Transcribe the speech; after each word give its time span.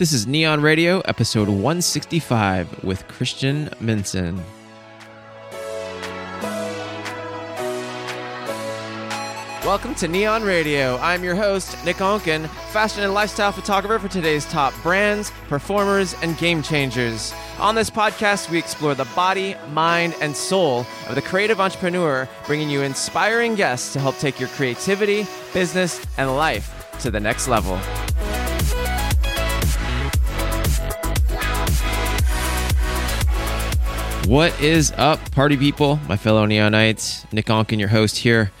This 0.00 0.14
is 0.14 0.24
Nion 0.24 0.62
Radio, 0.62 1.00
episode 1.00 1.50
165 1.50 2.84
with 2.84 3.06
Christian 3.06 3.66
Minson. 3.82 4.42
Welcome 9.62 9.94
to 9.96 10.08
Nion 10.08 10.46
Radio. 10.46 10.96
I'm 11.02 11.22
your 11.22 11.34
host, 11.34 11.84
Nick 11.84 11.96
Onken, 11.96 12.48
fashion 12.72 13.02
and 13.02 13.12
lifestyle 13.12 13.52
photographer 13.52 13.98
for 13.98 14.10
today's 14.10 14.46
top 14.46 14.72
brands, 14.82 15.32
performers, 15.50 16.14
and 16.22 16.38
game 16.38 16.62
changers. 16.62 17.34
On 17.58 17.74
this 17.74 17.90
podcast, 17.90 18.48
we 18.48 18.56
explore 18.56 18.94
the 18.94 19.04
body, 19.14 19.54
mind, 19.68 20.14
and 20.22 20.34
soul 20.34 20.86
of 21.08 21.14
the 21.14 21.20
creative 21.20 21.60
entrepreneur, 21.60 22.26
bringing 22.46 22.70
you 22.70 22.80
inspiring 22.80 23.54
guests 23.54 23.92
to 23.92 24.00
help 24.00 24.16
take 24.16 24.40
your 24.40 24.48
creativity, 24.48 25.26
business, 25.52 26.02
and 26.16 26.34
life 26.34 26.90
to 27.00 27.10
the 27.10 27.20
next 27.20 27.48
level. 27.48 27.78
What 34.30 34.60
is 34.60 34.92
up, 34.96 35.32
party 35.32 35.56
people, 35.56 35.98
my 36.06 36.16
fellow 36.16 36.46
Nionites? 36.46 37.30
Nick 37.32 37.46
Onken, 37.46 37.80
your 37.80 37.88
host 37.88 38.16
here. 38.16 38.52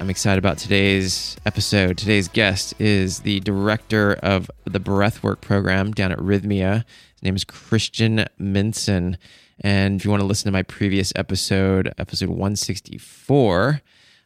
I'm 0.00 0.08
excited 0.08 0.38
about 0.38 0.56
today's 0.56 1.36
episode. 1.44 1.98
Today's 1.98 2.28
guest 2.28 2.72
is 2.80 3.20
the 3.20 3.40
director 3.40 4.14
of 4.22 4.50
the 4.64 4.80
Breathwork 4.80 5.42
program 5.42 5.92
down 5.92 6.12
at 6.12 6.18
Rythmia. 6.18 6.76
His 7.12 7.22
name 7.22 7.36
is 7.36 7.44
Christian 7.44 8.24
Minson. 8.40 9.18
And 9.60 10.00
if 10.00 10.06
you 10.06 10.10
want 10.10 10.22
to 10.22 10.26
listen 10.26 10.46
to 10.46 10.50
my 10.50 10.62
previous 10.62 11.12
episode, 11.14 11.92
episode 11.98 12.30
164, 12.30 13.82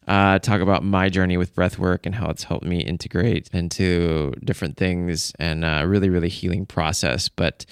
uh, 0.06 0.38
talk 0.38 0.60
about 0.60 0.84
my 0.84 1.08
journey 1.08 1.36
with 1.36 1.52
breathwork 1.56 2.06
and 2.06 2.14
how 2.14 2.30
it's 2.30 2.44
helped 2.44 2.64
me 2.64 2.78
integrate 2.78 3.50
into 3.52 4.34
different 4.44 4.76
things 4.76 5.32
and 5.40 5.64
a 5.64 5.84
really, 5.84 6.10
really 6.10 6.28
healing 6.28 6.64
process. 6.64 7.28
But 7.28 7.66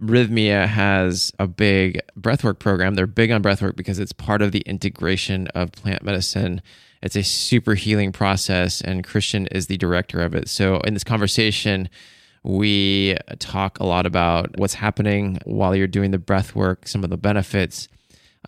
Rythmia 0.00 0.66
has 0.66 1.32
a 1.38 1.46
big 1.46 2.00
breathwork 2.18 2.58
program. 2.58 2.94
They're 2.94 3.06
big 3.06 3.30
on 3.30 3.42
breathwork 3.42 3.76
because 3.76 3.98
it's 3.98 4.12
part 4.12 4.42
of 4.42 4.52
the 4.52 4.60
integration 4.60 5.48
of 5.48 5.72
plant 5.72 6.02
medicine 6.02 6.62
it's 7.02 7.16
a 7.16 7.22
super 7.22 7.74
healing 7.74 8.12
process, 8.12 8.80
and 8.80 9.04
Christian 9.04 9.46
is 9.48 9.66
the 9.66 9.76
director 9.76 10.20
of 10.20 10.34
it. 10.34 10.48
So, 10.48 10.80
in 10.80 10.94
this 10.94 11.04
conversation, 11.04 11.88
we 12.42 13.16
talk 13.38 13.78
a 13.78 13.84
lot 13.84 14.06
about 14.06 14.58
what's 14.58 14.74
happening 14.74 15.38
while 15.44 15.76
you're 15.76 15.86
doing 15.86 16.10
the 16.10 16.18
breath 16.18 16.54
work, 16.54 16.88
some 16.88 17.04
of 17.04 17.10
the 17.10 17.16
benefits. 17.16 17.88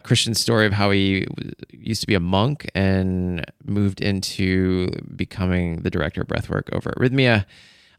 Christian's 0.03 0.41
story 0.41 0.67
of 0.67 0.73
how 0.73 0.91
he 0.91 1.27
used 1.73 2.01
to 2.01 2.07
be 2.07 2.15
a 2.15 2.21
monk 2.21 2.71
and 2.75 3.45
moved 3.65 4.01
into 4.01 4.91
becoming 5.15 5.83
the 5.83 5.91
director 5.91 6.23
of 6.23 6.29
breathwork 6.29 6.75
over 6.75 6.91
at 6.91 6.97
Rythmia 6.97 7.45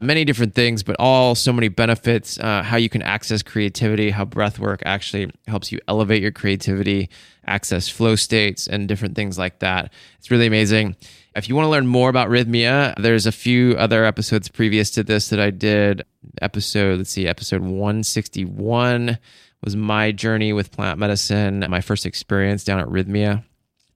many 0.02 0.24
different 0.24 0.54
things, 0.54 0.82
but 0.82 0.96
all 0.98 1.34
so 1.34 1.52
many 1.52 1.68
benefits. 1.68 2.38
Uh, 2.38 2.62
how 2.62 2.76
you 2.76 2.88
can 2.88 3.02
access 3.02 3.42
creativity, 3.42 4.10
how 4.10 4.24
breath 4.24 4.58
work 4.58 4.82
actually 4.84 5.30
helps 5.46 5.70
you 5.70 5.78
elevate 5.88 6.22
your 6.22 6.32
creativity, 6.32 7.08
access 7.46 7.88
flow 7.88 8.16
states, 8.16 8.66
and 8.66 8.88
different 8.88 9.14
things 9.14 9.38
like 9.38 9.60
that. 9.60 9.92
It's 10.18 10.30
really 10.30 10.46
amazing. 10.46 10.96
If 11.34 11.48
you 11.48 11.54
want 11.54 11.66
to 11.66 11.70
learn 11.70 11.86
more 11.86 12.10
about 12.10 12.28
Rythmia, 12.28 12.94
there's 13.00 13.26
a 13.26 13.32
few 13.32 13.72
other 13.74 14.04
episodes 14.04 14.48
previous 14.48 14.90
to 14.92 15.02
this 15.02 15.28
that 15.28 15.40
I 15.40 15.50
did. 15.50 16.04
Episode, 16.40 16.98
let's 16.98 17.10
see, 17.10 17.26
episode 17.26 17.62
161 17.62 19.18
was 19.64 19.76
my 19.76 20.12
journey 20.12 20.52
with 20.52 20.72
plant 20.72 20.98
medicine, 20.98 21.64
my 21.68 21.80
first 21.80 22.04
experience 22.04 22.64
down 22.64 22.80
at 22.80 22.88
Rythmia 22.88 23.44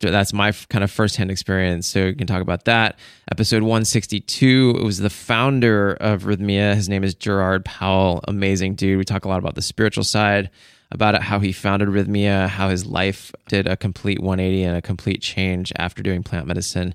that's 0.01 0.33
my 0.33 0.53
kind 0.69 0.85
of 0.85 0.91
firsthand 0.91 1.31
experience. 1.31 1.87
So 1.87 2.07
you 2.07 2.15
can 2.15 2.27
talk 2.27 2.43
about 2.43 2.65
that. 2.67 2.99
Episode 3.31 3.63
162, 3.63 4.77
it 4.79 4.85
was 4.85 4.99
the 4.99 5.11
founder 5.11 5.95
of 5.95 6.25
Rythmia. 6.25 6.75
His 6.75 6.89
name 6.89 7.03
is 7.03 7.15
Gerard 7.15 7.65
Powell. 7.65 8.21
Amazing 8.29 8.75
dude. 8.75 8.99
We 8.99 9.05
talk 9.05 9.25
a 9.25 9.29
lot 9.29 9.39
about 9.39 9.55
the 9.55 9.63
spiritual 9.63 10.05
side, 10.05 10.51
about 10.91 11.15
it, 11.15 11.23
how 11.23 11.39
he 11.39 11.53
founded 11.53 11.89
Rythmia, 11.89 12.49
how 12.49 12.69
his 12.69 12.87
life 12.87 13.33
did 13.49 13.67
a 13.67 13.77
complete 13.77 14.21
180 14.21 14.65
and 14.65 14.77
a 14.77 14.83
complete 14.83 15.23
change 15.23 15.73
after 15.77 16.03
doing 16.03 16.23
plant 16.23 16.47
medicine. 16.47 16.95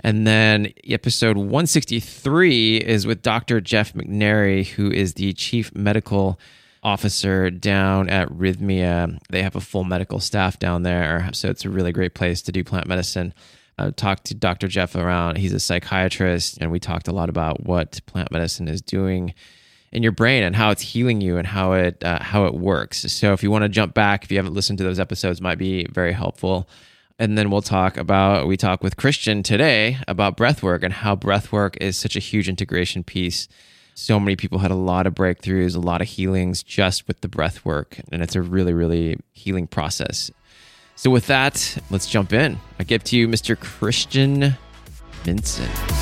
And 0.00 0.26
then 0.26 0.72
episode 0.88 1.36
163 1.36 2.78
is 2.78 3.06
with 3.06 3.22
Dr. 3.22 3.60
Jeff 3.60 3.92
McNary, 3.94 4.66
who 4.66 4.90
is 4.90 5.14
the 5.14 5.32
chief 5.32 5.74
medical 5.74 6.38
officer 6.82 7.50
down 7.50 8.08
at 8.08 8.28
Rythmia. 8.28 9.18
They 9.30 9.42
have 9.42 9.56
a 9.56 9.60
full 9.60 9.84
medical 9.84 10.20
staff 10.20 10.58
down 10.58 10.82
there. 10.82 11.30
So 11.32 11.48
it's 11.48 11.64
a 11.64 11.70
really 11.70 11.92
great 11.92 12.14
place 12.14 12.42
to 12.42 12.52
do 12.52 12.64
plant 12.64 12.86
medicine. 12.86 13.34
I 13.78 13.90
talked 13.90 14.24
to 14.26 14.34
Dr. 14.34 14.68
Jeff 14.68 14.94
around. 14.94 15.38
He's 15.38 15.52
a 15.52 15.60
psychiatrist, 15.60 16.58
and 16.60 16.70
we 16.70 16.78
talked 16.78 17.08
a 17.08 17.12
lot 17.12 17.28
about 17.28 17.64
what 17.64 18.00
plant 18.06 18.30
medicine 18.30 18.68
is 18.68 18.82
doing 18.82 19.34
in 19.92 20.02
your 20.02 20.12
brain 20.12 20.42
and 20.42 20.56
how 20.56 20.70
it's 20.70 20.82
healing 20.82 21.20
you 21.20 21.36
and 21.36 21.46
how 21.46 21.72
it 21.72 22.02
uh, 22.02 22.22
how 22.22 22.46
it 22.46 22.54
works. 22.54 23.00
So 23.12 23.32
if 23.32 23.42
you 23.42 23.50
want 23.50 23.62
to 23.62 23.68
jump 23.68 23.94
back, 23.94 24.24
if 24.24 24.30
you 24.30 24.38
haven't 24.38 24.54
listened 24.54 24.78
to 24.78 24.84
those 24.84 25.00
episodes, 25.00 25.40
might 25.40 25.58
be 25.58 25.86
very 25.90 26.12
helpful. 26.12 26.68
And 27.18 27.36
then 27.36 27.50
we'll 27.50 27.62
talk 27.62 27.96
about 27.96 28.46
we 28.46 28.56
talk 28.56 28.82
with 28.82 28.96
Christian 28.96 29.42
today 29.42 29.98
about 30.08 30.36
breathwork 30.36 30.82
and 30.82 30.92
how 30.92 31.14
breathwork 31.14 31.76
is 31.80 31.96
such 31.96 32.16
a 32.16 32.20
huge 32.20 32.48
integration 32.48 33.04
piece 33.04 33.48
so 33.94 34.18
many 34.18 34.36
people 34.36 34.58
had 34.58 34.70
a 34.70 34.76
lot 34.76 35.06
of 35.06 35.14
breakthroughs, 35.14 35.76
a 35.76 35.80
lot 35.80 36.00
of 36.00 36.08
healings 36.08 36.62
just 36.62 37.06
with 37.06 37.20
the 37.20 37.28
breath 37.28 37.64
work. 37.64 37.98
And 38.10 38.22
it's 38.22 38.34
a 38.34 38.42
really, 38.42 38.72
really 38.72 39.18
healing 39.32 39.66
process. 39.66 40.30
So, 40.96 41.10
with 41.10 41.26
that, 41.26 41.78
let's 41.90 42.08
jump 42.08 42.32
in. 42.32 42.58
I 42.78 42.84
give 42.84 43.02
to 43.04 43.16
you 43.16 43.26
Mr. 43.26 43.58
Christian 43.58 44.56
Minson. 45.24 46.01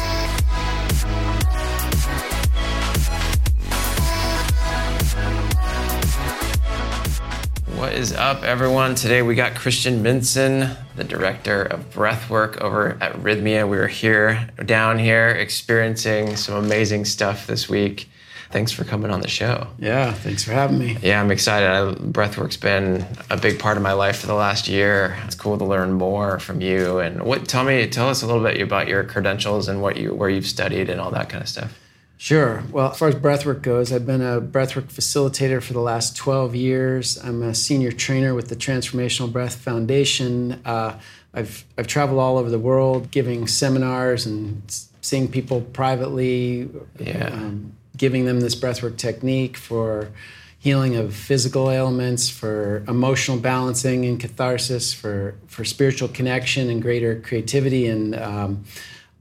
What 7.81 7.95
is 7.95 8.13
up, 8.13 8.43
everyone? 8.43 8.95
Today 8.95 9.23
we 9.23 9.35
got 9.35 9.55
Christian 9.55 10.03
Minson, 10.05 10.77
the 10.97 11.03
director 11.03 11.63
of 11.63 11.89
breathwork 11.89 12.61
over 12.61 12.99
at 13.01 13.15
Rythmia. 13.15 13.67
We 13.67 13.79
are 13.79 13.87
here, 13.87 14.51
down 14.67 14.99
here, 14.99 15.31
experiencing 15.31 16.37
some 16.37 16.57
amazing 16.57 17.07
stuff 17.07 17.47
this 17.47 17.71
week. 17.71 18.11
Thanks 18.51 18.71
for 18.71 18.85
coming 18.85 19.11
on 19.11 19.23
the 19.23 19.29
show. 19.29 19.67
Yeah, 19.79 20.13
thanks 20.13 20.45
for 20.45 20.53
having 20.53 20.79
me. 20.79 20.99
Yeah, 21.01 21.23
I'm 21.23 21.31
excited. 21.31 21.71
I, 21.71 21.95
breathwork's 21.95 22.59
been 22.59 23.07
a 23.31 23.39
big 23.39 23.59
part 23.59 23.79
of 23.79 23.83
my 23.83 23.95
life 23.95 24.19
for 24.19 24.27
the 24.27 24.35
last 24.35 24.69
year. 24.69 25.19
It's 25.25 25.35
cool 25.35 25.57
to 25.57 25.65
learn 25.65 25.95
more 25.95 26.39
from 26.39 26.61
you. 26.61 26.99
And 26.99 27.23
what? 27.23 27.49
Tell 27.49 27.65
me, 27.65 27.89
tell 27.89 28.11
us 28.11 28.21
a 28.21 28.27
little 28.27 28.43
bit 28.43 28.61
about 28.61 28.89
your 28.89 29.05
credentials 29.05 29.69
and 29.69 29.81
what 29.81 29.97
you, 29.97 30.12
where 30.15 30.29
you've 30.29 30.47
studied, 30.47 30.91
and 30.91 31.01
all 31.01 31.12
that 31.12 31.31
kind 31.31 31.43
of 31.43 31.49
stuff. 31.49 31.79
Sure. 32.20 32.62
Well, 32.70 32.91
as 32.91 32.98
far 32.98 33.08
as 33.08 33.14
breathwork 33.14 33.62
goes, 33.62 33.94
I've 33.94 34.04
been 34.04 34.20
a 34.20 34.42
breathwork 34.42 34.92
facilitator 34.92 35.62
for 35.62 35.72
the 35.72 35.81
last 35.81 36.19
12 36.19 36.54
years. 36.54 37.16
I'm 37.16 37.42
a 37.42 37.54
senior 37.54 37.92
trainer 37.92 38.34
with 38.34 38.50
the 38.50 38.56
Transformational 38.56 39.32
Breath 39.32 39.54
Foundation. 39.54 40.60
Uh, 40.66 41.00
I've, 41.32 41.64
I've 41.78 41.86
traveled 41.86 42.20
all 42.20 42.36
over 42.36 42.50
the 42.50 42.58
world 42.58 43.10
giving 43.10 43.47
seminars 43.47 44.26
and 44.26 44.62
seeing 45.00 45.28
people 45.28 45.62
privately, 45.62 46.69
yeah. 46.98 47.28
um, 47.28 47.72
giving 47.97 48.26
them 48.26 48.41
this 48.41 48.54
breathwork 48.54 48.98
technique 48.98 49.56
for 49.56 50.10
healing 50.58 50.97
of 50.97 51.14
physical 51.14 51.70
ailments, 51.70 52.28
for 52.28 52.84
emotional 52.87 53.38
balancing 53.38 54.04
and 54.04 54.20
catharsis, 54.20 54.92
for, 54.92 55.37
for 55.47 55.64
spiritual 55.64 56.08
connection 56.08 56.69
and 56.69 56.82
greater 56.82 57.19
creativity 57.19 57.87
and 57.87 58.14
um, 58.14 58.62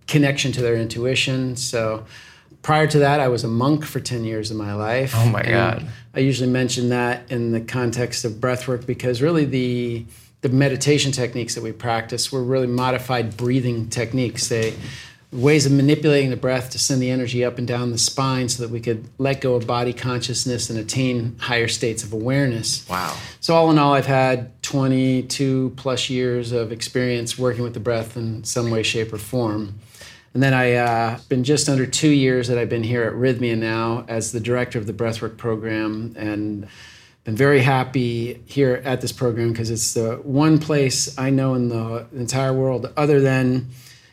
connection 0.05 0.51
to 0.51 0.61
their 0.61 0.75
intuition. 0.75 1.55
So, 1.55 2.05
prior 2.61 2.87
to 2.87 2.99
that, 2.99 3.19
I 3.19 3.27
was 3.27 3.43
a 3.43 3.47
monk 3.47 3.85
for 3.85 3.99
10 3.99 4.23
years 4.23 4.51
of 4.51 4.57
my 4.57 4.73
life. 4.73 5.13
Oh 5.15 5.29
my 5.29 5.43
God. 5.43 5.85
I 6.13 6.19
usually 6.19 6.49
mention 6.49 6.89
that 6.89 7.31
in 7.31 7.51
the 7.51 7.61
context 7.61 8.25
of 8.25 8.33
breathwork 8.33 8.85
because 8.85 9.21
really 9.21 9.45
the 9.45 10.05
the 10.41 10.49
meditation 10.49 11.11
techniques 11.11 11.55
that 11.55 11.63
we 11.63 11.73
practice 11.73 12.31
were 12.31 12.41
really 12.41 12.65
modified 12.65 13.35
breathing 13.35 13.89
techniques. 13.89 14.47
They 14.47 14.73
ways 15.31 15.65
of 15.65 15.71
manipulating 15.71 16.31
the 16.31 16.37
breath 16.37 16.71
to 16.71 16.79
send 16.79 17.01
the 17.01 17.11
energy 17.11 17.45
up 17.45 17.59
and 17.59 17.67
down 17.67 17.91
the 17.91 17.97
spine 17.97 18.49
so 18.49 18.63
that 18.63 18.71
we 18.71 18.79
could 18.79 19.07
let 19.19 19.41
go 19.41 19.53
of 19.53 19.67
body 19.67 19.93
consciousness 19.93 20.69
and 20.69 20.79
attain 20.79 21.37
higher 21.39 21.67
states 21.67 22.03
of 22.03 22.13
awareness. 22.13 22.87
Wow. 22.89 23.15
So 23.39 23.53
all 23.53 23.69
in 23.69 23.77
all 23.77 23.93
I've 23.93 24.07
had 24.07 24.61
22 24.63 25.73
plus 25.75 26.09
years 26.09 26.51
of 26.51 26.71
experience 26.71 27.37
working 27.37 27.63
with 27.63 27.75
the 27.75 27.79
breath 27.79 28.17
in 28.17 28.43
some 28.43 28.71
way 28.71 28.81
shape 28.81 29.13
or 29.13 29.19
form. 29.19 29.79
And 30.39 30.43
then 30.45 30.53
I 30.53 30.75
uh, 30.75 31.19
been 31.27 31.43
just 31.43 31.67
under 31.67 31.85
two 31.85 32.07
years 32.07 32.47
that 32.47 32.57
I've 32.57 32.69
been 32.69 32.81
here 32.81 33.03
at 33.03 33.11
Rythmia 33.11 33.57
now 33.57 34.05
as 34.07 34.31
the 34.31 34.39
director 34.39 34.79
of 34.79 34.87
the 34.87 34.93
breathwork 34.93 35.35
program, 35.35 36.15
and 36.17 36.65
been 37.25 37.35
very 37.35 37.59
happy 37.59 38.41
here 38.45 38.81
at 38.85 39.01
this 39.01 39.11
program 39.11 39.51
because 39.51 39.69
it's 39.69 39.93
the 39.93 40.15
one 40.23 40.57
place 40.57 41.19
I 41.19 41.29
know 41.29 41.55
in 41.55 41.67
the 41.67 42.07
entire 42.15 42.53
world, 42.53 42.89
other 42.95 43.19
than 43.19 43.67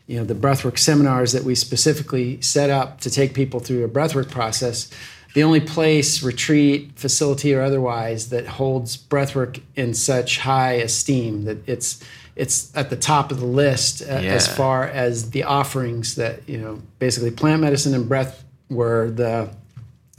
you 0.09 0.19
know 0.19 0.25
the 0.25 0.35
breathwork 0.35 0.81
seminars 0.81 1.31
that 1.31 1.45
we 1.45 1.55
specifically 1.55 2.41
set 2.41 2.71
up 2.71 3.03
to 3.03 3.09
take 3.11 3.33
people 3.33 3.61
through 3.61 3.85
a 3.85 3.89
breathwork 3.89 4.29
process. 4.29 4.91
The 5.35 5.45
only 5.45 5.61
place, 5.61 6.25
retreat, 6.25 6.91
facility, 6.97 7.55
or 7.55 7.63
otherwise, 7.63 8.31
that 8.31 8.49
holds 8.49 8.97
breathwork 8.97 9.61
in 9.77 9.95
such 9.95 10.39
high 10.39 10.73
esteem 10.73 11.45
that 11.45 11.69
it's 11.69 12.03
it's 12.37 12.77
at 12.77 12.91
the 12.91 12.97
top 12.97 13.33
of 13.33 13.41
the 13.41 13.47
list 13.47 14.03
uh, 14.03 14.21
yeah. 14.23 14.35
as 14.35 14.47
far 14.47 14.85
as 14.85 15.31
the 15.31 15.43
offerings 15.43 16.15
that 16.17 16.49
you 16.49 16.59
know 16.59 16.81
basically 16.99 17.31
plant 17.31 17.63
medicine 17.63 17.95
and 17.95 18.09
breath 18.09 18.45
were 18.69 19.11
the 19.11 19.51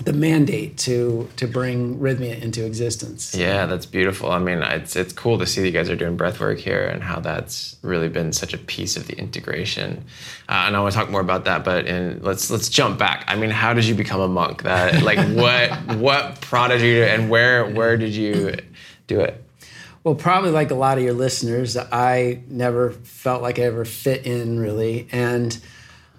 the 0.04 0.14
mandate 0.14 0.78
to 0.78 1.28
to 1.38 1.48
bring 1.48 1.98
Rythmia 2.00 2.40
into 2.42 2.66
existence. 2.66 3.34
Yeah, 3.36 3.66
that's 3.66 3.86
beautiful. 3.86 4.32
I 4.32 4.40
mean, 4.40 4.62
it's 4.62 4.96
it's 4.96 5.12
cool 5.12 5.40
to 5.40 5.46
see 5.46 5.62
that 5.62 5.68
you 5.68 5.74
guys 5.74 5.90
are 5.90 5.96
doing 5.96 6.16
breath 6.16 6.40
work 6.40 6.60
here 6.60 6.86
and 6.86 7.04
how 7.04 7.20
that's 7.20 7.78
really 7.82 8.08
been 8.08 8.32
such 8.32 8.54
a 8.54 8.58
piece 8.60 8.96
of 8.96 9.08
the 9.08 9.18
integration. 9.18 10.06
Uh, 10.48 10.66
and 10.68 10.76
I 10.76 10.82
want 10.82 10.94
to 10.94 11.00
talk 11.00 11.10
more 11.10 11.22
about 11.22 11.46
that, 11.46 11.64
but 11.64 11.88
in, 11.88 12.22
let's 12.22 12.52
let's 12.52 12.70
jump 12.70 13.00
back. 13.00 13.26
I 13.28 13.36
mean, 13.36 13.50
how 13.50 13.74
did 13.74 13.86
you 13.86 13.96
become 13.96 14.22
a 14.22 14.28
monk? 14.28 14.64
That 14.64 15.02
like 15.02 15.18
what 15.36 15.98
what 15.98 16.42
prodded 16.42 16.82
you 16.82 17.04
and 17.04 17.30
where 17.30 17.66
where 17.68 17.98
did 17.98 18.14
you 18.14 18.56
do 19.08 19.22
it? 19.22 19.44
Well, 20.08 20.16
probably 20.16 20.52
like 20.52 20.72
a 20.72 20.74
lot 20.74 20.98
of 20.98 21.04
your 21.04 21.12
listeners, 21.12 21.76
I 21.76 22.40
never 22.48 22.92
felt 22.92 23.42
like 23.42 23.60
I 23.60 23.64
ever 23.64 23.84
fit 23.84 24.26
in 24.26 24.58
really, 24.58 25.06
and 25.12 25.60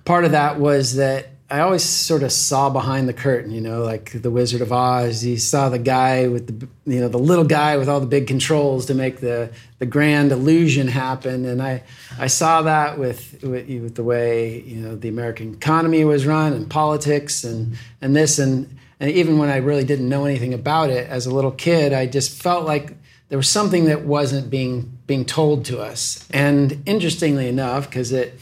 part 0.04 0.26
of 0.26 0.32
that 0.32 0.60
was 0.60 0.96
that 0.96 1.30
I 1.48 1.60
always 1.60 1.84
sort 1.84 2.22
of 2.22 2.30
saw 2.30 2.68
behind 2.68 3.08
the 3.08 3.14
curtain, 3.14 3.50
you 3.50 3.62
know, 3.62 3.82
like 3.82 4.20
the 4.20 4.30
Wizard 4.30 4.60
of 4.60 4.74
Oz. 4.74 5.24
You 5.24 5.38
saw 5.38 5.70
the 5.70 5.78
guy 5.78 6.28
with 6.28 6.60
the, 6.60 6.68
you 6.84 7.00
know, 7.00 7.08
the 7.08 7.18
little 7.18 7.46
guy 7.46 7.78
with 7.78 7.88
all 7.88 7.98
the 7.98 8.06
big 8.06 8.26
controls 8.26 8.84
to 8.86 8.94
make 8.94 9.20
the 9.20 9.52
the 9.78 9.86
grand 9.86 10.32
illusion 10.32 10.88
happen. 10.88 11.46
And 11.46 11.62
I, 11.62 11.82
I 12.18 12.26
saw 12.26 12.60
that 12.60 12.98
with, 12.98 13.42
with, 13.42 13.66
with 13.70 13.94
the 13.94 14.04
way 14.04 14.60
you 14.60 14.82
know 14.82 14.96
the 14.96 15.08
American 15.08 15.54
economy 15.54 16.04
was 16.04 16.26
run 16.26 16.52
and 16.52 16.68
politics 16.68 17.42
and 17.42 17.78
and 18.02 18.14
this 18.14 18.38
and 18.38 18.68
and 19.00 19.10
even 19.10 19.38
when 19.38 19.48
I 19.48 19.56
really 19.56 19.84
didn't 19.84 20.10
know 20.10 20.26
anything 20.26 20.52
about 20.52 20.90
it 20.90 21.08
as 21.08 21.24
a 21.24 21.34
little 21.34 21.52
kid, 21.52 21.94
I 21.94 22.04
just 22.04 22.42
felt 22.42 22.66
like 22.66 22.97
there 23.28 23.38
was 23.38 23.48
something 23.48 23.84
that 23.86 24.02
wasn't 24.02 24.50
being 24.50 24.98
being 25.06 25.24
told 25.24 25.64
to 25.66 25.80
us. 25.80 26.26
And 26.30 26.82
interestingly 26.86 27.48
enough, 27.48 27.88
because 27.88 28.12
it 28.12 28.38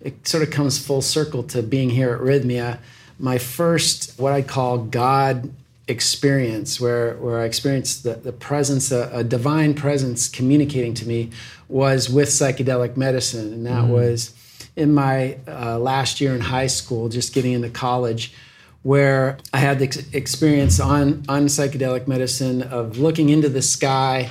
it 0.00 0.26
sort 0.26 0.42
of 0.42 0.50
comes 0.50 0.78
full 0.78 1.02
circle 1.02 1.42
to 1.44 1.62
being 1.62 1.90
here 1.90 2.14
at 2.14 2.20
Rythmia. 2.20 2.78
My 3.18 3.36
first, 3.36 4.18
what 4.18 4.32
I 4.32 4.40
call 4.40 4.78
God 4.78 5.52
experience, 5.88 6.80
where, 6.80 7.16
where 7.16 7.40
I 7.40 7.44
experienced 7.44 8.04
the, 8.04 8.14
the 8.14 8.32
presence, 8.32 8.90
a, 8.92 9.10
a 9.12 9.24
divine 9.24 9.74
presence 9.74 10.28
communicating 10.28 10.94
to 10.94 11.06
me, 11.06 11.30
was 11.68 12.08
with 12.08 12.28
psychedelic 12.28 12.96
medicine. 12.96 13.52
And 13.52 13.66
that 13.66 13.84
mm. 13.84 13.88
was 13.88 14.32
in 14.76 14.94
my 14.94 15.36
uh, 15.46 15.78
last 15.78 16.20
year 16.20 16.34
in 16.34 16.40
high 16.40 16.68
school, 16.68 17.08
just 17.08 17.34
getting 17.34 17.52
into 17.52 17.68
college, 17.68 18.32
where 18.82 19.38
I 19.52 19.58
had 19.58 19.78
the 19.78 19.84
ex- 19.84 20.12
experience 20.12 20.80
on, 20.80 21.24
on 21.28 21.46
psychedelic 21.46 22.08
medicine 22.08 22.62
of 22.62 22.98
looking 22.98 23.28
into 23.28 23.48
the 23.48 23.62
sky 23.62 24.30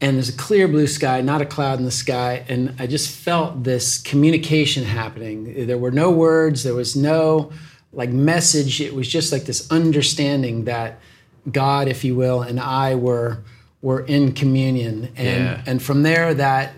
and 0.00 0.16
there's 0.16 0.30
a 0.30 0.36
clear 0.36 0.66
blue 0.66 0.86
sky, 0.86 1.20
not 1.20 1.42
a 1.42 1.46
cloud 1.46 1.78
in 1.78 1.84
the 1.84 1.90
sky. 1.90 2.44
And 2.48 2.74
I 2.78 2.86
just 2.86 3.14
felt 3.14 3.64
this 3.64 4.00
communication 4.00 4.84
happening. 4.84 5.66
There 5.66 5.76
were 5.76 5.90
no 5.90 6.10
words, 6.10 6.62
there 6.62 6.74
was 6.74 6.96
no 6.96 7.52
like 7.92 8.10
message. 8.10 8.80
It 8.80 8.94
was 8.94 9.08
just 9.08 9.32
like 9.32 9.44
this 9.44 9.70
understanding 9.70 10.64
that 10.64 11.00
God, 11.50 11.88
if 11.88 12.04
you 12.04 12.14
will, 12.14 12.42
and 12.42 12.58
I 12.58 12.94
were 12.94 13.42
were 13.82 14.00
in 14.00 14.32
communion. 14.32 15.12
And 15.16 15.44
yeah. 15.44 15.62
and 15.66 15.82
from 15.82 16.02
there 16.02 16.32
that 16.34 16.72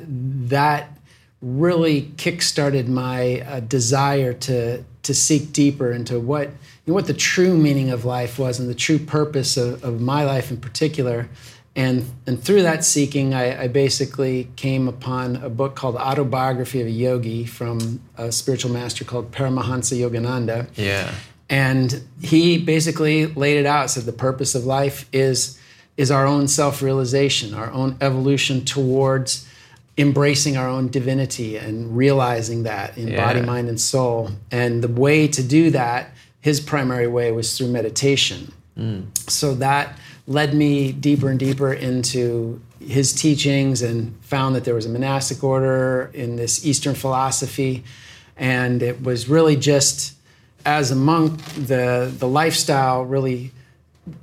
that 0.48 0.96
really 1.42 2.02
kickstarted 2.16 2.86
my 2.86 3.40
uh, 3.40 3.60
desire 3.60 4.32
to 4.32 4.84
to 5.02 5.14
seek 5.14 5.52
deeper 5.52 5.90
into 5.90 6.20
what 6.20 6.48
you 6.48 6.54
know, 6.86 6.94
what 6.94 7.06
the 7.06 7.14
true 7.14 7.56
meaning 7.56 7.90
of 7.90 8.04
life 8.04 8.38
was 8.38 8.60
and 8.60 8.70
the 8.70 8.74
true 8.74 8.98
purpose 8.98 9.56
of, 9.56 9.82
of 9.84 10.00
my 10.00 10.24
life 10.24 10.50
in 10.50 10.56
particular 10.58 11.28
and 11.74 12.10
and 12.26 12.42
through 12.42 12.62
that 12.62 12.84
seeking, 12.84 13.32
I, 13.32 13.62
I, 13.62 13.68
basically 13.68 14.50
came 14.56 14.88
upon 14.88 15.36
a 15.36 15.48
book 15.48 15.74
called 15.74 15.96
Autobiography 15.96 16.82
of 16.82 16.86
a 16.86 16.90
Yogi 16.90 17.46
from 17.46 18.02
a 18.18 18.30
spiritual 18.30 18.70
master 18.72 19.04
called 19.04 19.32
Paramahansa 19.32 19.98
Yogananda. 19.98 20.68
Yeah. 20.74 21.14
And 21.48 22.02
he 22.20 22.58
basically 22.58 23.26
laid 23.26 23.56
it 23.56 23.64
out. 23.64 23.90
Said 23.90 24.04
the 24.04 24.12
purpose 24.12 24.54
of 24.54 24.66
life 24.66 25.08
is 25.12 25.58
is 25.96 26.10
our 26.10 26.26
own 26.26 26.46
self-realization, 26.48 27.54
our 27.54 27.70
own 27.70 27.96
evolution 28.02 28.64
towards 28.64 29.48
embracing 29.98 30.56
our 30.56 30.68
own 30.68 30.88
divinity 30.88 31.56
and 31.56 31.96
realizing 31.96 32.62
that 32.62 32.96
in 32.96 33.08
yeah. 33.08 33.24
body, 33.24 33.42
mind, 33.42 33.68
and 33.68 33.80
soul. 33.80 34.30
And 34.50 34.82
the 34.82 34.88
way 34.88 35.28
to 35.28 35.42
do 35.42 35.70
that, 35.70 36.12
his 36.40 36.60
primary 36.60 37.06
way 37.06 37.30
was 37.30 37.56
through 37.56 37.68
meditation. 37.68 38.52
Mm. 38.76 39.06
So 39.30 39.54
that 39.54 39.98
led 40.26 40.54
me 40.54 40.92
deeper 40.92 41.28
and 41.28 41.38
deeper 41.38 41.72
into 41.72 42.60
his 42.80 43.12
teachings 43.12 43.82
and 43.82 44.16
found 44.24 44.54
that 44.56 44.64
there 44.64 44.74
was 44.74 44.86
a 44.86 44.88
monastic 44.88 45.44
order 45.44 46.10
in 46.14 46.36
this 46.36 46.64
Eastern 46.64 46.94
philosophy. 46.94 47.84
And 48.36 48.82
it 48.82 49.02
was 49.02 49.28
really 49.28 49.56
just 49.56 50.14
as 50.64 50.90
a 50.90 50.96
monk, 50.96 51.42
the, 51.54 52.12
the 52.16 52.28
lifestyle 52.28 53.04
really 53.04 53.52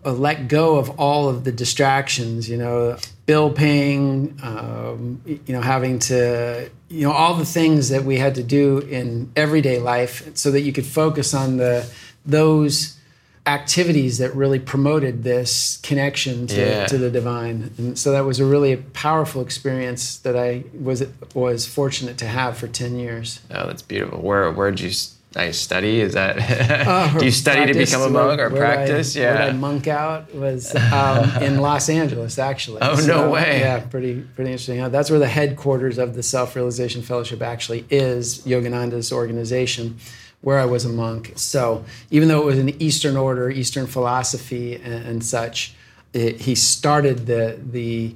let 0.04 0.48
go 0.48 0.78
of 0.78 0.90
all 1.00 1.30
of 1.30 1.44
the 1.44 1.52
distractions, 1.52 2.50
you 2.50 2.58
know, 2.58 2.98
bill 3.30 3.52
paying, 3.52 4.36
um, 4.42 5.22
you 5.24 5.54
know, 5.54 5.62
having 5.62 6.00
to, 6.00 6.68
you 6.88 7.04
know, 7.04 7.12
all 7.12 7.36
the 7.36 7.46
things 7.46 7.90
that 7.90 8.04
we 8.04 8.18
had 8.18 8.34
to 8.34 8.42
do 8.42 8.80
in 8.80 9.32
everyday 9.36 9.78
life 9.78 10.36
so 10.36 10.50
that 10.50 10.62
you 10.62 10.74
could 10.74 10.88
focus 10.88 11.32
on 11.36 11.58
the, 11.58 11.88
those 12.26 12.98
activities 13.46 14.18
that 14.18 14.36
really 14.36 14.58
promoted 14.58 15.24
this 15.24 15.78
connection 15.84 16.48
to, 16.48 16.60
yeah. 16.60 16.88
to 16.88 16.98
the 16.98 17.12
divine. 17.12 17.70
And 17.78 18.00
so 18.00 18.14
that 18.14 18.26
was 18.26 18.40
a 18.40 18.46
really 18.46 18.78
powerful 18.78 19.44
experience 19.44 20.18
that 20.18 20.36
I 20.36 20.64
was 20.74 21.06
was 21.36 21.68
fortunate 21.68 22.18
to 22.18 22.26
have 22.26 22.58
for 22.58 22.68
10 22.68 22.98
years. 22.98 23.42
Oh, 23.52 23.68
that's 23.68 23.84
beautiful. 23.84 24.24
Where 24.24 24.52
where 24.52 24.72
did 24.72 24.80
you 24.80 24.92
I 25.36 25.52
study? 25.52 26.02
Is 26.02 26.14
that 26.14 26.40
uh, 26.88 27.18
do 27.20 27.26
you 27.26 27.32
study 27.32 27.72
to 27.72 27.78
become 27.78 28.02
a 28.02 28.10
monk 28.10 28.40
or 28.40 28.50
practice? 28.50 29.16
I, 29.16 29.20
yeah, 29.20 29.34
where 29.34 29.50
I 29.50 29.52
monk 29.52 29.88
out 29.88 30.34
was 30.34 30.76
um, 30.76 31.44
in 31.44 31.58
Los 31.62 31.88
Angeles, 31.88 32.40
actually. 32.40 32.80
Oh 32.82 32.96
so, 32.96 33.08
no 33.08 33.30
way! 33.30 33.60
Yeah, 33.60 33.80
pretty 33.80 34.22
pretty 34.22 34.52
interesting. 34.52 34.90
That's 34.90 35.12
where 35.12 35.20
the 35.20 35.28
headquarters 35.28 36.00
of 36.00 36.16
the 36.16 36.24
Self 36.24 36.56
Realization 36.56 37.04
Fellowship 37.04 37.44
actually 37.44 37.86
is, 37.92 38.40
Yogananda's 38.46 39.12
organization 39.12 39.98
where 40.42 40.58
I 40.58 40.66
was 40.66 40.86
a 40.86 40.90
monk. 40.90 41.34
So 41.36 41.84
even 42.12 42.30
though 42.30 42.42
it 42.42 42.46
was 42.46 42.60
an 42.60 42.82
Eastern 42.82 43.18
order, 43.18 43.50
Eastern 43.50 43.88
philosophy, 43.88 44.76
and, 44.76 45.06
and 45.06 45.24
such, 45.24 45.76
it, 46.14 46.42
he 46.42 46.56
started 46.56 47.28
the 47.28 47.60
the 47.62 48.16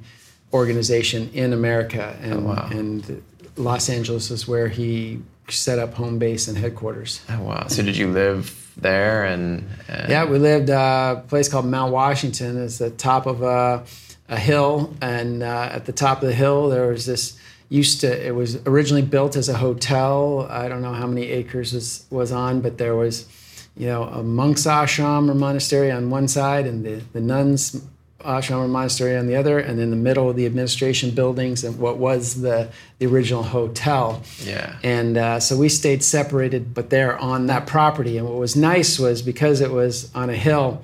organization 0.52 1.30
in 1.34 1.54
America, 1.54 2.18
and, 2.22 2.34
oh, 2.34 2.40
wow. 2.40 2.68
and 2.72 3.24
Los 3.56 3.90
Angeles 3.90 4.32
is 4.32 4.48
where 4.48 4.68
he 4.68 5.22
set 5.50 5.80
up 5.80 5.94
home 5.94 6.20
base 6.20 6.48
and 6.48 6.58
headquarters. 6.58 7.22
Oh 7.30 7.44
wow! 7.44 7.68
So 7.68 7.84
did 7.84 7.98
you 7.98 8.08
live 8.08 8.72
there? 8.78 9.26
And, 9.26 9.68
and... 9.88 10.10
yeah, 10.10 10.26
we 10.26 10.40
lived 10.40 10.70
uh, 10.70 11.22
a 11.24 11.28
place 11.28 11.50
called 11.50 11.66
Mount 11.66 11.92
Washington. 11.92 12.64
It's 12.64 12.78
the 12.78 12.90
top 12.90 13.26
of 13.26 13.42
a, 13.42 13.84
a 14.30 14.40
hill, 14.40 14.94
and 15.02 15.44
uh, 15.44 15.70
at 15.72 15.86
the 15.86 15.94
top 15.94 16.22
of 16.22 16.28
the 16.28 16.36
hill 16.36 16.70
there 16.70 16.88
was 16.88 17.06
this 17.06 17.38
used 17.70 18.02
to 18.02 18.28
it 18.28 18.36
was 18.36 18.56
originally 18.68 19.02
built 19.02 19.36
as 19.36 19.50
a 19.50 19.58
hotel 19.58 20.46
i 20.52 20.68
don't 20.68 20.84
know 20.84 20.94
how 20.94 21.08
many 21.08 21.24
acres 21.24 21.74
was, 21.74 22.06
was 22.12 22.32
on 22.32 22.62
but 22.62 22.78
there 22.78 22.96
was 22.96 23.28
you 23.76 23.88
know 23.88 24.04
a 24.04 24.22
monk's 24.22 24.68
ashram 24.68 25.28
or 25.28 25.34
monastery 25.34 25.90
on 25.90 26.12
one 26.12 26.28
side 26.28 26.68
and 26.68 26.86
the, 26.86 27.02
the 27.14 27.22
nuns 27.22 27.84
ashram 28.24 28.68
monastery 28.70 29.16
on 29.16 29.28
the 29.28 29.36
other 29.36 29.60
and 29.60 29.80
in 29.80 29.90
the 29.90 29.96
middle 29.96 30.30
of 30.30 30.36
the 30.36 30.46
administration 30.46 31.12
buildings 31.12 31.64
and 31.64 31.78
what 31.80 31.98
was 31.98 32.42
the, 32.42 32.70
the 33.00 33.06
original 33.06 33.44
hotel. 33.44 34.22
Yeah. 34.44 34.78
And 34.84 35.18
uh, 35.18 35.40
so 35.40 35.58
we 35.58 35.70
stayed 35.70 36.04
separated 36.04 36.74
but 36.74 36.90
there 36.90 37.18
on 37.18 37.48
that 37.48 37.68
property. 37.68 38.18
And 38.18 38.28
what 38.28 38.38
was 38.38 38.56
nice 38.56 39.00
was 39.00 39.22
because 39.22 39.62
it 39.62 39.72
was 39.72 40.14
on 40.16 40.30
a 40.30 40.36
hill 40.36 40.82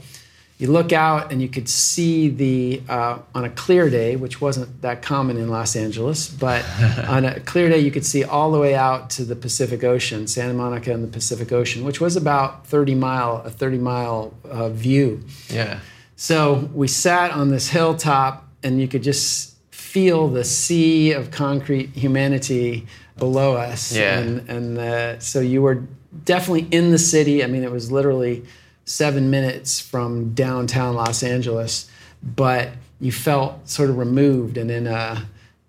you 0.60 0.68
look 0.68 0.92
out 0.92 1.32
and 1.32 1.42
you 1.42 1.48
could 1.48 1.70
see 1.70 2.28
the 2.28 2.84
uh, 2.90 3.18
on 3.34 3.46
a 3.46 3.50
clear 3.50 3.90
day 3.90 4.16
which 4.16 4.40
wasn't 4.40 4.82
that 4.82 5.02
common 5.02 5.38
in 5.38 5.50
los 5.50 5.76
angeles 5.76 6.30
but 6.30 6.64
on 7.08 7.26
a 7.26 7.40
clear 7.40 7.70
day 7.70 7.80
you 7.80 7.90
could 7.90 8.06
see 8.06 8.24
all 8.24 8.52
the 8.52 8.60
way 8.60 8.76
out 8.76 9.10
to 9.10 9.24
the 9.24 9.36
pacific 9.36 9.84
ocean 9.84 10.28
santa 10.28 10.54
monica 10.54 10.94
and 10.94 11.04
the 11.04 11.08
pacific 11.08 11.52
ocean 11.52 11.84
which 11.84 12.00
was 12.00 12.16
about 12.16 12.68
30 12.68 12.94
mile 12.96 13.42
a 13.46 13.50
30 13.50 13.78
mile 13.80 14.34
uh, 14.44 14.70
view. 14.70 15.24
Yeah 15.50 15.80
so 16.20 16.70
we 16.74 16.88
sat 16.88 17.32
on 17.32 17.50
this 17.50 17.70
hilltop 17.70 18.46
and 18.64 18.82
you 18.82 18.88
could 18.88 19.04
just 19.04 19.56
feel 19.72 20.28
the 20.28 20.44
sea 20.44 21.14
of 21.14 21.32
concrete 21.32 21.90
humanity 21.96 22.86
below 23.18 23.56
us 23.56 23.92
yeah. 23.92 24.20
and, 24.20 24.50
and 24.50 24.78
uh, 24.78 25.20
so 25.20 25.40
you 25.40 25.62
were 25.62 25.84
definitely 26.26 26.68
in 26.72 26.92
the 26.92 26.98
city 26.98 27.44
i 27.44 27.48
mean 27.48 27.64
it 27.64 27.72
was 27.72 27.92
literally 27.92 28.44
seven 28.90 29.30
minutes 29.30 29.80
from 29.80 30.34
downtown 30.34 30.96
Los 30.96 31.22
Angeles, 31.22 31.90
but 32.24 32.70
you 33.00 33.12
felt 33.12 33.70
sort 33.70 33.90
of 33.90 33.98
removed 33.98 34.58
and 34.58 34.72
in 34.72 34.88
a 34.88 35.26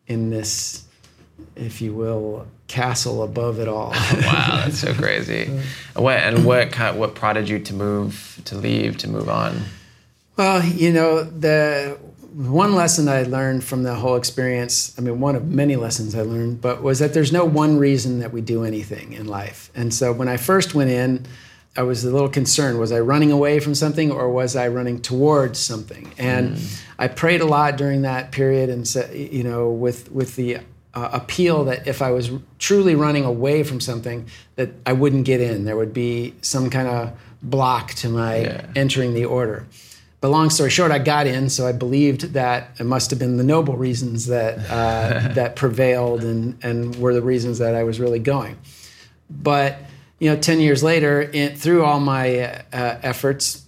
in 0.07 0.31
this, 0.31 0.85
if 1.55 1.81
you 1.81 1.93
will, 1.93 2.47
castle 2.67 3.23
above 3.23 3.61
it 3.61 3.69
all. 3.69 3.91
wow, 4.15 4.63
that's 4.65 4.79
so 4.79 4.95
crazy. 4.95 5.51
what 5.95 6.17
and 6.17 6.45
what 6.45 6.73
kind, 6.73 6.99
what 6.99 7.15
prodded 7.15 7.49
you 7.49 7.59
to 7.59 7.75
move 7.75 8.41
to 8.47 8.57
leave 8.57 8.97
to 8.99 9.09
move 9.09 9.29
on? 9.29 9.63
Well, 10.41 10.65
you 10.65 10.91
know 10.91 11.23
the 11.23 11.99
one 12.33 12.75
lesson 12.75 13.11
I 13.11 13.25
learned 13.25 13.63
from 13.63 13.83
the 13.83 13.95
whole 13.95 14.17
experience, 14.17 14.99
I 14.99 15.03
mean, 15.03 15.21
one 15.21 15.37
of 15.37 15.47
many 15.47 15.77
lessons 15.77 16.15
I 16.15 16.23
learned, 16.23 16.63
but 16.63 16.83
was 16.83 16.99
that 17.01 17.13
there's 17.13 17.31
no 17.31 17.45
one 17.45 17.77
reason 17.77 18.21
that 18.21 18.33
we 18.33 18.41
do 18.41 18.65
anything 18.65 19.13
in 19.13 19.27
life. 19.27 19.71
And 19.75 19.93
so 19.93 20.15
when 20.15 20.29
I 20.29 20.39
first 20.39 20.75
went 20.75 20.89
in, 20.89 21.27
I 21.77 21.83
was 21.83 22.07
a 22.07 22.11
little 22.11 22.31
concerned. 22.31 22.79
Was 22.79 22.91
I 22.91 23.01
running 23.01 23.31
away 23.31 23.61
from 23.61 23.75
something 23.75 24.11
or 24.11 24.31
was 24.31 24.57
I 24.57 24.69
running 24.69 25.03
towards 25.03 25.59
something? 25.59 26.11
And 26.17 26.57
mm. 26.57 26.83
I 26.99 27.09
prayed 27.09 27.43
a 27.43 27.47
lot 27.47 27.77
during 27.77 28.01
that 28.03 28.33
period 28.33 28.71
and 28.71 28.89
said, 28.89 29.15
you 29.15 29.45
know, 29.45 29.69
with 29.69 30.11
with 30.11 30.37
the 30.37 30.61
uh, 30.95 31.11
appeal 31.13 31.65
that 31.65 31.87
if 31.87 32.01
I 32.01 32.13
was 32.13 32.31
truly 32.59 32.95
running 32.95 33.27
away 33.27 33.63
from 33.63 33.79
something, 33.79 34.27
that 34.57 34.71
I 34.87 34.95
wouldn't 34.95 35.27
get 35.27 35.43
in. 35.43 35.67
There 35.67 35.77
would 35.77 35.93
be 35.93 36.33
some 36.41 36.71
kind 36.71 36.89
of 36.89 37.13
block 37.43 37.93
to 37.97 38.09
my 38.09 38.37
yeah. 38.37 38.67
entering 38.75 39.13
the 39.13 39.27
order. 39.27 39.67
But 40.21 40.29
long 40.29 40.51
story 40.51 40.69
short, 40.69 40.91
I 40.91 40.99
got 40.99 41.27
in, 41.27 41.49
so 41.49 41.67
I 41.67 41.73
believed 41.73 42.35
that 42.35 42.73
it 42.79 42.85
must 42.85 43.11
have 43.11 43.19
been 43.19 43.39
the 43.39 43.45
noble 43.45 43.77
reasons 43.77 44.27
that 44.27 44.59
uh, 44.71 45.29
that 45.35 45.57
prevailed 45.57 46.23
and 46.23 46.63
and 46.63 46.95
were 46.97 47.15
the 47.15 47.23
reasons 47.23 47.59
that 47.59 47.75
I 47.75 47.85
was 47.85 47.99
really 47.99 48.19
going. 48.19 48.59
But 49.31 49.79
you 50.19 50.31
know, 50.31 50.37
ten 50.37 50.61
years 50.61 50.83
later, 50.83 51.23
in, 51.23 51.57
through 51.57 51.85
all 51.85 52.01
my 52.01 52.45
uh, 52.73 52.99
efforts, 53.03 53.65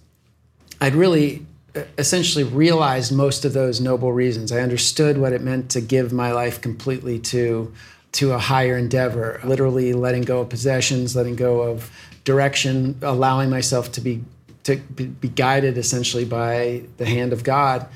I'd 0.81 0.95
really 0.95 1.47
uh, 1.75 1.85
essentially 1.97 2.45
realized 2.45 3.13
most 3.13 3.47
of 3.47 3.55
those 3.55 3.81
noble 3.81 4.13
reasons. 4.13 4.53
I 4.53 4.61
understood 4.61 5.17
what 5.17 5.33
it 5.33 5.41
meant 5.41 5.71
to 5.71 5.81
give 5.81 6.13
my 6.13 6.33
life 6.33 6.61
completely 6.61 7.19
to 7.21 7.73
to 8.13 8.33
a 8.33 8.39
higher 8.39 8.77
endeavor, 8.77 9.41
literally 9.43 9.95
letting 9.95 10.21
go 10.21 10.41
of 10.41 10.51
possessions, 10.51 11.17
letting 11.17 11.35
go 11.35 11.63
of 11.63 11.91
direction, 12.25 12.99
allowing 13.01 13.49
myself 13.49 13.91
to 13.93 14.03
be 14.03 14.23
to 14.65 14.77
be 14.77 15.29
guided 15.29 15.77
essentially 15.77 16.25
by 16.25 16.83
the 16.97 17.07
hand 17.07 17.33
of 17.33 17.45
God. 17.45 17.87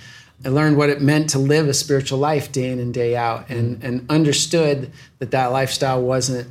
I 0.44 0.48
learned 0.48 0.76
what 0.76 0.90
it 0.90 1.00
meant 1.00 1.30
to 1.30 1.38
live 1.38 1.68
a 1.68 1.74
spiritual 1.74 2.18
life 2.18 2.52
day 2.52 2.70
in 2.70 2.78
and 2.78 2.92
day 2.92 3.16
out, 3.16 3.48
and 3.48 3.78
mm. 3.78 3.84
and 3.84 4.10
understood 4.10 4.92
that 5.18 5.30
that 5.30 5.46
lifestyle 5.46 6.02
wasn't 6.02 6.48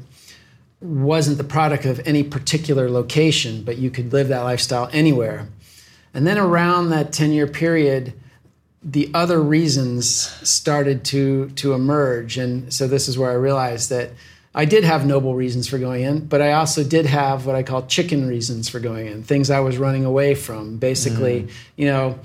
wasn't 0.82 1.38
the 1.38 1.44
product 1.44 1.86
of 1.86 2.00
any 2.06 2.24
particular 2.24 2.90
location, 2.90 3.64
but 3.64 3.78
you 3.78 3.90
could 3.90 4.14
live 4.14 4.28
that 4.28 4.42
lifestyle 4.42 4.90
anywhere. 4.92 5.48
And 6.14 6.28
then 6.28 6.38
around 6.38 6.90
that 6.90 7.12
10 7.12 7.32
year 7.32 7.48
period, 7.48 8.14
the 8.84 9.10
other 9.14 9.42
reasons 9.42 10.08
started 10.48 11.04
to 11.06 11.50
to 11.52 11.74
emerge, 11.74 12.38
and 12.38 12.74
so 12.74 12.88
this 12.88 13.08
is 13.08 13.18
where 13.18 13.32
I 13.32 13.36
realized 13.36 13.90
that 13.90 14.12
I 14.58 14.64
did 14.64 14.86
have 14.86 15.06
noble 15.06 15.36
reasons 15.36 15.68
for 15.68 15.78
going 15.78 16.04
in, 16.04 16.28
but 16.28 16.42
I 16.42 16.54
also 16.54 16.82
did 16.82 17.06
have 17.06 17.46
what 17.46 17.58
I 17.58 17.64
call 17.64 17.86
chicken 17.88 18.26
reasons 18.26 18.70
for 18.70 18.80
going 18.80 19.08
in, 19.08 19.22
things 19.22 19.50
I 19.50 19.60
was 19.60 19.78
running 19.78 20.06
away 20.06 20.34
from. 20.34 20.78
Basically, 20.78 21.44
mm. 21.44 21.52
you 21.76 21.88
know, 21.88 22.18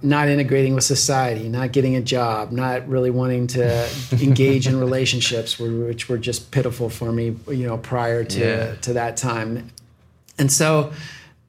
not 0.00 0.28
integrating 0.28 0.74
with 0.74 0.84
society, 0.84 1.50
not 1.50 1.72
getting 1.72 1.94
a 1.94 2.00
job, 2.00 2.50
not 2.50 2.88
really 2.88 3.10
wanting 3.10 3.46
to 3.48 3.88
engage 4.12 4.66
in 4.66 4.80
relationships, 4.80 5.58
which 5.58 6.08
were 6.08 6.16
just 6.16 6.50
pitiful 6.50 6.88
for 6.88 7.12
me, 7.12 7.36
you 7.48 7.66
know, 7.66 7.76
prior 7.76 8.24
to, 8.24 8.40
yeah. 8.40 8.74
to 8.76 8.94
that 8.94 9.18
time. 9.18 9.70
And 10.38 10.50
so 10.50 10.94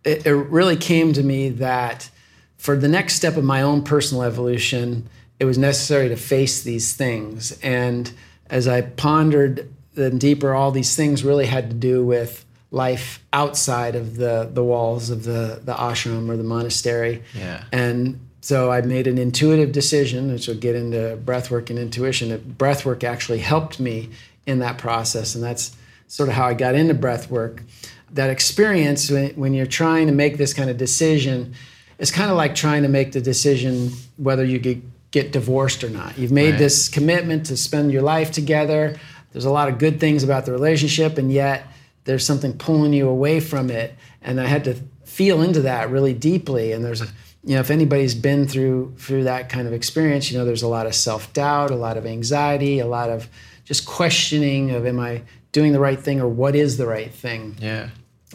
it, 0.03 0.25
it 0.25 0.33
really 0.33 0.75
came 0.75 1.13
to 1.13 1.23
me 1.23 1.49
that 1.49 2.09
for 2.57 2.75
the 2.75 2.89
next 2.89 3.15
step 3.15 3.37
of 3.37 3.45
my 3.45 3.61
own 3.61 3.81
personal 3.81 4.23
evolution, 4.23 5.07
it 5.39 5.45
was 5.45 5.57
necessary 5.57 6.09
to 6.09 6.17
face 6.17 6.63
these 6.63 6.93
things. 6.93 7.57
And 7.61 8.11
as 8.49 8.67
I 8.67 8.81
pondered 8.81 9.71
then 9.97 10.17
deeper, 10.17 10.53
all 10.53 10.71
these 10.71 10.95
things 10.95 11.23
really 11.23 11.47
had 11.47 11.69
to 11.69 11.75
do 11.75 12.05
with 12.05 12.45
life 12.69 13.23
outside 13.33 13.95
of 13.95 14.17
the 14.17 14.49
the 14.51 14.63
walls 14.63 15.09
of 15.09 15.23
the 15.23 15.59
the 15.63 15.73
ashram 15.73 16.29
or 16.29 16.37
the 16.37 16.43
monastery. 16.43 17.23
Yeah. 17.33 17.63
And 17.71 18.19
so 18.41 18.71
I 18.71 18.81
made 18.81 19.07
an 19.07 19.17
intuitive 19.17 19.71
decision, 19.71 20.31
which 20.31 20.47
will 20.47 20.55
get 20.55 20.75
into 20.75 21.19
breathwork 21.25 21.69
and 21.69 21.79
intuition. 21.79 22.29
That 22.29 22.57
breathwork 22.57 23.03
actually 23.03 23.39
helped 23.39 23.79
me 23.79 24.09
in 24.45 24.59
that 24.59 24.77
process, 24.77 25.35
and 25.35 25.43
that's 25.43 25.75
sort 26.07 26.29
of 26.29 26.35
how 26.35 26.45
I 26.45 26.53
got 26.53 26.75
into 26.75 26.93
breathwork. 26.93 27.63
That 28.11 28.29
experience 28.29 29.09
when, 29.09 29.31
when 29.31 29.53
you're 29.53 29.65
trying 29.65 30.07
to 30.07 30.13
make 30.13 30.37
this 30.37 30.53
kind 30.53 30.69
of 30.69 30.77
decision, 30.77 31.55
it's 31.99 32.11
kind 32.11 32.31
of 32.31 32.37
like 32.37 32.55
trying 32.55 32.83
to 32.83 32.89
make 32.89 33.11
the 33.11 33.19
decision 33.19 33.91
whether 34.15 34.45
you 34.45 34.59
get, 34.59 34.77
get 35.11 35.33
divorced 35.33 35.83
or 35.83 35.89
not. 35.89 36.17
You've 36.17 36.31
made 36.31 36.51
right. 36.51 36.59
this 36.59 36.87
commitment 36.87 37.47
to 37.47 37.57
spend 37.57 37.91
your 37.91 38.03
life 38.03 38.31
together 38.31 38.97
there's 39.37 39.45
a 39.45 39.51
lot 39.51 39.69
of 39.69 39.77
good 39.77 39.99
things 39.99 40.23
about 40.23 40.47
the 40.47 40.51
relationship, 40.51 41.19
and 41.19 41.31
yet 41.31 41.67
there's 42.05 42.25
something 42.25 42.53
pulling 42.53 42.91
you 42.91 43.07
away 43.07 43.39
from 43.39 43.69
it. 43.69 43.93
And 44.19 44.41
I 44.41 44.47
had 44.47 44.63
to 44.63 44.73
feel 45.05 45.43
into 45.43 45.61
that 45.61 45.91
really 45.91 46.15
deeply. 46.15 46.71
And 46.71 46.83
there's 46.83 47.01
a, 47.01 47.07
you 47.43 47.53
know, 47.53 47.59
if 47.59 47.69
anybody's 47.69 48.15
been 48.15 48.47
through 48.47 48.95
through 48.97 49.25
that 49.25 49.47
kind 49.47 49.67
of 49.67 49.73
experience, 49.73 50.31
you 50.31 50.39
know, 50.39 50.43
there's 50.43 50.63
a 50.63 50.67
lot 50.67 50.87
of 50.87 50.95
self 50.95 51.31
doubt, 51.33 51.69
a 51.69 51.75
lot 51.75 51.97
of 51.97 52.07
anxiety, 52.07 52.79
a 52.79 52.87
lot 52.87 53.11
of 53.11 53.29
just 53.63 53.85
questioning 53.85 54.71
of 54.71 54.87
am 54.87 54.99
I 54.99 55.21
doing 55.51 55.71
the 55.71 55.79
right 55.79 55.99
thing 55.99 56.19
or 56.19 56.27
what 56.27 56.55
is 56.55 56.77
the 56.77 56.87
right 56.87 57.13
thing. 57.13 57.57
Yeah. 57.61 57.89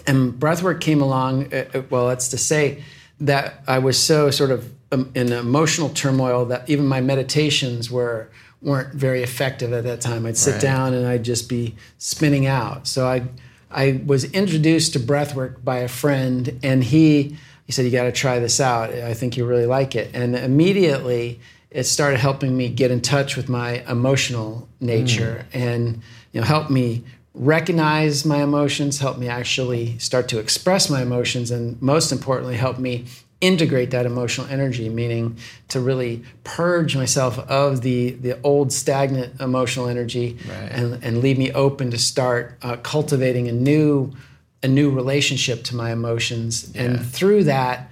And 0.06 0.35
breathwork 0.35 0.80
came 0.80 1.02
along. 1.02 1.52
Uh, 1.52 1.64
uh 1.75 1.82
well, 1.90 2.06
that's 2.06 2.28
to 2.28 2.38
say 2.38 2.85
that 3.18 3.64
I 3.66 3.80
was 3.80 3.99
so 3.99 4.30
sort 4.30 4.52
of 4.52 4.73
um, 4.92 5.11
in 5.16 5.32
emotional 5.32 5.88
turmoil 5.88 6.44
that 6.44 6.71
even 6.71 6.87
my 6.87 7.00
meditations 7.00 7.90
were 7.90 8.30
weren't 8.62 8.95
very 8.95 9.23
effective 9.23 9.73
at 9.73 9.85
that 9.85 10.00
time. 10.00 10.25
I'd 10.25 10.37
sit 10.37 10.52
right. 10.52 10.61
down 10.61 10.95
and 10.95 11.07
I'd 11.07 11.25
just 11.25 11.49
be 11.49 11.75
spinning 11.99 12.47
out. 12.47 12.87
So 12.87 13.07
I 13.07 13.25
I 13.71 14.02
was 14.04 14.25
introduced 14.33 14.92
to 14.92 15.00
breathwork 15.00 15.64
by 15.64 15.78
a 15.78 15.88
friend 15.88 16.59
and 16.62 16.85
he 16.85 17.37
he 17.66 17.73
said 17.73 17.85
you 17.85 17.90
got 17.90 18.04
to 18.04 18.12
try 18.12 18.38
this 18.38 18.61
out. 18.61 18.90
I 18.90 19.14
think 19.14 19.37
you 19.37 19.45
really 19.47 19.66
like 19.66 19.97
it. 19.97 20.11
And 20.14 20.37
immediately 20.37 21.40
it 21.71 21.85
started 21.85 22.21
helping 22.21 22.57
me 22.57 22.69
get 22.69 22.90
in 22.90 23.00
touch 23.00 23.37
with 23.37 23.49
my 23.49 23.83
emotional 23.88 24.69
nature 24.81 25.47
mm. 25.52 25.61
and 25.61 26.02
you 26.33 26.40
know 26.40 26.47
help 26.47 26.71
me 26.71 27.04
recognize 27.35 28.26
my 28.26 28.42
emotions, 28.42 28.99
help 28.99 29.16
me 29.16 29.26
actually 29.26 29.99
start 29.99 30.28
to 30.28 30.38
express 30.38 30.90
my 30.90 31.00
emotions 31.00 31.50
and 31.50 31.81
most 31.81 32.12
importantly 32.12 32.57
help 32.57 32.78
me 32.78 33.07
integrate 33.42 33.90
that 33.90 34.06
emotional 34.06 34.46
energy, 34.46 34.88
meaning 34.88 35.37
to 35.68 35.80
really 35.80 36.22
purge 36.44 36.96
myself 36.96 37.38
of 37.40 37.82
the, 37.82 38.12
the 38.12 38.40
old 38.42 38.72
stagnant 38.72 39.38
emotional 39.40 39.88
energy 39.88 40.38
right. 40.49 40.70
and, 40.70 41.04
and 41.04 41.20
leave 41.20 41.37
me 41.37 41.52
open 41.52 41.90
to 41.90 41.99
start 41.99 42.56
uh, 42.62 42.76
cultivating 42.76 43.49
a 43.49 43.52
new 43.52 44.12
a 44.64 44.68
new 44.68 44.90
relationship 44.90 45.64
to 45.64 45.75
my 45.75 45.90
emotions. 45.90 46.70
Yeah. 46.72 46.82
And 46.82 47.04
through 47.04 47.44
that, 47.44 47.90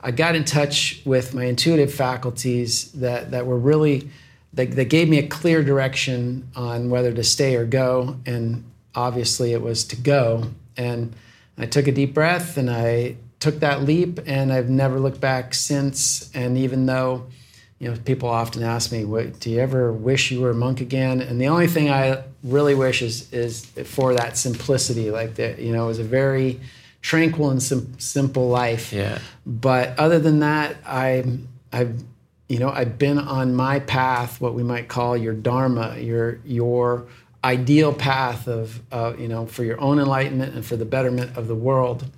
I 0.00 0.12
got 0.12 0.36
in 0.36 0.44
touch 0.44 1.02
with 1.04 1.34
my 1.34 1.46
intuitive 1.46 1.92
faculties 1.92 2.92
that, 2.92 3.32
that 3.32 3.44
were 3.44 3.58
really 3.58 4.08
that, 4.52 4.72
that 4.72 4.84
gave 4.84 5.08
me 5.08 5.18
a 5.18 5.26
clear 5.26 5.64
direction 5.64 6.48
on 6.54 6.90
whether 6.90 7.12
to 7.12 7.24
stay 7.24 7.56
or 7.56 7.64
go. 7.64 8.18
And 8.26 8.64
obviously 8.94 9.52
it 9.52 9.62
was 9.62 9.84
to 9.86 9.96
go. 9.96 10.50
And 10.76 11.14
I 11.58 11.66
took 11.66 11.88
a 11.88 11.92
deep 11.92 12.14
breath 12.14 12.56
and 12.56 12.70
I 12.70 13.16
took 13.42 13.58
that 13.58 13.82
leap 13.82 14.20
and 14.24 14.52
I've 14.52 14.70
never 14.70 15.00
looked 15.00 15.20
back 15.20 15.52
since. 15.52 16.30
And 16.32 16.56
even 16.56 16.86
though, 16.86 17.26
you 17.80 17.90
know, 17.90 17.98
people 18.04 18.28
often 18.28 18.62
ask 18.62 18.92
me, 18.92 19.02
do 19.40 19.50
you 19.50 19.58
ever 19.58 19.92
wish 19.92 20.30
you 20.30 20.40
were 20.40 20.50
a 20.50 20.54
monk 20.54 20.80
again? 20.80 21.20
And 21.20 21.40
the 21.40 21.48
only 21.48 21.66
thing 21.66 21.90
I 21.90 22.22
really 22.44 22.76
wish 22.76 23.02
is, 23.02 23.32
is 23.32 23.66
for 23.66 24.14
that 24.14 24.38
simplicity, 24.38 25.10
like 25.10 25.34
that, 25.34 25.58
you 25.58 25.72
know, 25.72 25.84
it 25.84 25.88
was 25.88 25.98
a 25.98 26.04
very 26.04 26.60
tranquil 27.00 27.50
and 27.50 27.60
sim- 27.60 27.98
simple 27.98 28.48
life. 28.48 28.92
Yeah. 28.92 29.18
But 29.44 29.98
other 29.98 30.20
than 30.20 30.38
that, 30.38 30.76
I, 30.86 31.24
I've, 31.72 32.00
you 32.48 32.60
know, 32.60 32.68
I've 32.68 32.96
been 32.96 33.18
on 33.18 33.56
my 33.56 33.80
path, 33.80 34.40
what 34.40 34.54
we 34.54 34.62
might 34.62 34.86
call 34.86 35.16
your 35.16 35.34
dharma, 35.34 35.98
your, 35.98 36.38
your, 36.44 37.08
ideal 37.44 37.92
path 37.92 38.46
of, 38.46 38.80
uh, 38.92 39.14
you 39.18 39.26
know, 39.26 39.46
for 39.46 39.64
your 39.64 39.80
own 39.80 39.98
enlightenment 39.98 40.54
and 40.54 40.64
for 40.64 40.76
the 40.76 40.84
betterment 40.84 41.36
of 41.36 41.48
the 41.48 41.56
world 41.56 42.08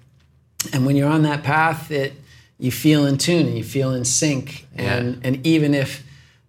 and 0.73 0.87
when 0.87 0.97
you're 0.97 1.09
on 1.09 1.23
that 1.23 1.43
path 1.43 1.91
it 1.91 2.15
you 2.59 2.71
feel 2.71 3.05
in 3.07 3.19
tune 3.19 3.47
and 3.47 3.57
you 3.57 3.65
feel 3.65 3.93
in 3.93 4.05
sync 4.05 4.67
yeah. 4.77 4.97
and 4.97 5.25
and 5.25 5.47
even 5.47 5.75
if 5.75 6.05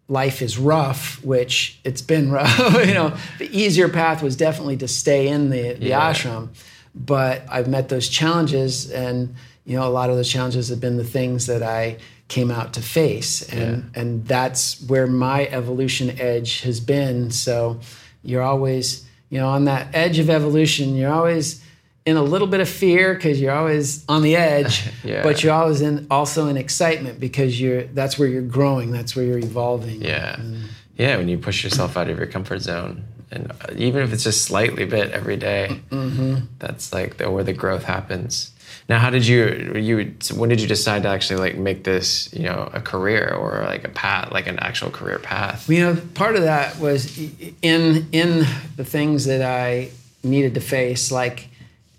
life 0.08 0.42
is 0.42 0.58
rough 0.58 1.24
which 1.24 1.80
it's 1.84 2.02
been 2.02 2.32
rough 2.40 2.58
you 2.86 2.94
know 2.94 3.16
the 3.40 3.50
easier 3.58 3.90
path 3.90 4.22
was 4.22 4.36
definitely 4.36 4.78
to 4.78 4.88
stay 4.88 5.28
in 5.28 5.50
the, 5.50 5.74
the 5.74 5.88
yeah. 5.88 6.12
ashram 6.12 6.50
but 6.94 7.44
i've 7.50 7.68
met 7.68 7.90
those 7.90 8.08
challenges 8.08 8.92
and 8.92 9.36
you 9.66 9.76
know 9.76 9.88
a 9.88 9.90
lot 9.90 10.10
of 10.10 10.16
those 10.16 10.30
challenges 10.30 10.70
have 10.70 10.80
been 10.80 10.98
the 10.98 11.04
things 11.04 11.48
that 11.48 11.64
i 11.64 11.98
came 12.28 12.50
out 12.50 12.74
to 12.74 12.82
face 12.82 13.42
and 13.50 13.84
yeah. 13.94 14.02
and 14.02 14.26
that's 14.26 14.82
where 14.88 15.08
my 15.08 15.46
evolution 15.48 16.20
edge 16.20 16.62
has 16.62 16.80
been 16.80 17.30
so 17.32 17.80
you're 18.24 18.42
always 18.42 19.06
you 19.30 19.40
know 19.40 19.48
on 19.48 19.66
that 19.66 19.88
edge 19.94 20.20
of 20.20 20.30
evolution 20.30 20.96
you're 20.96 21.12
always 21.12 21.65
in 22.06 22.18
a 22.18 22.24
little 22.24 22.48
bit 22.48 22.60
of 22.60 22.70
fear 22.70 23.16
because 23.16 23.42
you're 23.42 23.54
always 23.54 24.06
on 24.08 24.22
the 24.22 24.36
edge, 24.36 24.88
yeah. 25.04 25.24
but 25.24 25.44
you're 25.44 25.54
always 25.54 25.82
in 25.82 26.06
also 26.12 26.48
in 26.48 26.58
excitement 26.58 27.20
because 27.20 27.60
you're 27.60 27.84
that's 27.84 28.20
where 28.20 28.28
you're 28.28 28.44
growing, 28.44 28.92
that's 28.92 29.16
where 29.16 29.26
you're 29.26 29.40
evolving. 29.40 30.02
Yeah, 30.02 30.40
and, 30.40 30.70
yeah. 30.98 31.18
When 31.18 31.28
you 31.28 31.38
push 31.38 31.64
yourself 31.64 31.98
out 31.98 32.10
of 32.10 32.18
your 32.18 32.28
comfort 32.28 32.60
zone, 32.60 33.06
and 33.32 33.52
uh, 33.52 33.74
even 33.76 34.04
if 34.04 34.14
it's 34.14 34.24
just 34.24 34.44
slightly 34.44 34.86
bit 34.86 35.12
every 35.12 35.38
day, 35.38 35.82
mm-hmm. 35.90 36.46
that's 36.60 36.94
like 36.94 37.18
the, 37.18 37.30
where 37.32 37.44
the 37.44 37.54
growth 37.54 37.84
happens. 37.84 38.52
Now, 38.88 39.00
how 39.00 39.10
did 39.10 39.26
you 39.26 39.74
you 39.76 40.16
when 40.36 40.50
did 40.50 40.62
you 40.62 40.68
decide 40.68 41.04
to 41.04 41.10
actually 41.10 41.40
like 41.40 41.58
make 41.58 41.86
this 41.86 42.32
you 42.34 42.44
know 42.44 42.70
a 42.72 42.82
career 42.82 43.34
or 43.34 43.64
like 43.66 43.84
a 43.84 43.90
path 43.90 44.32
like 44.32 44.46
an 44.46 44.60
actual 44.60 44.92
career 44.92 45.18
path? 45.18 45.68
You 45.68 45.80
know, 45.80 46.02
part 46.14 46.36
of 46.36 46.44
that 46.44 46.78
was 46.78 47.18
in 47.64 48.08
in 48.12 48.46
the 48.76 48.86
things 48.86 49.26
that 49.26 49.42
I 49.42 49.90
needed 50.24 50.54
to 50.54 50.62
face, 50.62 51.12
like 51.12 51.50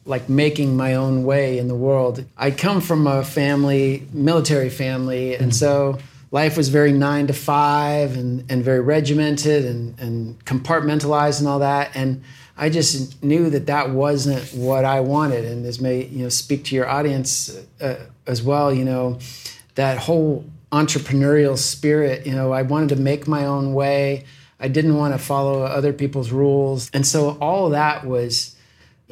like 0.07 0.29
making 0.29 0.77
my 0.77 0.95
own 0.95 1.25
way 1.25 1.59
in 1.59 1.69
the 1.69 1.75
world. 1.75 2.25
I 2.37 2.53
come 2.53 2.81
from 2.81 3.07
a 3.07 3.25
family, 3.25 4.07
military 4.13 4.71
family, 4.71 5.35
and 5.35 5.55
so 5.55 5.99
life 6.31 6.57
was 6.57 6.69
very 6.69 6.93
nine 6.93 7.27
to 7.27 7.33
five 7.33 8.17
and, 8.17 8.45
and 8.51 8.65
very 8.65 8.81
regimented 8.81 9.65
and, 9.65 9.99
and 9.99 10.45
compartmentalized 10.45 11.41
and 11.41 11.49
all 11.49 11.59
that. 11.59 11.91
And 11.95 12.23
I 12.57 12.71
just 12.71 13.23
knew 13.23 13.51
that 13.51 13.67
that 13.67 13.91
wasn't 13.91 14.43
what 14.55 14.85
I 14.85 15.01
wanted. 15.01 15.45
And 15.45 15.65
this 15.65 15.81
may, 15.81 16.05
you 16.07 16.23
know, 16.23 16.29
speak 16.29 16.65
to 16.65 16.75
your 16.75 16.89
audience 16.89 17.57
uh, 17.81 17.97
as 18.27 18.43
well, 18.43 18.73
you 18.73 18.85
know, 18.85 19.19
that 19.75 19.99
whole 19.99 20.45
entrepreneurial 20.73 21.59
spirit, 21.59 22.27
you 22.27 22.33
know, 22.33 22.53
I 22.53 22.63
wanted 22.63 22.91
to 22.91 22.97
make 22.97 23.29
my 23.29 23.45
own 23.45 23.75
way. 23.75 24.25
I 24.59 24.69
didn't 24.69 24.97
want 24.97 25.15
to 25.15 25.19
follow 25.19 25.63
other 25.63 25.93
people's 25.93 26.31
rules. 26.31 26.91
And 26.95 27.07
so 27.07 27.37
all 27.41 27.67
of 27.67 27.73
that 27.73 28.07
was, 28.07 28.56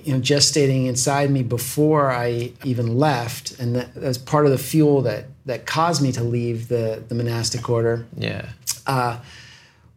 you 0.03 0.13
know, 0.13 0.21
gestating 0.21 0.87
inside 0.87 1.31
me 1.31 1.43
before 1.43 2.11
I 2.11 2.53
even 2.65 2.99
left. 2.99 3.59
And 3.59 3.77
that, 3.77 3.95
that 3.95 4.03
was 4.03 4.19
part 4.19 4.45
of 4.45 4.53
the 4.53 4.59
fuel 4.59 5.03
that 5.03 5.27
that 5.47 5.67
caused 5.67 6.03
me 6.03 6.13
to 6.13 6.23
leave 6.23 6.69
the 6.69 7.03
the 7.07 7.15
monastic 7.15 7.69
order. 7.69 8.07
Yeah. 8.17 8.49
Uh, 8.87 9.21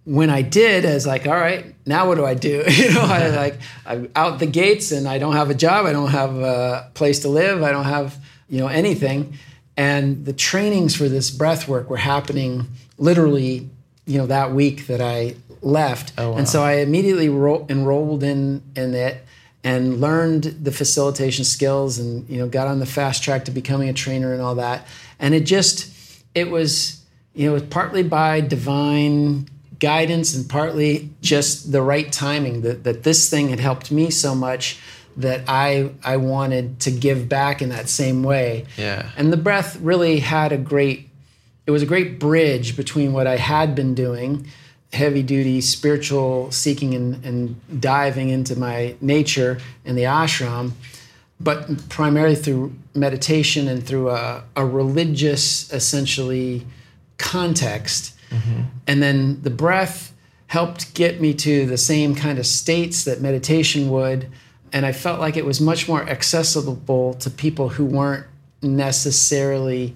when 0.05 0.29
I 0.29 0.41
did, 0.41 0.85
I 0.85 0.93
was 0.93 1.05
like, 1.05 1.27
all 1.27 1.35
right, 1.35 1.75
now 1.85 2.07
what 2.07 2.15
do 2.15 2.25
I 2.25 2.33
do? 2.33 2.63
you 2.69 2.93
know, 2.93 3.01
I 3.01 3.29
like 3.29 3.59
I'm 3.85 4.09
out 4.15 4.39
the 4.39 4.45
gates 4.45 4.91
and 4.91 5.07
I 5.07 5.17
don't 5.17 5.33
have 5.33 5.49
a 5.49 5.55
job, 5.55 5.85
I 5.85 5.91
don't 5.91 6.11
have 6.11 6.37
a 6.37 6.89
place 6.93 7.19
to 7.19 7.29
live, 7.29 7.63
I 7.63 7.71
don't 7.71 7.85
have 7.85 8.17
you 8.47 8.59
know 8.59 8.67
anything. 8.67 9.37
And 9.75 10.25
the 10.25 10.33
trainings 10.33 10.95
for 10.95 11.07
this 11.07 11.29
breath 11.29 11.67
work 11.67 11.89
were 11.89 11.97
happening 11.97 12.67
literally, 12.97 13.69
you 14.05 14.17
know, 14.17 14.25
that 14.27 14.51
week 14.51 14.87
that 14.87 15.01
I 15.01 15.35
left. 15.61 16.13
Oh, 16.17 16.31
wow. 16.31 16.37
And 16.37 16.49
so 16.49 16.63
I 16.63 16.77
immediately 16.77 17.29
ro- 17.29 17.65
enrolled 17.69 18.23
in 18.23 18.63
in 18.75 18.93
it 18.93 19.23
and 19.63 19.99
learned 19.99 20.43
the 20.43 20.71
facilitation 20.71 21.43
skills 21.43 21.99
and 21.99 22.29
you 22.29 22.37
know 22.37 22.47
got 22.47 22.67
on 22.67 22.79
the 22.79 22.85
fast 22.85 23.23
track 23.23 23.45
to 23.45 23.51
becoming 23.51 23.89
a 23.89 23.93
trainer 23.93 24.33
and 24.33 24.41
all 24.41 24.55
that. 24.55 24.87
And 25.19 25.33
it 25.33 25.41
just 25.41 25.91
it 26.35 26.49
was 26.49 27.03
you 27.33 27.47
know 27.47 27.53
was 27.53 27.63
partly 27.63 28.03
by 28.03 28.41
divine 28.41 29.49
guidance 29.79 30.35
and 30.35 30.49
partly 30.49 31.09
just 31.21 31.71
the 31.71 31.81
right 31.81 32.11
timing 32.11 32.61
that, 32.61 32.83
that 32.83 33.03
this 33.03 33.29
thing 33.29 33.49
had 33.49 33.59
helped 33.59 33.91
me 33.91 34.09
so 34.09 34.33
much 34.33 34.79
that 35.17 35.41
I 35.47 35.91
I 36.03 36.17
wanted 36.17 36.79
to 36.81 36.91
give 36.91 37.27
back 37.27 37.61
in 37.61 37.69
that 37.69 37.89
same 37.89 38.23
way. 38.23 38.65
Yeah. 38.77 39.09
And 39.17 39.33
the 39.33 39.37
breath 39.37 39.79
really 39.81 40.19
had 40.19 40.51
a 40.51 40.57
great 40.57 41.09
it 41.65 41.71
was 41.71 41.83
a 41.83 41.85
great 41.85 42.19
bridge 42.19 42.77
between 42.77 43.11
what 43.11 43.27
I 43.27 43.35
had 43.35 43.75
been 43.75 43.93
doing, 43.93 44.47
heavy 44.93 45.21
duty 45.21 45.59
spiritual 45.61 46.49
seeking 46.51 46.93
and, 46.93 47.23
and 47.25 47.81
diving 47.81 48.29
into 48.29 48.57
my 48.57 48.95
nature 49.01 49.59
in 49.85 49.95
the 49.95 50.03
ashram, 50.03 50.71
but 51.39 51.89
primarily 51.89 52.35
through 52.35 52.73
meditation 52.95 53.67
and 53.67 53.85
through 53.85 54.09
a, 54.09 54.43
a 54.55 54.65
religious 54.65 55.71
essentially 55.73 56.65
context. 57.17 58.15
Mm-hmm. 58.29 58.61
And 58.87 59.03
then 59.03 59.41
the 59.41 59.49
breath 59.49 60.13
helped 60.47 60.93
get 60.93 61.19
me 61.19 61.33
to 61.33 61.65
the 61.65 61.77
same 61.77 62.15
kind 62.15 62.39
of 62.39 62.45
states 62.45 63.03
that 63.03 63.21
meditation 63.21 63.89
would. 63.89 64.29
And 64.71 64.85
I 64.85 64.93
felt 64.93 65.19
like 65.19 65.37
it 65.37 65.45
was 65.45 65.59
much 65.59 65.87
more 65.87 66.07
accessible 66.07 67.13
to 67.15 67.29
people 67.29 67.69
who 67.69 67.85
weren't 67.85 68.25
necessarily 68.61 69.93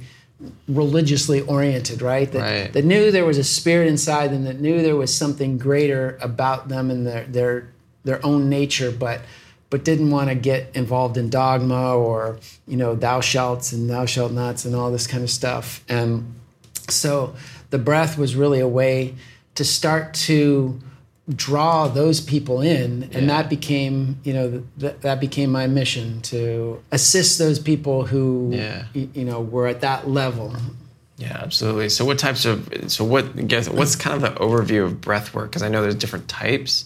religiously 0.68 1.42
oriented, 1.42 2.02
right? 2.02 2.32
That, 2.32 2.40
Right. 2.42 2.74
that 2.74 2.86
knew 2.86 3.12
there 3.12 3.26
was 3.26 3.38
a 3.38 3.44
spirit 3.44 3.88
inside 3.88 4.32
them, 4.32 4.44
that 4.46 4.60
knew 4.60 4.82
there 4.82 4.96
was 4.96 5.14
something 5.14 5.58
greater 5.58 6.18
about 6.22 6.68
them 6.70 6.90
and 6.92 7.06
their 7.06 7.26
their 7.26 7.68
their 8.04 8.26
own 8.26 8.50
nature, 8.50 8.92
but 8.92 9.22
but 9.70 9.86
didn't 9.86 10.10
want 10.12 10.30
to 10.30 10.36
get 10.36 10.70
involved 10.74 11.18
in 11.18 11.30
dogma 11.30 11.96
or 11.96 12.40
you 12.68 12.78
know 12.78 12.96
thou 12.96 13.22
shalt 13.22 13.72
and 13.72 13.90
thou 13.90 14.06
shalt 14.06 14.32
nots 14.32 14.66
and 14.66 14.76
all 14.76 14.92
this 14.92 15.08
kind 15.08 15.24
of 15.24 15.30
stuff. 15.30 15.84
And 15.88 16.34
so 16.90 17.36
the 17.70 17.78
breath 17.78 18.18
was 18.18 18.36
really 18.36 18.60
a 18.60 18.68
way 18.68 19.16
to 19.56 19.64
start 19.64 20.14
to 20.14 20.80
draw 21.36 21.88
those 21.88 22.20
people 22.20 22.62
in 22.62 23.04
and 23.14 23.28
Yeah. 23.28 23.28
that 23.28 23.50
became 23.50 24.18
you 24.24 24.34
know 24.34 24.64
th- 24.80 24.96
that 25.02 25.20
became 25.20 25.52
my 25.52 25.68
mission 25.68 26.22
to 26.24 26.80
assist 26.92 27.38
those 27.40 27.60
people 27.60 28.06
who 28.06 28.52
Yeah. 28.54 28.84
y- 28.96 29.08
you 29.14 29.26
know 29.26 29.40
were 29.42 29.68
at 29.68 29.82
that 29.82 30.10
level 30.10 30.56
Yeah, 31.18 31.38
absolutely. 31.40 31.90
So, 31.90 32.04
what 32.04 32.18
types 32.18 32.46
of 32.46 32.68
so 32.88 33.04
what 33.04 33.48
guess 33.48 33.70
what's 33.70 33.96
kind 33.96 34.16
of 34.16 34.22
the 34.24 34.40
overview 34.40 34.84
of 34.86 35.00
breath 35.02 35.36
work? 35.36 35.52
Because 35.52 35.62
I 35.62 35.70
know 35.70 35.82
there's 35.84 35.94
different 35.96 36.28
types. 36.28 36.86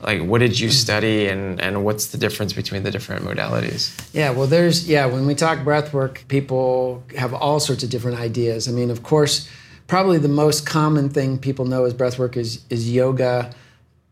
Like, 0.00 0.22
what 0.22 0.38
did 0.38 0.58
you 0.58 0.68
mm-hmm. 0.68 0.72
study, 0.86 1.26
and 1.26 1.60
and 1.60 1.84
what's 1.84 2.06
the 2.08 2.18
difference 2.18 2.52
between 2.52 2.82
the 2.84 2.90
different 2.92 3.24
modalities? 3.24 3.90
Yeah, 4.12 4.30
well, 4.30 4.46
there's, 4.46 4.88
yeah, 4.88 5.06
when 5.06 5.26
we 5.26 5.34
talk 5.34 5.64
breath 5.64 5.92
work, 5.92 6.24
people 6.28 7.02
have 7.16 7.34
all 7.34 7.58
sorts 7.58 7.82
of 7.82 7.90
different 7.90 8.18
ideas. 8.20 8.68
I 8.68 8.72
mean, 8.72 8.90
of 8.90 9.02
course, 9.02 9.48
probably 9.88 10.18
the 10.18 10.28
most 10.28 10.64
common 10.66 11.08
thing 11.08 11.38
people 11.38 11.64
know 11.64 11.84
as 11.84 11.92
breath 11.94 12.18
work 12.18 12.36
is, 12.36 12.60
is 12.70 12.88
yoga. 12.90 13.50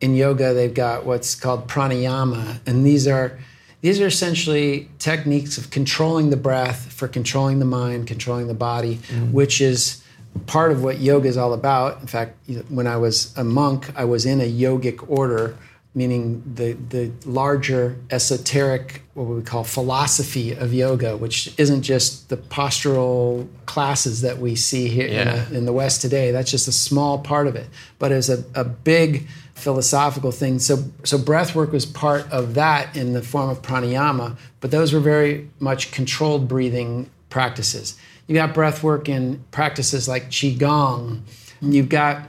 In 0.01 0.15
yoga, 0.15 0.55
they've 0.55 0.73
got 0.73 1.05
what's 1.05 1.35
called 1.35 1.69
pranayama, 1.69 2.61
and 2.67 2.87
these 2.87 3.07
are 3.07 3.39
these 3.83 4.01
are 4.01 4.07
essentially 4.07 4.89
techniques 4.99 5.57
of 5.59 5.71
controlling 5.71 6.31
the 6.31 6.37
breath 6.37 6.93
for 6.93 7.09
controlling 7.09 7.59
the 7.59 7.65
mind, 7.65 8.07
controlling 8.07 8.47
the 8.47 8.55
body, 8.55 8.97
mm. 8.97 9.33
which 9.33 9.61
is 9.61 10.03
part 10.47 10.71
of 10.71 10.83
what 10.83 11.01
yoga 11.01 11.29
is 11.29 11.37
all 11.37 11.53
about. 11.53 12.01
In 12.01 12.07
fact, 12.07 12.37
when 12.69 12.87
I 12.87 12.97
was 12.97 13.37
a 13.37 13.45
monk, 13.45 13.91
I 13.97 14.05
was 14.05 14.27
in 14.27 14.41
a 14.41 14.51
yogic 14.51 15.05
order 15.09 15.57
meaning 15.95 16.43
the 16.55 16.73
the 16.73 17.11
larger 17.25 17.97
esoteric 18.11 19.03
what 19.15 19.25
we 19.25 19.43
call 19.43 19.65
philosophy 19.65 20.53
of 20.53 20.73
yoga, 20.73 21.17
which 21.17 21.53
isn't 21.59 21.83
just 21.83 22.29
the 22.29 22.37
postural 22.37 23.49
classes 23.67 24.21
that 24.21 24.39
we 24.39 24.55
see 24.55 24.89
here 24.89 25.09
in, 25.09 25.29
a- 25.29 25.47
in 25.53 25.67
the 25.67 25.73
West 25.73 26.01
today. 26.01 26.31
That's 26.31 26.51
just 26.51 26.69
a 26.69 26.73
small 26.73 27.19
part 27.19 27.47
of 27.49 27.57
it, 27.57 27.69
but 27.99 28.13
it's 28.13 28.29
a, 28.29 28.45
a 28.55 28.65
big 28.65 29.27
philosophical 29.61 30.33
thing. 30.33 30.59
So 30.59 30.85
so 31.05 31.19
breath 31.19 31.55
work 31.55 31.73
was 31.73 31.87
part 31.87 32.31
of 32.31 32.55
that 32.55 32.97
in 32.97 33.13
the 33.13 33.23
form 33.23 33.51
of 33.51 33.63
pranayama, 33.63 34.37
but 34.61 34.71
those 34.71 34.93
were 34.93 35.01
very 35.01 35.49
much 35.59 35.93
controlled 35.93 36.49
breathing 36.49 37.11
practices. 37.29 37.97
You 38.27 38.35
got 38.35 38.55
breath 38.55 38.83
work 38.83 39.09
in 39.09 39.45
practices 39.51 40.09
like 40.09 40.31
qigong. 40.31 41.21
You've 41.61 41.89
got 41.89 42.23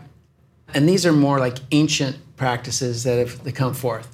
and 0.73 0.87
these 0.87 1.05
are 1.05 1.13
more 1.13 1.39
like 1.39 1.57
ancient 1.71 2.17
practices 2.37 3.03
that 3.03 3.19
have 3.19 3.53
come 3.53 3.73
forth. 3.73 4.09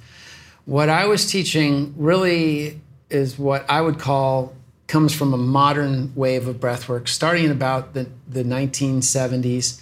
What 0.64 0.88
I 0.88 1.06
was 1.06 1.30
teaching 1.30 1.94
really 1.96 2.80
is 3.10 3.38
what 3.38 3.64
I 3.70 3.80
would 3.80 3.98
call 3.98 4.54
comes 4.86 5.14
from 5.14 5.32
a 5.32 5.36
modern 5.36 6.12
wave 6.14 6.48
of 6.48 6.56
breathwork, 6.56 7.08
starting 7.08 7.44
in 7.44 7.50
about 7.50 7.94
the, 7.94 8.08
the 8.26 8.42
1970s. 8.42 9.80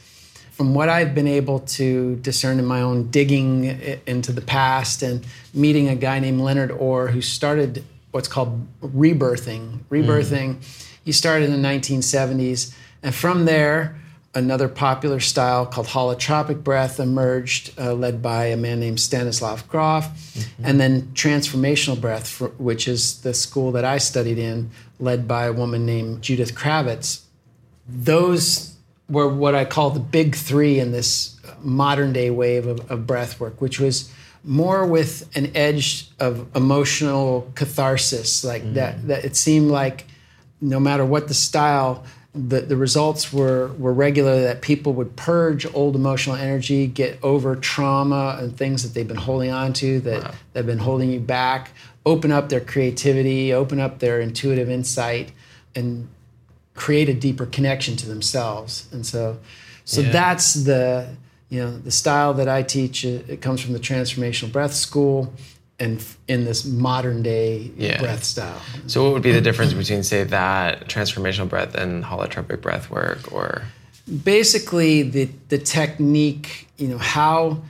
From 0.57 0.73
what 0.73 0.88
I've 0.88 1.14
been 1.14 1.29
able 1.29 1.61
to 1.61 2.16
discern 2.16 2.59
in 2.59 2.64
my 2.64 2.81
own 2.81 3.11
digging 3.11 3.64
into 4.07 4.33
the 4.33 4.40
past 4.40 5.03
and 5.03 5.27
meeting 5.53 5.88
a 5.88 5.95
guy 5.95 6.19
named 6.19 6.40
Leonard 6.40 6.71
Orr 6.71 7.09
who 7.09 7.21
started 7.21 7.85
what's 8.11 8.27
called 8.27 8.66
rebirthing. 8.81 9.81
Rebirthing, 9.90 10.64
he 11.05 11.12
started 11.12 11.51
in 11.51 11.61
the 11.61 11.69
1970s. 11.69 12.75
And 13.03 13.14
from 13.14 13.45
there, 13.45 14.01
another 14.35 14.69
popular 14.69 15.21
style 15.21 15.66
called 15.66 15.88
holotropic 15.88 16.64
breath 16.64 17.01
emerged, 17.01 17.79
uh, 17.79 17.92
led 17.92 18.23
by 18.23 18.47
a 18.47 18.57
man 18.57 18.81
named 18.81 19.01
Stanislav 19.01 19.69
Grof, 19.69 20.09
and 20.62 20.81
then 20.81 21.03
transformational 21.14 22.01
breath, 22.01 22.29
for, 22.29 22.49
which 22.59 22.88
is 22.88 23.21
the 23.21 23.35
school 23.35 23.73
that 23.73 23.85
I 23.85 23.99
studied 23.99 24.38
in, 24.38 24.71
led 24.99 25.27
by 25.27 25.45
a 25.45 25.53
woman 25.53 25.85
named 25.85 26.23
Judith 26.23 26.55
Kravitz. 26.55 27.23
Those 27.88 28.76
were 29.09 29.29
what 29.29 29.55
I 29.55 29.64
call 29.64 29.90
the 29.90 30.01
big 30.01 30.35
three 30.35 30.79
in 30.79 30.92
this 30.92 31.38
modern 31.61 32.12
day 32.12 32.31
wave 32.31 32.66
of, 32.66 32.90
of 32.90 33.07
breath 33.07 33.38
work, 33.38 33.61
which 33.61 33.79
was 33.79 34.12
more 34.45 34.87
with 34.87 35.29
an 35.37 35.51
edge 35.57 36.09
of 36.21 36.47
emotional 36.57 37.51
catharsis, 37.55 38.45
like 38.45 38.62
mm. 38.62 38.75
that. 38.75 39.07
That 39.09 39.25
it 39.25 39.37
seemed 39.37 39.71
like 39.71 40.07
no 40.61 40.81
matter 40.81 41.05
what 41.05 41.29
the 41.29 41.35
style, 41.35 42.05
the, 42.33 42.61
the 42.61 42.77
results 42.77 43.33
were, 43.33 43.69
were 43.79 43.92
regular 43.92 44.42
that 44.42 44.62
people 44.62 44.92
would 44.95 45.16
purge 45.16 45.66
old 45.75 45.97
emotional 45.97 46.37
energy, 46.37 46.87
get 46.87 47.19
over 47.23 47.57
trauma 47.57 48.38
and 48.40 48.57
things 48.57 48.83
that 48.83 48.95
they've 48.95 49.09
been 49.09 49.16
holding 49.16 49.51
on 49.51 49.73
to 49.75 50.01
that, 50.01 50.23
that 50.23 50.35
have 50.55 50.66
been 50.66 50.79
holding 50.79 51.11
you 51.11 51.21
back, 51.21 51.73
open 52.05 52.31
up 52.31 52.49
their 52.49 52.61
creativity, 52.61 53.53
open 53.53 53.81
up 53.81 53.99
their 53.99 54.21
intuitive 54.21 54.71
insight, 54.71 55.33
and 55.75 56.09
create 56.77 57.09
a 57.09 57.15
deeper 57.15 57.47
connection 57.47 57.97
to 57.97 58.07
themselves. 58.07 58.87
And 58.93 59.05
so, 59.05 59.39
so 59.85 60.01
Yeah. 60.03 60.12
that's 60.12 60.55
the 60.55 61.09
you 61.49 61.61
know 61.62 61.79
the 61.79 61.91
style 61.93 62.35
that 62.35 62.49
I 62.49 62.62
teach. 62.62 63.05
It, 63.05 63.29
it 63.29 63.41
comes 63.41 63.61
from 63.61 63.73
the 63.73 63.79
Transformational 63.81 64.51
Breath 64.53 64.75
School, 64.75 65.33
and 65.79 65.99
f- 65.99 66.17
in 66.27 66.45
this 66.45 66.65
modern 66.65 67.23
day 67.23 67.71
Yeah. 67.77 67.99
breath 68.01 68.25
style. 68.25 68.61
So, 68.87 69.05
what 69.05 69.12
would 69.12 69.23
be 69.23 69.33
the 69.33 69.41
difference 69.41 69.73
between, 69.73 70.03
say, 70.03 70.25
that 70.25 70.89
transformational 70.89 71.49
breath 71.49 71.75
and 71.75 72.03
holotropic 72.05 72.61
breath 72.62 72.91
work, 72.91 73.33
or 73.33 73.62
basically 74.25 75.03
the 75.03 75.29
the 75.49 75.59
technique 75.59 76.69
you 76.79 76.89
know 76.89 76.99
how 76.99 77.62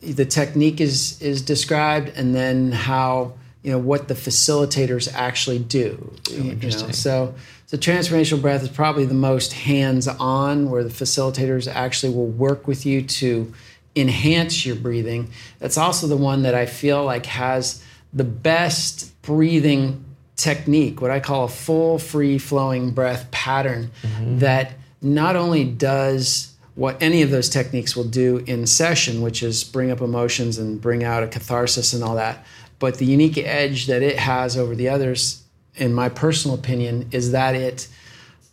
the 0.00 0.24
technique 0.24 0.80
is 0.80 1.20
is 1.22 1.42
described 1.42 2.10
and 2.16 2.34
then 2.34 2.72
how 2.72 3.32
you 3.62 3.70
know 3.72 3.78
what 3.78 4.08
the 4.08 4.14
facilitators 4.14 5.12
actually 5.14 5.58
do. 5.58 6.12
Oh, 6.30 6.32
you 6.34 6.54
know? 6.54 6.90
So 6.90 7.34
so 7.66 7.76
transformational 7.76 8.42
breath 8.42 8.62
is 8.62 8.68
probably 8.68 9.04
the 9.06 9.14
most 9.14 9.52
hands-on, 9.52 10.70
where 10.70 10.84
the 10.84 10.90
facilitators 10.90 11.72
actually 11.72 12.14
will 12.14 12.26
work 12.26 12.66
with 12.66 12.84
you 12.84 13.02
to 13.02 13.52
enhance 13.96 14.66
your 14.66 14.76
breathing. 14.76 15.30
That's 15.58 15.78
also 15.78 16.06
the 16.06 16.16
one 16.16 16.42
that 16.42 16.54
I 16.54 16.66
feel 16.66 17.04
like 17.04 17.26
has 17.26 17.82
the 18.12 18.24
best 18.24 19.20
breathing 19.22 20.04
technique, 20.36 21.00
what 21.00 21.10
I 21.10 21.20
call 21.20 21.44
a 21.44 21.48
full 21.48 21.98
free 21.98 22.38
flowing 22.38 22.90
breath 22.90 23.30
pattern 23.30 23.90
mm-hmm. 24.02 24.38
that 24.38 24.72
not 25.00 25.36
only 25.36 25.64
does 25.64 26.54
what 26.74 27.00
any 27.00 27.22
of 27.22 27.30
those 27.30 27.48
techniques 27.48 27.94
will 27.94 28.04
do 28.04 28.38
in 28.46 28.66
session, 28.66 29.22
which 29.22 29.42
is 29.42 29.62
bring 29.62 29.92
up 29.92 30.00
emotions 30.00 30.58
and 30.58 30.80
bring 30.80 31.04
out 31.04 31.22
a 31.22 31.28
catharsis 31.28 31.92
and 31.92 32.02
all 32.02 32.16
that, 32.16 32.44
but 32.80 32.98
the 32.98 33.06
unique 33.06 33.38
edge 33.38 33.86
that 33.86 34.02
it 34.02 34.18
has 34.18 34.56
over 34.56 34.74
the 34.74 34.88
others, 34.88 35.43
in 35.76 35.92
my 35.92 36.08
personal 36.08 36.56
opinion, 36.56 37.08
is 37.12 37.32
that 37.32 37.54
it 37.54 37.88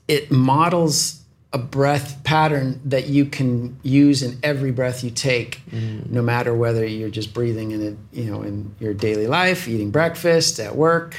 it 0.08 0.32
models 0.32 1.22
a 1.54 1.58
breath 1.58 2.24
pattern 2.24 2.80
that 2.86 3.08
you 3.08 3.26
can 3.26 3.78
use 3.84 4.24
in 4.24 4.40
every 4.42 4.72
breath 4.72 5.04
you 5.04 5.12
take, 5.12 5.62
mm. 5.70 6.10
no 6.10 6.22
matter 6.22 6.54
whether 6.54 6.86
you're 6.86 7.10
just 7.10 7.34
breathing 7.34 7.72
in 7.72 7.82
it, 7.82 7.98
you 8.14 8.32
know, 8.32 8.42
in 8.42 8.74
your 8.80 8.94
daily 8.94 9.28
life, 9.28 9.68
eating 9.68 9.92
breakfast, 9.92 10.60
at 10.60 10.76
work, 10.76 11.16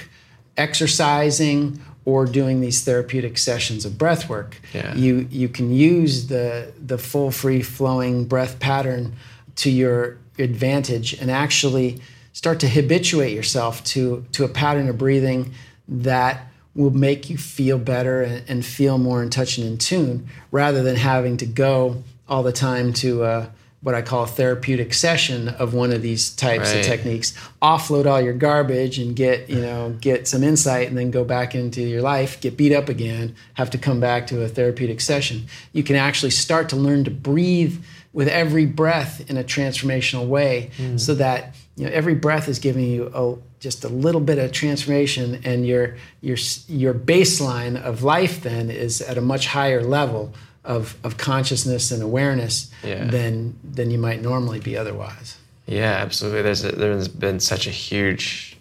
exercising, 0.57 1.79
or 2.05 2.25
doing 2.25 2.61
these 2.61 2.83
therapeutic 2.83 3.37
sessions 3.39 3.85
of 3.85 3.99
breath 3.99 4.29
work. 4.29 4.61
Yeah. 4.73 4.95
You 4.95 5.29
you 5.31 5.49
can 5.49 5.73
use 5.73 6.29
the 6.29 6.73
the 6.79 6.99
full 6.99 7.31
free 7.31 7.63
flowing 7.63 8.25
breath 8.25 8.59
pattern 8.59 9.15
to 9.57 9.71
your 9.71 10.19
advantage 10.39 11.13
and 11.15 11.31
actually 11.31 12.01
start 12.33 12.59
to 12.61 12.69
habituate 12.69 13.35
yourself 13.35 13.85
to 13.85 14.25
to 14.33 14.45
a 14.45 14.49
pattern 14.49 14.89
of 14.89 14.97
breathing 14.99 15.53
that 16.01 16.47
will 16.75 16.91
make 16.91 17.29
you 17.29 17.37
feel 17.37 17.79
better 17.79 18.23
and, 18.23 18.45
and 18.49 18.65
feel 18.65 18.99
more 18.99 19.23
in 19.23 19.31
touch 19.31 19.59
and 19.59 19.67
in 19.67 19.79
tune 19.79 20.27
rather 20.51 20.83
than 20.83 20.97
having 20.97 21.37
to 21.37 21.47
go 21.47 22.03
all 22.29 22.43
the 22.43 22.53
time 22.53 22.93
to 22.95 23.23
uh, 23.23 23.47
what 23.83 23.97
I 23.97 24.03
call 24.03 24.23
a 24.23 24.27
therapeutic 24.29 24.95
session 24.95 25.49
of 25.49 25.75
one 25.75 25.93
of 25.93 26.03
these 26.03 26.31
types 26.31 26.73
right. 26.73 26.79
of 26.79 26.87
techniques. 26.87 27.37
Offload 27.61 28.07
all 28.07 28.21
your 28.21 28.33
garbage 28.33 28.99
and 28.99 29.15
get, 29.15 29.51
you 29.51 29.61
know, 29.61 29.97
get 30.01 30.29
some 30.29 30.45
insight 30.45 30.89
and 30.89 30.97
then 30.97 31.11
go 31.11 31.25
back 31.25 31.55
into 31.55 31.83
your 31.83 32.01
life, 32.01 32.41
get 32.41 32.57
beat 32.57 32.73
up 32.73 32.89
again, 32.89 33.35
have 33.55 33.71
to 33.71 33.79
come 33.79 33.99
back 33.99 34.29
to 34.29 34.43
a 34.43 34.49
therapeutic 34.49 35.01
session. 35.01 35.47
You 35.73 35.83
can 35.83 35.97
actually 35.97 36.31
start 36.31 36.69
to 36.69 36.77
learn 36.77 37.03
to 37.05 37.11
breathe 37.11 37.83
with 38.13 38.29
every 38.29 38.67
breath 38.67 39.29
in 39.29 39.37
a 39.37 39.43
transformational 39.43 40.29
way 40.29 40.71
mm. 40.77 41.01
so 41.01 41.15
that 41.17 41.57
you 41.77 41.87
know 41.87 41.93
every 41.93 42.15
breath 42.15 42.49
is 42.49 42.59
giving 42.59 42.85
you 42.85 43.11
a, 43.15 43.37
just 43.61 43.85
a 43.85 43.89
little 43.89 44.21
bit 44.21 44.39
of 44.39 44.53
transformation 44.53 45.41
and 45.45 45.67
your 45.67 45.97
your 46.21 46.37
your 46.69 46.95
baseline 46.95 47.81
of 47.81 48.03
life 48.03 48.43
then 48.43 48.71
is 48.71 49.01
at 49.01 49.17
a 49.17 49.23
much 49.23 49.47
higher 49.47 49.83
level 49.83 50.35
of, 50.65 50.97
of 51.03 51.17
consciousness 51.17 51.91
and 51.91 52.03
awareness 52.03 52.71
yeah. 52.85 53.05
than 53.05 53.59
than 53.65 53.91
you 53.91 53.99
might 53.99 54.23
normally 54.23 54.61
be 54.61 54.77
otherwise. 54.77 55.39
Yeah, 55.67 55.93
absolutely. 55.93 56.43
There's 56.43 56.65
a, 56.65 56.73
there's 56.73 57.09
been 57.09 57.41
such 57.41 57.67
a 57.67 57.71
huge 57.71 58.59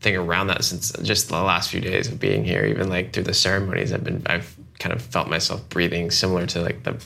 thing 0.00 0.16
around 0.16 0.48
that 0.48 0.64
since 0.64 0.92
just 1.02 1.28
the 1.28 1.42
last 1.42 1.70
few 1.70 1.80
days 1.80 2.08
of 2.08 2.20
being 2.20 2.44
here. 2.44 2.64
Even 2.64 2.88
like 2.88 3.12
through 3.12 3.24
the 3.24 3.34
ceremonies, 3.34 3.92
I've 3.92 4.04
been 4.04 4.22
I've 4.26 4.56
kind 4.78 4.94
of 4.94 5.02
felt 5.02 5.28
myself 5.28 5.66
breathing 5.68 6.10
similar 6.10 6.46
to 6.46 6.62
like 6.62 6.82
the 6.84 7.02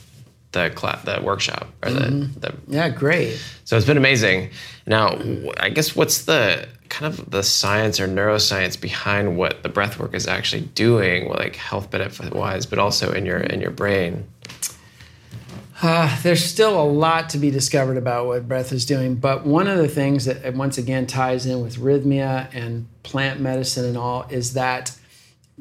the 0.52 0.70
class, 0.70 1.04
the 1.04 1.20
workshop 1.22 1.68
or 1.82 1.90
the, 1.90 2.00
mm-hmm. 2.00 2.40
the 2.40 2.54
yeah 2.68 2.88
great. 2.88 3.40
So 3.64 3.76
it's 3.76 3.86
been 3.86 3.96
amazing. 3.96 4.50
Now, 4.86 5.18
I 5.58 5.70
guess 5.70 5.94
what's 5.94 6.24
the 6.24 6.68
kind 6.88 7.12
of 7.12 7.30
the 7.30 7.42
science 7.42 8.00
or 8.00 8.08
neuroscience 8.08 8.80
behind 8.80 9.36
what 9.36 9.62
the 9.62 9.68
breath 9.68 9.98
work 9.98 10.14
is 10.14 10.26
actually 10.26 10.62
doing, 10.62 11.28
like 11.28 11.56
health 11.56 11.90
benefit 11.90 12.34
wise, 12.34 12.66
but 12.66 12.78
also 12.78 13.12
in 13.12 13.26
your 13.26 13.38
in 13.38 13.60
your 13.60 13.70
brain? 13.70 14.26
Uh, 15.82 16.20
there's 16.22 16.44
still 16.44 16.78
a 16.78 16.84
lot 16.84 17.30
to 17.30 17.38
be 17.38 17.50
discovered 17.50 17.96
about 17.96 18.26
what 18.26 18.46
breath 18.46 18.70
is 18.70 18.84
doing, 18.84 19.14
but 19.14 19.46
one 19.46 19.66
of 19.66 19.78
the 19.78 19.88
things 19.88 20.26
that 20.26 20.52
once 20.54 20.76
again 20.76 21.06
ties 21.06 21.46
in 21.46 21.62
with 21.62 21.76
rythmia 21.76 22.54
and 22.54 22.86
plant 23.02 23.40
medicine 23.40 23.86
and 23.86 23.96
all 23.96 24.26
is 24.28 24.52
that 24.52 24.94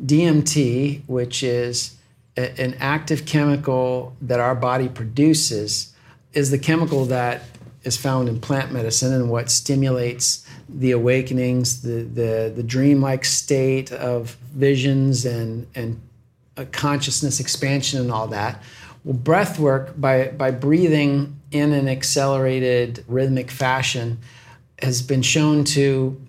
DMT, 0.03 1.03
which 1.07 1.41
is 1.41 1.95
a, 2.39 2.61
an 2.61 2.75
active 2.79 3.25
chemical 3.25 4.15
that 4.21 4.39
our 4.39 4.55
body 4.55 4.89
produces, 4.89 5.93
is 6.33 6.51
the 6.51 6.59
chemical 6.59 7.05
that 7.05 7.43
is 7.83 7.97
found 7.97 8.29
in 8.29 8.39
plant 8.39 8.71
medicine 8.71 9.13
and 9.13 9.29
what 9.29 9.49
stimulates 9.49 10.45
the 10.67 10.91
awakenings, 10.91 11.81
the 11.81 12.03
the, 12.03 12.51
the 12.55 12.63
dreamlike 12.63 13.25
state 13.25 13.91
of 13.91 14.37
visions 14.53 15.25
and 15.25 15.67
and 15.75 15.99
consciousness 16.71 17.39
expansion 17.39 18.01
and 18.01 18.11
all 18.11 18.27
that. 18.27 18.61
Well, 19.03 19.17
breath 19.17 19.59
work 19.59 19.99
by 19.99 20.27
by 20.29 20.51
breathing 20.51 21.39
in 21.51 21.73
an 21.73 21.87
accelerated 21.87 23.03
rhythmic 23.07 23.49
fashion 23.49 24.19
has 24.81 25.01
been 25.01 25.21
shown 25.21 25.63
to 25.63 26.19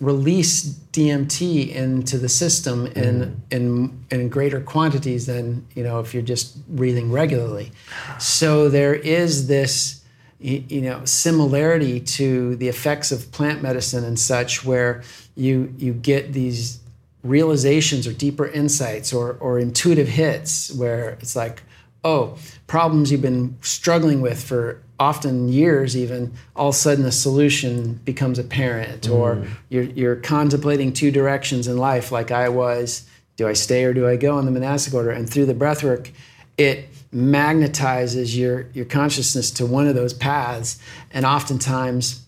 release 0.00 0.78
DMT 0.94 1.74
into 1.74 2.18
the 2.18 2.28
system 2.28 2.86
in, 2.86 2.94
mm. 2.94 3.36
in 3.50 4.06
in 4.12 4.28
greater 4.28 4.60
quantities 4.60 5.26
than 5.26 5.66
you 5.74 5.82
know 5.82 5.98
if 5.98 6.14
you're 6.14 6.22
just 6.22 6.64
breathing 6.68 7.10
regularly. 7.10 7.72
So 8.20 8.68
there 8.68 8.94
is 8.94 9.48
this 9.48 10.04
you 10.38 10.82
know 10.82 11.04
similarity 11.04 11.98
to 11.98 12.54
the 12.56 12.68
effects 12.68 13.10
of 13.10 13.32
plant 13.32 13.60
medicine 13.60 14.04
and 14.04 14.16
such 14.16 14.64
where 14.64 15.02
you 15.34 15.74
you 15.78 15.94
get 15.94 16.32
these 16.32 16.78
realizations 17.24 18.06
or 18.06 18.12
deeper 18.12 18.46
insights 18.46 19.12
or 19.12 19.32
or 19.40 19.58
intuitive 19.58 20.06
hits 20.06 20.72
where 20.74 21.10
it's 21.20 21.34
like 21.34 21.64
oh 22.04 22.38
problems 22.68 23.10
you've 23.10 23.20
been 23.20 23.56
struggling 23.62 24.20
with 24.20 24.40
for 24.40 24.80
often 24.98 25.48
years 25.48 25.96
even 25.96 26.32
all 26.54 26.68
of 26.68 26.74
a 26.74 26.78
sudden 26.78 27.04
a 27.04 27.12
solution 27.12 27.94
becomes 28.04 28.38
apparent 28.38 29.02
mm. 29.02 29.14
or 29.14 29.46
you're 29.68 29.82
you're 29.82 30.16
contemplating 30.16 30.92
two 30.92 31.10
directions 31.10 31.66
in 31.66 31.76
life 31.76 32.12
like 32.12 32.30
I 32.30 32.48
was 32.48 33.08
do 33.36 33.48
I 33.48 33.54
stay 33.54 33.84
or 33.84 33.92
do 33.92 34.06
I 34.06 34.16
go 34.16 34.38
in 34.38 34.44
the 34.44 34.52
monastic 34.52 34.94
order 34.94 35.10
and 35.10 35.28
through 35.28 35.46
the 35.46 35.54
breath 35.54 35.82
work 35.82 36.12
it 36.56 36.88
magnetizes 37.12 38.36
your 38.36 38.68
your 38.72 38.84
consciousness 38.84 39.50
to 39.52 39.66
one 39.66 39.88
of 39.88 39.94
those 39.94 40.14
paths 40.14 40.78
and 41.12 41.26
oftentimes 41.26 42.24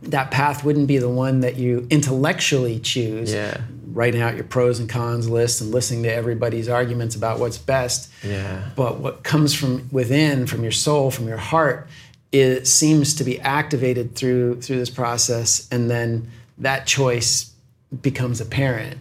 that 0.00 0.30
path 0.30 0.64
wouldn't 0.64 0.86
be 0.86 0.98
the 0.98 1.08
one 1.08 1.40
that 1.40 1.56
you 1.56 1.86
intellectually 1.90 2.78
choose 2.78 3.32
yeah. 3.32 3.60
Writing 3.98 4.22
out 4.22 4.36
your 4.36 4.44
pros 4.44 4.78
and 4.78 4.88
cons 4.88 5.28
list 5.28 5.60
and 5.60 5.72
listening 5.72 6.04
to 6.04 6.14
everybody's 6.14 6.68
arguments 6.68 7.16
about 7.16 7.40
what's 7.40 7.58
best 7.58 8.08
yeah. 8.22 8.70
but 8.76 9.00
what 9.00 9.24
comes 9.24 9.52
from 9.52 9.88
within 9.90 10.46
from 10.46 10.62
your 10.62 10.70
soul 10.70 11.10
from 11.10 11.26
your 11.26 11.36
heart 11.36 11.88
it 12.30 12.64
seems 12.68 13.12
to 13.12 13.24
be 13.24 13.40
activated 13.40 14.14
through 14.14 14.60
through 14.60 14.76
this 14.76 14.88
process 14.88 15.66
and 15.72 15.90
then 15.90 16.30
that 16.58 16.86
choice 16.86 17.52
becomes 18.00 18.40
apparent 18.40 18.98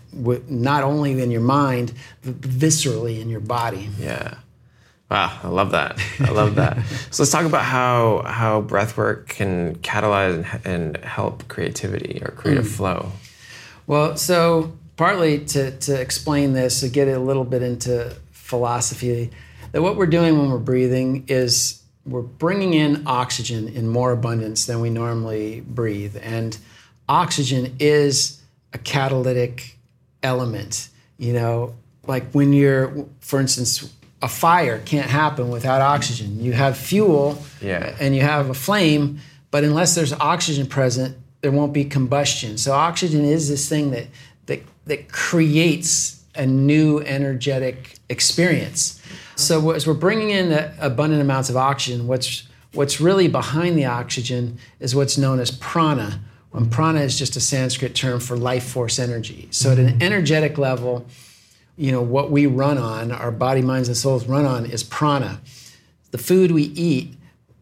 not 0.49 0.81
only 0.81 1.21
in 1.21 1.29
your 1.29 1.41
mind 1.41 1.93
but 2.23 2.41
viscerally 2.41 3.21
in 3.21 3.29
your 3.29 3.39
body 3.39 3.89
yeah 3.99 4.33
Wow, 5.09 5.39
I 5.41 5.47
love 5.47 5.71
that. 5.71 5.97
I 6.19 6.31
love 6.31 6.55
that. 6.55 6.85
so 7.11 7.23
let's 7.23 7.31
talk 7.31 7.45
about 7.45 7.63
how 7.63 8.23
how 8.25 8.61
breathwork 8.61 9.29
can 9.29 9.77
catalyze 9.77 10.33
and, 10.65 10.65
and 10.65 10.97
help 10.97 11.47
creativity 11.47 12.21
or 12.21 12.31
creative 12.31 12.65
mm. 12.65 12.75
flow. 12.75 13.11
Well, 13.87 14.17
so 14.17 14.73
partly 14.97 15.45
to 15.45 15.71
to 15.71 15.99
explain 15.99 16.53
this, 16.53 16.81
to 16.81 16.89
get 16.89 17.07
a 17.07 17.19
little 17.19 17.45
bit 17.45 17.63
into 17.63 18.15
philosophy, 18.31 19.31
that 19.71 19.81
what 19.81 19.95
we're 19.95 20.05
doing 20.05 20.37
when 20.37 20.51
we're 20.51 20.57
breathing 20.57 21.23
is 21.27 21.81
we're 22.05 22.21
bringing 22.21 22.73
in 22.73 23.03
oxygen 23.05 23.67
in 23.69 23.87
more 23.87 24.11
abundance 24.11 24.65
than 24.65 24.81
we 24.81 24.89
normally 24.89 25.61
breathe, 25.61 26.17
and 26.21 26.57
oxygen 27.07 27.75
is 27.79 28.41
a 28.73 28.77
catalytic 28.77 29.77
element. 30.23 30.89
You 31.17 31.33
know, 31.33 31.75
like 32.05 32.31
when 32.31 32.53
you're, 32.53 33.05
for 33.21 33.39
instance 33.39 33.89
a 34.21 34.27
fire 34.27 34.79
can't 34.79 35.09
happen 35.09 35.49
without 35.49 35.81
oxygen. 35.81 36.39
You 36.39 36.53
have 36.53 36.77
fuel 36.77 37.41
yeah. 37.61 37.95
and 37.99 38.15
you 38.15 38.21
have 38.21 38.49
a 38.49 38.53
flame, 38.53 39.19
but 39.51 39.63
unless 39.63 39.95
there's 39.95 40.13
oxygen 40.13 40.67
present, 40.67 41.15
there 41.41 41.51
won't 41.51 41.73
be 41.73 41.85
combustion. 41.85 42.57
So 42.57 42.71
oxygen 42.71 43.23
is 43.23 43.47
this 43.47 43.69
thing 43.69 43.91
that 43.91 44.07
that 44.87 45.11
creates 45.11 46.23
a 46.35 46.45
new 46.45 46.99
energetic 46.99 47.97
experience. 48.09 49.01
So 49.35 49.71
as 49.71 49.85
we're 49.87 49.93
bringing 49.93 50.31
in 50.31 50.51
abundant 50.79 51.21
amounts 51.21 51.49
of 51.49 51.57
oxygen, 51.57 52.07
what's 52.07 52.43
what's 52.73 52.99
really 52.99 53.27
behind 53.27 53.77
the 53.77 53.85
oxygen 53.85 54.59
is 54.79 54.93
what's 54.93 55.17
known 55.17 55.39
as 55.39 55.51
prana. 55.51 56.19
And 56.53 56.71
prana 56.71 57.01
is 57.01 57.17
just 57.17 57.35
a 57.35 57.39
Sanskrit 57.39 57.95
term 57.95 58.19
for 58.19 58.35
life 58.35 58.67
force 58.67 58.99
energy. 58.99 59.47
So 59.51 59.71
at 59.71 59.79
an 59.79 60.01
energetic 60.01 60.57
level, 60.57 61.05
you 61.77 61.91
know 61.91 62.01
what 62.01 62.31
we 62.31 62.47
run 62.47 62.77
on 62.77 63.11
our 63.11 63.31
body 63.31 63.61
minds 63.61 63.87
and 63.87 63.97
souls 63.97 64.27
run 64.27 64.45
on 64.45 64.65
is 64.65 64.83
prana 64.83 65.39
the 66.11 66.17
food 66.17 66.51
we 66.51 66.63
eat 66.63 67.13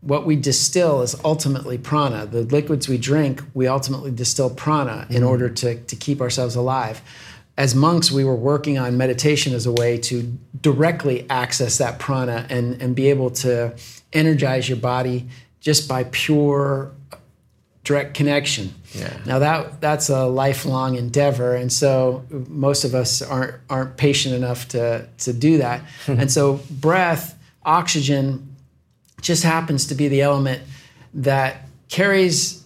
what 0.05 0.25
we 0.25 0.35
distill 0.35 1.01
is 1.01 1.15
ultimately 1.25 1.77
prana. 1.79 2.27
The 2.27 2.43
liquids 2.43 2.87
we 2.87 2.97
drink, 2.97 3.41
we 3.55 3.67
ultimately 3.67 4.11
distill 4.11 4.51
prana 4.51 5.07
in 5.09 5.17
mm-hmm. 5.17 5.27
order 5.27 5.49
to, 5.49 5.75
to 5.83 5.95
keep 5.95 6.21
ourselves 6.21 6.55
alive. 6.55 7.01
As 7.57 7.73
monks, 7.73 8.11
we 8.11 8.23
were 8.23 8.35
working 8.35 8.77
on 8.77 8.97
meditation 8.97 9.53
as 9.53 9.65
a 9.65 9.71
way 9.71 9.97
to 9.99 10.37
directly 10.61 11.27
access 11.29 11.79
that 11.79 11.97
prana 11.97 12.45
and, 12.49 12.79
and 12.81 12.95
be 12.95 13.09
able 13.09 13.31
to 13.31 13.75
energize 14.13 14.69
your 14.69 14.77
body 14.77 15.27
just 15.59 15.89
by 15.89 16.03
pure 16.11 16.91
direct 17.83 18.13
connection. 18.13 18.73
Yeah. 18.93 19.15
Now 19.25 19.39
that 19.39 19.81
that's 19.81 20.09
a 20.09 20.25
lifelong 20.25 20.95
endeavor, 20.95 21.55
and 21.55 21.71
so 21.71 22.25
most 22.29 22.83
of 22.83 22.93
us 22.93 23.21
aren't 23.21 23.55
aren't 23.69 23.97
patient 23.97 24.35
enough 24.35 24.67
to 24.69 25.07
to 25.19 25.33
do 25.33 25.59
that. 25.59 25.83
and 26.07 26.31
so 26.31 26.59
breath, 26.69 27.37
oxygen, 27.63 28.54
just 29.25 29.43
happens 29.43 29.87
to 29.87 29.95
be 29.95 30.07
the 30.07 30.21
element 30.21 30.61
that 31.15 31.67
carries 31.89 32.63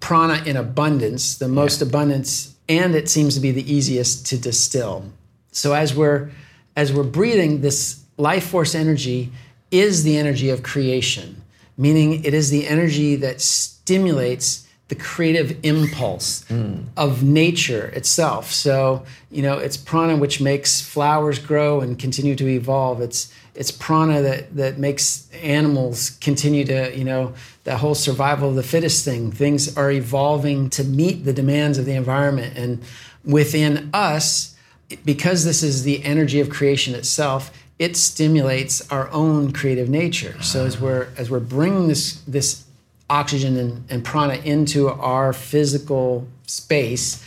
prana 0.00 0.42
in 0.44 0.56
abundance, 0.56 1.38
the 1.38 1.46
most 1.46 1.80
yeah. 1.80 1.86
abundance, 1.86 2.56
and 2.68 2.96
it 2.96 3.08
seems 3.08 3.36
to 3.36 3.40
be 3.40 3.52
the 3.52 3.72
easiest 3.72 4.26
to 4.26 4.36
distill. 4.36 5.04
So 5.52 5.74
as 5.74 5.94
we're 5.94 6.30
as 6.74 6.92
we're 6.92 7.04
breathing, 7.04 7.60
this 7.60 8.02
life 8.16 8.48
force 8.48 8.74
energy 8.74 9.30
is 9.70 10.02
the 10.02 10.16
energy 10.16 10.50
of 10.50 10.62
creation, 10.62 11.42
meaning 11.76 12.24
it 12.24 12.34
is 12.34 12.50
the 12.50 12.66
energy 12.66 13.14
that 13.16 13.40
stimulates 13.40 14.66
the 14.88 14.94
creative 14.96 15.56
impulse 15.62 16.44
mm. 16.46 16.84
of 16.96 17.22
nature 17.22 17.86
itself. 17.94 18.50
So, 18.50 19.04
you 19.30 19.42
know, 19.42 19.58
it's 19.58 19.76
prana 19.76 20.16
which 20.16 20.40
makes 20.40 20.80
flowers 20.80 21.38
grow 21.38 21.80
and 21.80 21.98
continue 21.98 22.34
to 22.36 22.48
evolve. 22.48 23.00
It's 23.00 23.32
it's 23.54 23.70
prana 23.70 24.22
that 24.22 24.56
that 24.56 24.78
makes 24.78 25.28
animals 25.32 26.10
continue 26.20 26.64
to, 26.64 26.96
you 26.96 27.04
know, 27.04 27.34
that 27.64 27.78
whole 27.78 27.94
survival 27.94 28.50
of 28.50 28.54
the 28.54 28.62
fittest 28.62 29.04
thing. 29.04 29.30
Things 29.30 29.76
are 29.76 29.90
evolving 29.90 30.70
to 30.70 30.84
meet 30.84 31.24
the 31.24 31.32
demands 31.32 31.78
of 31.78 31.84
the 31.84 31.94
environment 31.94 32.56
and 32.56 32.82
within 33.24 33.90
us 33.92 34.56
because 35.04 35.44
this 35.44 35.62
is 35.62 35.84
the 35.84 36.04
energy 36.04 36.40
of 36.40 36.50
creation 36.50 36.94
itself, 36.94 37.50
it 37.78 37.96
stimulates 37.96 38.90
our 38.92 39.10
own 39.10 39.52
creative 39.52 39.88
nature. 39.88 40.40
So 40.42 40.64
as 40.64 40.80
we're 40.80 41.08
as 41.16 41.30
we're 41.30 41.40
bringing 41.40 41.88
this 41.88 42.20
this 42.22 42.64
oxygen 43.10 43.58
and, 43.58 43.84
and 43.90 44.04
prana 44.04 44.34
into 44.36 44.88
our 44.88 45.32
physical 45.32 46.26
space, 46.46 47.22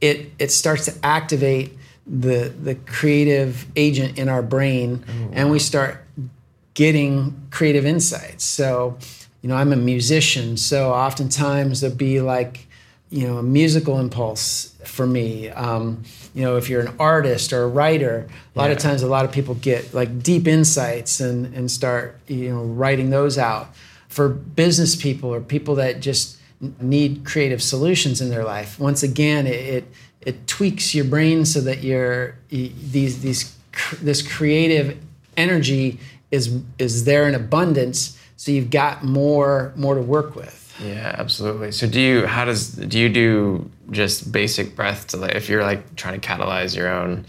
it, 0.00 0.30
it 0.38 0.50
starts 0.50 0.84
to 0.84 0.94
activate 1.02 1.78
the, 2.06 2.52
the 2.62 2.74
creative 2.74 3.66
agent 3.76 4.18
in 4.18 4.28
our 4.28 4.42
brain, 4.42 5.04
oh, 5.06 5.22
wow. 5.22 5.30
and 5.32 5.50
we 5.50 5.58
start 5.58 6.04
getting 6.74 7.48
creative 7.50 7.86
insights. 7.86 8.44
So, 8.44 8.98
you 9.40 9.48
know, 9.48 9.56
I'm 9.56 9.72
a 9.72 9.76
musician, 9.76 10.56
so 10.56 10.92
oftentimes 10.92 11.80
there'll 11.80 11.96
be 11.96 12.20
like, 12.20 12.66
you 13.10 13.26
know, 13.26 13.36
a 13.36 13.42
musical 13.42 14.00
impulse 14.00 14.74
for 14.84 15.06
me. 15.06 15.50
Um, 15.50 16.02
you 16.34 16.42
know, 16.42 16.56
if 16.56 16.70
you're 16.70 16.80
an 16.80 16.94
artist 16.98 17.52
or 17.52 17.64
a 17.64 17.68
writer, 17.68 18.26
a 18.54 18.58
lot 18.58 18.66
yeah. 18.66 18.72
of 18.72 18.78
times 18.78 19.02
a 19.02 19.06
lot 19.06 19.26
of 19.26 19.32
people 19.32 19.54
get 19.56 19.92
like 19.92 20.22
deep 20.22 20.48
insights 20.48 21.20
and, 21.20 21.54
and 21.54 21.70
start, 21.70 22.18
you 22.26 22.48
know, 22.48 22.62
writing 22.62 23.10
those 23.10 23.36
out 23.36 23.68
for 24.08 24.28
business 24.28 24.96
people 24.96 25.32
or 25.32 25.40
people 25.40 25.74
that 25.74 26.00
just 26.00 26.38
need 26.80 27.24
creative 27.24 27.62
solutions 27.62 28.20
in 28.20 28.30
their 28.30 28.44
life. 28.44 28.78
Once 28.80 29.02
again, 29.02 29.46
it, 29.46 29.50
it, 29.52 29.84
it 30.22 30.46
tweaks 30.46 30.94
your 30.94 31.04
brain 31.04 31.44
so 31.44 31.60
that 31.60 31.82
you're 31.82 32.36
these 32.48 33.20
these 33.20 33.56
this 34.00 34.22
creative 34.22 34.98
energy 35.36 35.98
is 36.30 36.60
is 36.78 37.04
there 37.04 37.28
in 37.28 37.34
abundance. 37.34 38.18
So 38.36 38.50
you've 38.50 38.70
got 38.70 39.04
more 39.04 39.72
more 39.76 39.94
to 39.94 40.02
work 40.02 40.34
with. 40.34 40.58
Yeah, 40.82 41.14
absolutely. 41.18 41.72
So 41.72 41.86
do 41.86 42.00
you 42.00 42.26
how 42.26 42.44
does 42.44 42.72
do 42.72 42.98
you 42.98 43.08
do 43.08 43.70
just 43.90 44.32
basic 44.32 44.74
breath 44.74 45.08
to 45.08 45.16
like 45.18 45.34
if 45.34 45.48
you're 45.48 45.62
like 45.62 45.96
trying 45.96 46.20
to 46.20 46.26
catalyze 46.26 46.76
your 46.76 46.88
own 46.88 47.26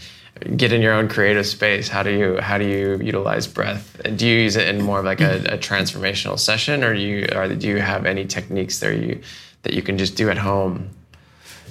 get 0.56 0.74
in 0.74 0.82
your 0.82 0.94
own 0.94 1.08
creative 1.08 1.46
space 1.46 1.88
how 1.88 2.02
do 2.02 2.12
you 2.12 2.42
how 2.42 2.58
do 2.58 2.66
you 2.66 2.98
utilize 3.02 3.48
breath 3.48 4.02
do 4.16 4.28
you 4.28 4.40
use 4.40 4.56
it 4.56 4.68
in 4.68 4.82
more 4.82 5.00
of 5.00 5.06
like 5.06 5.22
a, 5.22 5.38
a 5.46 5.58
transformational 5.58 6.38
session 6.38 6.84
or 6.84 6.94
do 6.94 7.00
you 7.00 7.28
or 7.36 7.48
do 7.48 7.68
you 7.68 7.78
have 7.78 8.06
any 8.06 8.26
techniques 8.26 8.80
there 8.80 8.94
you 8.94 9.22
that 9.62 9.74
you 9.74 9.82
can 9.82 9.98
just 9.98 10.16
do 10.16 10.30
at 10.30 10.38
home 10.38 10.90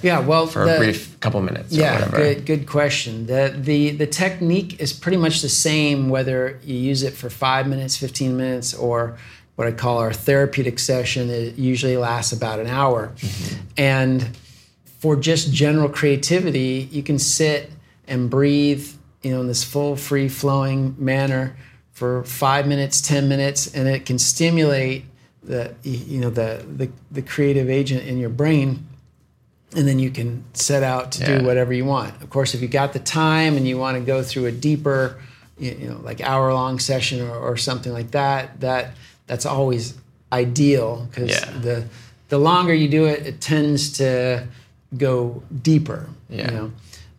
yeah 0.03 0.19
well 0.19 0.45
for 0.45 0.65
the, 0.65 0.75
a 0.75 0.77
brief 0.77 1.19
couple 1.19 1.41
minutes 1.41 1.73
yeah 1.73 2.09
good 2.09 2.45
good 2.45 2.67
question 2.67 3.25
the, 3.25 3.55
the 3.57 3.91
the 3.91 4.07
technique 4.07 4.79
is 4.79 4.93
pretty 4.93 5.17
much 5.17 5.41
the 5.41 5.49
same 5.49 6.09
whether 6.09 6.59
you 6.63 6.75
use 6.75 7.03
it 7.03 7.13
for 7.13 7.29
five 7.29 7.67
minutes 7.67 7.97
15 7.97 8.37
minutes 8.37 8.73
or 8.73 9.17
what 9.55 9.67
i 9.67 9.71
call 9.71 9.97
our 9.97 10.13
therapeutic 10.13 10.77
session 10.79 11.29
it 11.29 11.57
usually 11.57 11.97
lasts 11.97 12.31
about 12.31 12.59
an 12.59 12.67
hour 12.67 13.11
mm-hmm. 13.15 13.61
and 13.77 14.37
for 14.99 15.15
just 15.15 15.51
general 15.51 15.89
creativity 15.89 16.87
you 16.91 17.01
can 17.01 17.17
sit 17.17 17.71
and 18.07 18.29
breathe, 18.29 18.87
you 19.21 19.31
know, 19.31 19.41
in 19.41 19.47
this 19.47 19.63
full, 19.63 19.95
free 19.95 20.29
flowing 20.29 20.95
manner 20.97 21.55
for 21.91 22.23
five 22.23 22.67
minutes, 22.67 23.01
10 23.01 23.27
minutes, 23.27 23.73
and 23.73 23.87
it 23.87 24.05
can 24.05 24.19
stimulate 24.19 25.05
the, 25.43 25.73
you 25.83 26.19
know, 26.19 26.29
the, 26.29 26.65
the, 26.75 26.89
the 27.11 27.21
creative 27.21 27.69
agent 27.69 28.03
in 28.03 28.17
your 28.17 28.29
brain. 28.29 28.85
And 29.75 29.87
then 29.87 29.99
you 29.99 30.11
can 30.11 30.43
set 30.53 30.83
out 30.83 31.13
to 31.13 31.21
yeah. 31.21 31.39
do 31.39 31.45
whatever 31.45 31.73
you 31.73 31.85
want. 31.85 32.21
Of 32.21 32.29
course, 32.29 32.53
if 32.53 32.61
you 32.61 32.67
got 32.67 32.93
the 32.93 32.99
time 32.99 33.57
and 33.57 33.67
you 33.67 33.77
want 33.77 33.97
to 33.97 34.03
go 34.03 34.21
through 34.21 34.45
a 34.45 34.51
deeper, 34.51 35.19
you 35.57 35.87
know, 35.87 35.99
like 36.03 36.21
hour 36.21 36.53
long 36.53 36.79
session 36.79 37.21
or, 37.21 37.35
or 37.35 37.57
something 37.57 37.91
like 37.91 38.11
that, 38.11 38.59
that 38.61 38.91
that's 39.25 39.45
always 39.45 39.97
ideal 40.31 41.07
because 41.09 41.31
yeah. 41.31 41.51
the 41.59 41.87
the 42.29 42.37
longer 42.37 42.73
you 42.73 42.87
do 42.87 43.05
it, 43.05 43.25
it 43.25 43.41
tends 43.41 43.97
to 43.97 44.47
go 44.97 45.41
deeper. 45.61 46.09
Yeah. 46.29 46.51
You 46.51 46.57
know? 46.57 46.71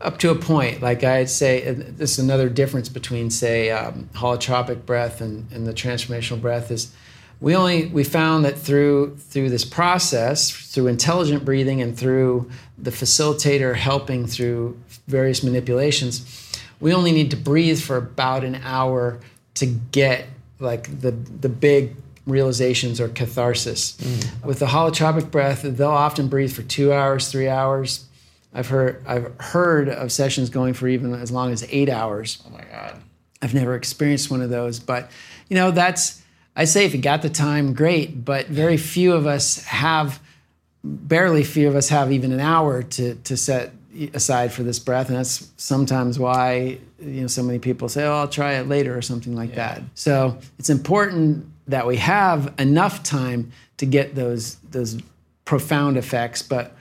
up 0.04 0.18
to 0.18 0.30
a 0.30 0.34
point. 0.34 0.82
Like 0.82 1.02
I'd 1.02 1.30
say, 1.30 1.72
this 1.72 2.12
is 2.12 2.18
another 2.18 2.48
difference 2.48 2.88
between, 2.88 3.30
say, 3.30 3.70
um, 3.70 4.10
holotropic 4.12 4.84
breath 4.84 5.20
and, 5.20 5.50
and 5.50 5.66
the 5.66 5.72
transformational 5.72 6.40
breath 6.40 6.70
is 6.70 6.94
we 7.40 7.54
only 7.54 7.86
we 7.86 8.04
found 8.04 8.44
that 8.44 8.58
through 8.58 9.16
through 9.16 9.50
this 9.50 9.64
process, 9.64 10.50
through 10.50 10.86
intelligent 10.86 11.44
breathing 11.44 11.82
and 11.82 11.96
through 11.96 12.50
the 12.78 12.90
facilitator 12.90 13.74
helping 13.74 14.26
through 14.26 14.78
various 15.06 15.42
manipulations, 15.42 16.56
we 16.80 16.92
only 16.92 17.12
need 17.12 17.30
to 17.30 17.36
breathe 17.36 17.80
for 17.80 17.96
about 17.96 18.44
an 18.44 18.56
hour 18.62 19.20
to 19.54 19.66
get 19.66 20.26
like 20.58 21.00
the 21.00 21.10
the 21.10 21.48
big 21.48 21.96
realizations 22.26 23.00
or 23.00 23.08
catharsis. 23.08 23.96
Mm. 23.98 24.46
With 24.46 24.58
the 24.58 24.66
holotropic 24.66 25.30
breath, 25.30 25.62
they'll 25.62 25.88
often 25.88 26.28
breathe 26.28 26.52
for 26.52 26.62
two 26.62 26.92
hours, 26.92 27.30
three 27.30 27.48
hours 27.48 28.06
I've 28.54 28.68
heard 28.68 29.02
I've 29.06 29.32
heard 29.40 29.88
of 29.88 30.12
sessions 30.12 30.48
going 30.48 30.74
for 30.74 30.86
even 30.86 31.12
as 31.14 31.30
long 31.30 31.52
as 31.52 31.66
eight 31.70 31.88
hours. 31.88 32.42
Oh 32.46 32.50
my 32.50 32.62
god! 32.70 33.02
I've 33.42 33.52
never 33.52 33.74
experienced 33.74 34.30
one 34.30 34.40
of 34.40 34.50
those, 34.50 34.78
but 34.78 35.10
you 35.48 35.56
know 35.56 35.72
that's 35.72 36.22
I 36.56 36.64
say 36.64 36.84
if 36.84 36.94
you 36.94 37.00
got 37.00 37.22
the 37.22 37.30
time, 37.30 37.74
great. 37.74 38.24
But 38.24 38.46
very 38.46 38.76
few 38.76 39.12
of 39.12 39.26
us 39.26 39.64
have, 39.64 40.20
barely 40.82 41.44
few 41.44 41.68
of 41.68 41.76
us 41.76 41.88
have 41.88 42.12
even 42.12 42.32
an 42.32 42.40
hour 42.40 42.82
to 42.82 43.14
to 43.16 43.36
set 43.36 43.72
aside 44.12 44.52
for 44.52 44.62
this 44.62 44.78
breath, 44.78 45.08
and 45.08 45.16
that's 45.16 45.50
sometimes 45.56 46.18
why 46.18 46.78
you 47.00 47.22
know 47.22 47.26
so 47.26 47.42
many 47.42 47.58
people 47.58 47.88
say, 47.88 48.04
"Oh, 48.04 48.14
I'll 48.14 48.28
try 48.28 48.54
it 48.54 48.68
later" 48.68 48.96
or 48.96 49.02
something 49.02 49.34
like 49.34 49.50
yeah. 49.50 49.74
that. 49.74 49.82
So 49.94 50.38
it's 50.58 50.70
important 50.70 51.46
that 51.66 51.86
we 51.86 51.96
have 51.96 52.52
enough 52.58 53.02
time 53.02 53.52
to 53.78 53.86
get 53.86 54.14
those 54.14 54.56
those 54.70 55.00
profound 55.44 55.96
effects, 55.96 56.42
but 56.42 56.76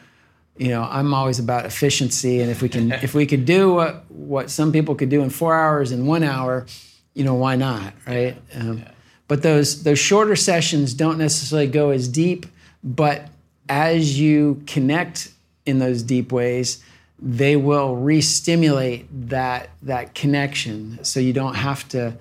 you 0.55 0.69
know 0.69 0.83
i'm 0.83 1.15
always 1.15 1.39
about 1.39 1.65
efficiency 1.65 2.39
and 2.39 2.51
if 2.51 2.61
we 2.61 2.69
can 2.69 2.91
if 3.03 3.15
we 3.15 3.25
could 3.25 3.43
do 3.43 3.73
what 3.73 4.09
what 4.11 4.51
some 4.51 4.71
people 4.71 4.93
could 4.93 5.09
do 5.09 5.23
in 5.23 5.29
four 5.31 5.55
hours 5.55 5.91
in 5.91 6.05
one 6.05 6.23
hour 6.23 6.67
you 7.13 7.23
know 7.23 7.33
why 7.33 7.55
not 7.55 7.93
right. 8.05 8.37
Um, 8.53 8.79
yeah. 8.79 8.91
But 9.33 9.41
those 9.41 9.81
those 9.81 9.97
shorter 9.97 10.35
sessions 10.35 10.93
don't 10.93 11.17
necessarily 11.17 11.67
go 11.67 11.89
as 11.89 12.07
deep 12.07 12.45
but 12.83 13.29
as 13.67 14.19
you 14.19 14.61
connect 14.67 15.31
in 15.65 15.79
those 15.79 16.03
deep 16.03 16.31
ways 16.31 16.83
they 17.19 17.55
will 17.55 17.95
re-stimulate 17.95 19.07
that 19.29 19.69
that 19.81 20.13
connection 20.13 20.99
so 21.03 21.19
you 21.19 21.33
don't 21.33 21.55
have 21.55 21.87
to 21.87 22.13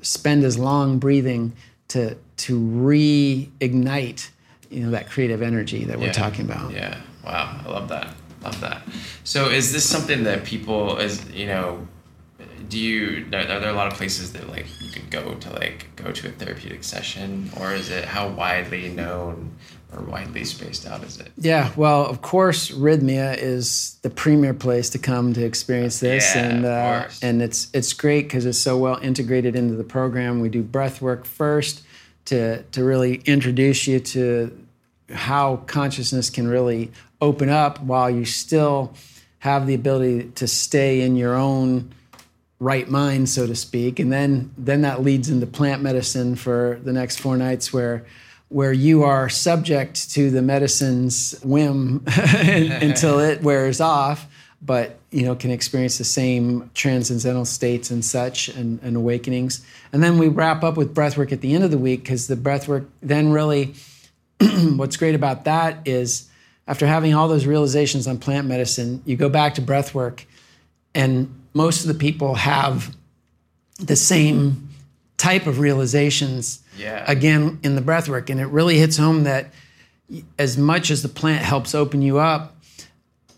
spend 0.00 0.44
as 0.44 0.56
long 0.56 0.98
breathing 0.98 1.52
to 1.88 2.14
to 2.36 2.60
reignite 2.60 4.30
you 4.70 4.84
know 4.84 4.90
that 4.90 5.10
creative 5.10 5.42
energy 5.42 5.84
that 5.84 5.98
yeah. 5.98 6.06
we're 6.06 6.12
talking 6.12 6.44
about 6.44 6.70
yeah 6.70 6.96
Wow, 7.24 7.60
I 7.64 7.68
love 7.68 7.88
that. 7.88 8.14
Love 8.42 8.60
that. 8.60 8.82
So, 9.24 9.48
is 9.48 9.72
this 9.72 9.88
something 9.88 10.24
that 10.24 10.44
people, 10.44 10.96
is 10.98 11.30
you 11.30 11.46
know, 11.46 11.86
do 12.70 12.78
you 12.78 13.26
are 13.32 13.44
there 13.44 13.68
a 13.68 13.74
lot 13.74 13.88
of 13.88 13.94
places 13.94 14.32
that 14.32 14.48
like 14.48 14.66
you 14.80 14.90
could 14.90 15.10
go 15.10 15.34
to 15.34 15.50
like 15.50 15.88
go 15.96 16.12
to 16.12 16.28
a 16.28 16.30
therapeutic 16.30 16.84
session, 16.84 17.50
or 17.60 17.74
is 17.74 17.90
it 17.90 18.04
how 18.04 18.28
widely 18.28 18.88
known 18.88 19.56
or 19.92 20.02
widely 20.02 20.44
spaced 20.44 20.86
out 20.86 21.02
is 21.02 21.18
it? 21.18 21.32
Yeah, 21.36 21.72
well, 21.76 22.06
of 22.06 22.22
course, 22.22 22.70
rythmia 22.70 23.36
is 23.36 23.98
the 24.02 24.10
premier 24.10 24.54
place 24.54 24.88
to 24.90 24.98
come 24.98 25.32
to 25.34 25.44
experience 25.44 25.98
this, 25.98 26.34
yeah, 26.34 26.48
and 26.48 26.64
uh, 26.64 27.08
and 27.20 27.42
it's 27.42 27.68
it's 27.74 27.92
great 27.92 28.22
because 28.22 28.46
it's 28.46 28.58
so 28.58 28.78
well 28.78 28.98
integrated 29.02 29.56
into 29.56 29.74
the 29.74 29.84
program. 29.84 30.40
We 30.40 30.48
do 30.48 30.62
breath 30.62 31.02
work 31.02 31.24
first 31.24 31.82
to 32.26 32.62
to 32.62 32.84
really 32.84 33.16
introduce 33.26 33.88
you 33.88 33.98
to 34.00 34.56
how 35.12 35.56
consciousness 35.66 36.30
can 36.30 36.46
really 36.46 36.92
open 37.20 37.48
up 37.48 37.80
while 37.82 38.08
you 38.08 38.24
still 38.24 38.94
have 39.40 39.66
the 39.66 39.74
ability 39.74 40.30
to 40.36 40.46
stay 40.46 41.00
in 41.00 41.16
your 41.16 41.34
own 41.34 41.92
right 42.60 42.88
mind, 42.88 43.28
so 43.28 43.46
to 43.46 43.56
speak. 43.56 43.98
And 43.98 44.12
then 44.12 44.52
then 44.56 44.82
that 44.82 45.02
leads 45.02 45.28
into 45.28 45.46
plant 45.46 45.82
medicine 45.82 46.36
for 46.36 46.78
the 46.84 46.92
next 46.92 47.18
four 47.18 47.36
nights 47.36 47.72
where 47.72 48.04
where 48.50 48.72
you 48.72 49.04
are 49.04 49.28
subject 49.28 50.10
to 50.10 50.30
the 50.30 50.42
medicine's 50.42 51.40
whim 51.42 52.04
until 52.16 53.20
it 53.20 53.42
wears 53.42 53.80
off, 53.80 54.26
but 54.60 54.98
you 55.10 55.24
know 55.24 55.34
can 55.34 55.50
experience 55.50 55.98
the 55.98 56.04
same 56.04 56.70
transcendental 56.74 57.44
states 57.44 57.90
and 57.90 58.04
such 58.04 58.48
and, 58.48 58.78
and 58.82 58.96
awakenings. 58.96 59.64
And 59.92 60.02
then 60.02 60.18
we 60.18 60.28
wrap 60.28 60.62
up 60.62 60.76
with 60.76 60.94
breathwork 60.94 61.32
at 61.32 61.40
the 61.40 61.54
end 61.54 61.64
of 61.64 61.70
the 61.70 61.78
week 61.78 62.02
because 62.02 62.26
the 62.26 62.36
breathwork 62.36 62.86
then 63.00 63.32
really 63.32 63.74
what's 64.76 64.96
great 64.96 65.14
about 65.14 65.44
that 65.44 65.78
is 65.86 66.28
after 66.66 66.86
having 66.86 67.14
all 67.14 67.26
those 67.26 67.46
realizations 67.46 68.06
on 68.06 68.18
plant 68.18 68.46
medicine, 68.46 69.02
you 69.04 69.16
go 69.16 69.28
back 69.28 69.54
to 69.54 69.62
breath 69.62 69.94
work, 69.94 70.24
and 70.94 71.39
most 71.54 71.82
of 71.82 71.88
the 71.88 71.94
people 71.94 72.34
have 72.36 72.94
the 73.78 73.96
same 73.96 74.68
type 75.16 75.46
of 75.46 75.58
realizations 75.58 76.60
Yeah. 76.78 77.04
again 77.06 77.58
in 77.62 77.74
the 77.74 77.80
breath 77.80 78.08
work. 78.08 78.30
And 78.30 78.40
it 78.40 78.46
really 78.46 78.78
hits 78.78 78.96
home 78.96 79.24
that 79.24 79.52
as 80.38 80.56
much 80.56 80.90
as 80.90 81.02
the 81.02 81.08
plant 81.08 81.42
helps 81.44 81.74
open 81.74 82.02
you 82.02 82.18
up, 82.18 82.56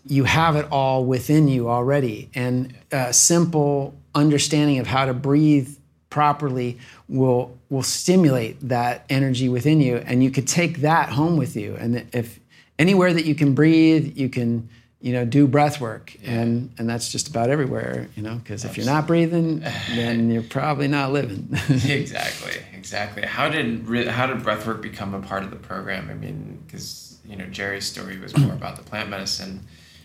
you 0.05 0.23
have 0.25 0.55
it 0.55 0.65
all 0.71 1.05
within 1.05 1.47
you 1.47 1.69
already. 1.69 2.29
And 2.35 2.73
a 2.91 3.13
simple 3.13 3.93
understanding 4.15 4.79
of 4.79 4.87
how 4.87 5.05
to 5.05 5.13
breathe 5.13 5.69
properly 6.09 6.77
will 7.09 7.57
will 7.69 7.81
stimulate 7.83 8.59
that 8.69 9.03
energy 9.09 9.49
within 9.49 9.81
you 9.81 9.97
and 10.05 10.23
you 10.23 10.29
could 10.29 10.47
take 10.47 10.81
that 10.81 11.09
home 11.09 11.37
with 11.37 11.55
you 11.55 11.75
and 11.79 12.05
if 12.13 12.39
anywhere 12.77 13.11
that 13.11 13.25
you 13.25 13.33
can 13.33 13.55
breathe 13.55 14.15
you 14.15 14.29
can 14.29 14.69
you 15.03 15.13
know 15.13 15.25
do 15.25 15.47
breath 15.47 15.79
work 15.79 16.15
and 16.23 16.73
and 16.77 16.89
that's 16.89 17.11
just 17.11 17.27
about 17.27 17.49
everywhere 17.49 18.07
you 18.15 18.23
know 18.23 18.35
because 18.35 18.63
if 18.63 18.77
you're 18.77 18.85
not 18.85 19.05
breathing 19.05 19.59
then 19.95 20.31
you're 20.31 20.41
probably 20.41 20.87
not 20.87 21.11
living 21.11 21.49
exactly, 21.69 22.53
exactly. 22.83 23.23
How 23.23 23.47
did 23.47 23.87
re- 23.87 24.07
how 24.07 24.27
did 24.27 24.43
breath 24.43 24.67
work 24.67 24.81
become 24.81 25.13
a 25.13 25.21
part 25.21 25.43
of 25.43 25.51
the 25.51 25.55
program? 25.55 26.09
I 26.09 26.13
mean, 26.13 26.61
because 26.65 27.17
you 27.25 27.37
know 27.37 27.45
Jerry's 27.45 27.85
story 27.85 28.19
was 28.19 28.37
more 28.37 28.51
about 28.53 28.75
the 28.75 28.83
plant 28.83 29.09
medicine. 29.09 29.61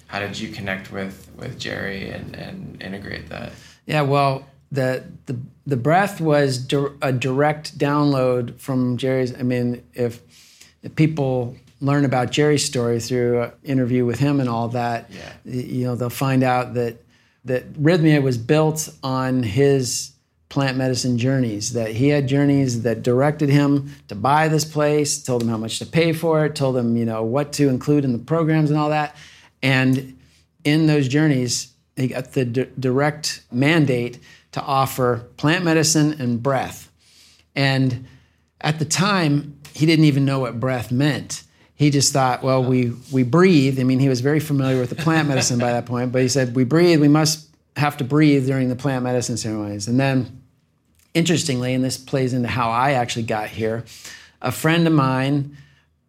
How 0.07 0.21
did 0.21 0.39
you 0.39 0.51
connect 0.51 0.93
with 0.93 1.29
with 1.37 1.59
Jerry 1.59 2.09
and 2.11 2.37
and 2.37 2.81
integrate 2.81 3.29
that? 3.31 3.53
Yeah, 3.87 4.03
well, 4.03 4.47
the 4.71 5.05
the 5.27 5.37
the 5.67 5.77
breath 5.77 6.21
was 6.21 6.59
dir- 6.59 6.95
a 7.03 7.13
direct 7.13 7.77
download 7.79 8.61
from 8.61 8.97
Jerry's. 8.97 9.35
I 9.35 9.43
mean, 9.43 9.83
if, 9.93 10.23
if 10.83 10.95
people 10.95 11.57
learn 11.81 12.05
about 12.05 12.31
Jerry's 12.31 12.65
story 12.65 13.01
through 13.01 13.43
an 13.43 13.53
interview 13.63 14.05
with 14.05 14.19
him 14.19 14.41
and 14.41 14.49
all 14.49 14.69
that, 14.69 15.11
Yeah. 15.11 15.53
you 15.53 15.85
know, 15.87 15.95
they'll 15.95 16.11
find 16.11 16.43
out 16.43 16.75
that 16.75 17.03
that 17.45 17.73
Rythmia 17.75 18.21
was 18.23 18.37
built 18.37 18.91
on 19.03 19.43
his 19.43 20.11
plant 20.51 20.77
medicine 20.77 21.17
journeys. 21.19 21.73
That 21.73 21.93
he 21.93 22.09
had 22.09 22.27
journeys 22.27 22.83
that 22.83 23.03
directed 23.03 23.49
him 23.49 23.95
to 24.09 24.15
buy 24.15 24.49
this 24.49 24.65
place, 24.65 25.23
told 25.23 25.43
him 25.43 25.49
how 25.49 25.57
much 25.57 25.79
to 25.79 25.87
pay 25.87 26.13
for 26.13 26.45
it, 26.45 26.55
told 26.55 26.77
him 26.77 26.97
you 26.97 27.05
know 27.05 27.23
what 27.23 27.53
to 27.55 27.69
include 27.69 28.05
in 28.05 28.13
the 28.13 28.19
programs 28.19 28.71
and 28.71 28.79
all 28.79 28.91
that, 28.91 29.15
and 29.63 30.19
in 30.65 30.87
those 30.87 31.07
journeys, 31.09 31.69
he 31.97 32.09
got 32.09 32.33
the 32.33 32.45
d- 32.45 32.67
direct 32.79 33.43
mandate 33.51 34.19
to 34.53 34.61
offer 34.63 35.27
plant 35.37 35.65
medicine 35.65 36.17
and 36.21 36.43
breath. 36.43 36.91
And 37.55 38.07
at 38.61 38.79
the 38.79 38.85
time, 38.85 39.59
he 39.75 39.87
didn't 39.87 40.05
even 40.07 40.25
know 40.25 40.41
what 40.41 40.59
breath 40.61 40.91
meant. 40.91 41.45
He 41.79 41.91
just 41.91 42.13
thought, 42.13 42.43
well, 42.43 42.63
we, 42.65 42.93
we 43.13 43.23
breathe. 43.23 43.79
I 43.79 43.85
mean, 43.85 44.01
he 44.01 44.09
was 44.09 44.21
very 44.21 44.41
familiar 44.41 44.81
with 44.81 44.91
the 44.91 44.97
plant 44.97 45.29
medicine 45.29 45.61
by 45.61 45.71
that 45.71 45.87
point, 45.87 46.11
but 46.11 46.23
he 46.23 46.29
said, 46.29 46.57
we 46.57 46.65
breathe, 46.65 47.01
we 47.01 47.07
must 47.07 47.49
have 47.77 47.97
to 47.99 48.05
breathe 48.05 48.49
during 48.49 48.69
the 48.69 48.75
plant 48.75 49.05
medicine 49.05 49.37
ceremonies. 49.37 49.87
And 49.87 49.99
then, 49.99 50.43
interestingly, 51.15 51.75
and 51.75 51.85
this 51.85 51.97
plays 51.97 52.35
into 52.35 52.49
how 52.49 52.69
I 52.71 52.95
actually 52.95 53.23
got 53.23 53.49
here, 53.49 53.85
a 54.43 54.51
friend 54.51 54.89
of 54.89 54.93
mine, 54.93 55.57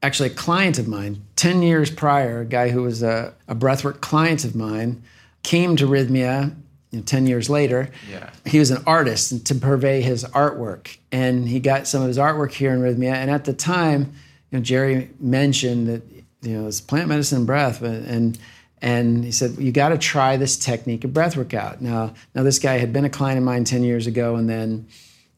actually 0.01 0.29
a 0.29 0.33
client 0.33 0.79
of 0.79 0.87
mine, 0.87 1.21
10 1.35 1.61
years 1.61 1.91
prior, 1.91 2.41
a 2.41 2.45
guy 2.45 2.69
who 2.69 2.81
was 2.81 3.03
a, 3.03 3.35
a 3.47 3.53
breathwork 3.53 4.01
client 4.01 4.45
of 4.45 4.55
mine, 4.55 5.03
came 5.43 5.75
to 5.75 5.85
Rythmia 5.85 6.55
you 6.89 6.97
know, 6.97 7.05
10 7.05 7.27
years 7.27 7.47
later. 7.47 7.91
Yeah. 8.09 8.31
He 8.43 8.57
was 8.57 8.71
an 8.71 8.81
artist 8.87 9.31
and 9.31 9.45
to 9.45 9.53
purvey 9.53 10.01
his 10.01 10.23
artwork. 10.23 10.97
And 11.11 11.47
he 11.47 11.59
got 11.59 11.85
some 11.85 12.01
of 12.01 12.07
his 12.07 12.17
artwork 12.17 12.53
here 12.53 12.73
in 12.73 12.81
Rythmia. 12.81 13.13
And 13.13 13.29
at 13.29 13.45
the 13.45 13.53
time, 13.53 14.13
know, 14.57 14.63
Jerry 14.63 15.09
mentioned 15.19 15.87
that, 15.87 16.01
you 16.41 16.57
know, 16.57 16.67
it's 16.67 16.81
plant 16.81 17.09
medicine 17.09 17.39
and 17.39 17.47
breath. 17.47 17.81
But, 17.81 17.91
and, 17.91 18.37
and 18.81 19.23
he 19.23 19.31
said, 19.31 19.57
you 19.57 19.71
got 19.71 19.89
to 19.89 19.97
try 19.97 20.37
this 20.37 20.57
technique 20.57 21.03
of 21.03 21.13
breath 21.13 21.35
workout. 21.35 21.81
Now, 21.81 22.13
now, 22.33 22.43
this 22.43 22.59
guy 22.59 22.77
had 22.77 22.93
been 22.93 23.05
a 23.05 23.09
client 23.09 23.37
of 23.37 23.43
mine 23.43 23.63
10 23.63 23.83
years 23.83 24.07
ago. 24.07 24.35
And 24.35 24.49
then 24.49 24.87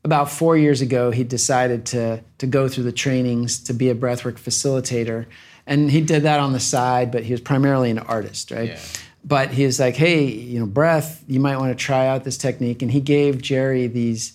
about 0.03 0.31
four 0.31 0.57
years 0.57 0.81
ago, 0.81 1.11
he 1.11 1.23
decided 1.23 1.85
to, 1.87 2.23
to 2.37 2.47
go 2.47 2.67
through 2.67 2.83
the 2.85 2.91
trainings 2.91 3.59
to 3.63 3.73
be 3.73 3.89
a 3.89 3.95
breathwork 3.95 4.39
facilitator. 4.39 5.25
And 5.65 5.91
he 5.91 6.01
did 6.01 6.23
that 6.23 6.39
on 6.39 6.53
the 6.53 6.59
side, 6.59 7.11
but 7.11 7.23
he 7.23 7.31
was 7.31 7.41
primarily 7.41 7.91
an 7.91 7.99
artist, 7.99 8.51
right? 8.51 8.69
Yeah. 8.69 8.79
But 9.23 9.51
he 9.51 9.65
was 9.65 9.79
like, 9.79 9.95
hey, 9.95 10.25
you 10.25 10.59
know, 10.59 10.65
breath, 10.65 11.23
you 11.27 11.39
might 11.39 11.57
want 11.57 11.77
to 11.77 11.83
try 11.83 12.07
out 12.07 12.23
this 12.23 12.37
technique. 12.37 12.81
And 12.81 12.91
he 12.91 12.99
gave 12.99 13.41
Jerry 13.41 13.85
these, 13.87 14.33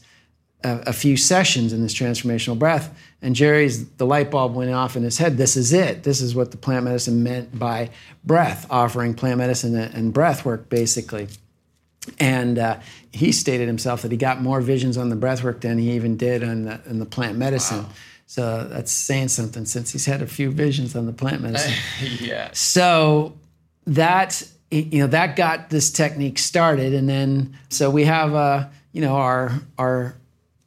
uh, 0.63 0.83
a 0.87 0.93
few 0.93 1.17
sessions 1.17 1.73
in 1.73 1.83
this 1.83 1.93
transformational 1.93 2.59
breath. 2.59 2.97
And 3.23 3.35
Jerry's, 3.35 3.89
the 3.91 4.07
light 4.07 4.31
bulb 4.31 4.55
went 4.55 4.71
off 4.71 4.97
in 4.97 5.03
his 5.03 5.19
head. 5.19 5.37
This 5.37 5.57
is 5.57 5.73
it. 5.73 6.03
This 6.03 6.21
is 6.21 6.35
what 6.35 6.51
the 6.51 6.57
plant 6.57 6.85
medicine 6.85 7.23
meant 7.23 7.59
by 7.59 7.91
breath, 8.25 8.67
offering 8.71 9.15
plant 9.15 9.39
medicine 9.39 9.75
and, 9.75 10.13
breath 10.13 10.45
work, 10.45 10.69
basically. 10.69 11.29
And 12.21 12.59
uh, 12.59 12.79
he 13.13 13.33
stated 13.33 13.67
himself 13.67 14.03
that 14.03 14.13
he 14.13 14.17
got 14.17 14.43
more 14.43 14.61
visions 14.61 14.97
on 14.97 15.09
the 15.09 15.17
breath 15.17 15.43
work 15.43 15.63
than 15.63 15.79
he 15.79 15.93
even 15.93 16.17
did 16.17 16.45
on 16.45 16.65
the, 16.65 16.81
on 16.89 16.99
the 16.99 17.07
plant 17.07 17.39
medicine. 17.39 17.87
So 18.27 18.65
that's 18.65 18.93
saying 18.93 19.29
something 19.29 19.65
since 19.65 19.93
he's 19.93 20.05
had 20.05 20.21
a 20.21 20.27
few 20.27 20.51
visions 20.51 20.95
on 20.95 21.07
the 21.07 21.13
plant 21.13 21.43
medicine. 21.43 21.75
yeah. 22.21 22.51
So 22.53 23.35
that 23.87 24.43
you 24.71 24.99
know 25.01 25.07
that 25.07 25.37
got 25.37 25.71
this 25.71 25.91
technique 25.91 26.39
started, 26.39 26.93
and 26.93 27.09
then 27.09 27.57
so 27.69 27.89
we 27.89 28.05
have 28.05 28.35
uh, 28.35 28.67
you 28.93 29.01
know 29.01 29.15
our 29.15 29.53
our 29.79 30.17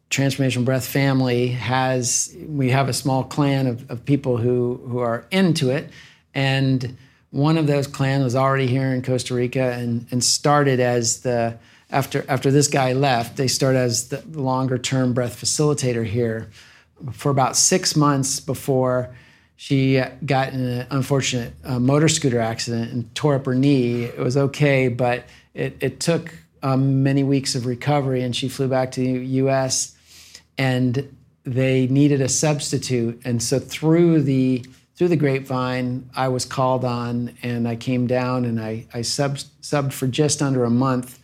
transformational 0.09 0.65
breath 0.65 0.87
family 0.87 1.49
has 1.49 2.35
we 2.47 2.69
have 2.69 2.89
a 2.89 2.93
small 2.93 3.23
clan 3.23 3.67
of, 3.67 3.89
of 3.91 4.05
people 4.05 4.37
who 4.37 4.81
who 4.87 4.99
are 4.99 5.25
into 5.31 5.69
it, 5.69 5.89
and 6.33 6.97
one 7.31 7.57
of 7.57 7.67
those 7.67 7.85
clans 7.85 8.23
was 8.23 8.35
already 8.35 8.67
here 8.67 8.91
in 8.93 9.01
Costa 9.01 9.33
Rica 9.33 9.73
and 9.73 10.07
and 10.11 10.23
started 10.23 10.79
as 10.79 11.21
the 11.21 11.57
after 11.91 12.25
after 12.27 12.51
this 12.51 12.67
guy 12.67 12.93
left, 12.93 13.37
they 13.37 13.47
started 13.47 13.79
as 13.79 14.09
the 14.09 14.21
longer 14.39 14.77
term 14.77 15.13
breath 15.13 15.39
facilitator 15.39 16.05
here 16.05 16.49
for 17.11 17.29
about 17.29 17.55
six 17.55 17.95
months 17.95 18.39
before 18.39 19.15
she 19.55 20.01
got 20.25 20.53
in 20.53 20.61
an 20.61 20.87
unfortunate 20.89 21.53
uh, 21.65 21.79
motor 21.79 22.07
scooter 22.07 22.39
accident 22.39 22.91
and 22.91 23.13
tore 23.13 23.35
up 23.35 23.45
her 23.45 23.55
knee. 23.55 24.03
It 24.03 24.19
was 24.19 24.37
okay, 24.37 24.87
but 24.87 25.25
it, 25.53 25.77
it 25.81 25.99
took 25.99 26.33
um, 26.63 27.03
many 27.03 27.23
weeks 27.23 27.55
of 27.55 27.65
recovery, 27.65 28.21
and 28.21 28.35
she 28.35 28.47
flew 28.47 28.67
back 28.67 28.91
to 28.91 29.01
the 29.01 29.25
U.S. 29.25 29.97
and 30.59 31.15
they 31.45 31.87
needed 31.87 32.21
a 32.21 32.29
substitute. 32.29 33.19
And 33.25 33.41
so 33.41 33.57
through 33.57 34.21
the 34.21 34.63
through 34.95 35.07
the 35.07 35.15
grapevine, 35.15 36.09
I 36.13 36.27
was 36.27 36.43
called 36.43 36.83
on, 36.83 37.31
and 37.41 37.65
I 37.67 37.77
came 37.77 38.05
down 38.05 38.43
and 38.45 38.59
I 38.59 38.85
I 38.93 39.01
sub, 39.01 39.37
subbed 39.61 39.93
for 39.93 40.05
just 40.07 40.41
under 40.41 40.65
a 40.65 40.69
month, 40.69 41.17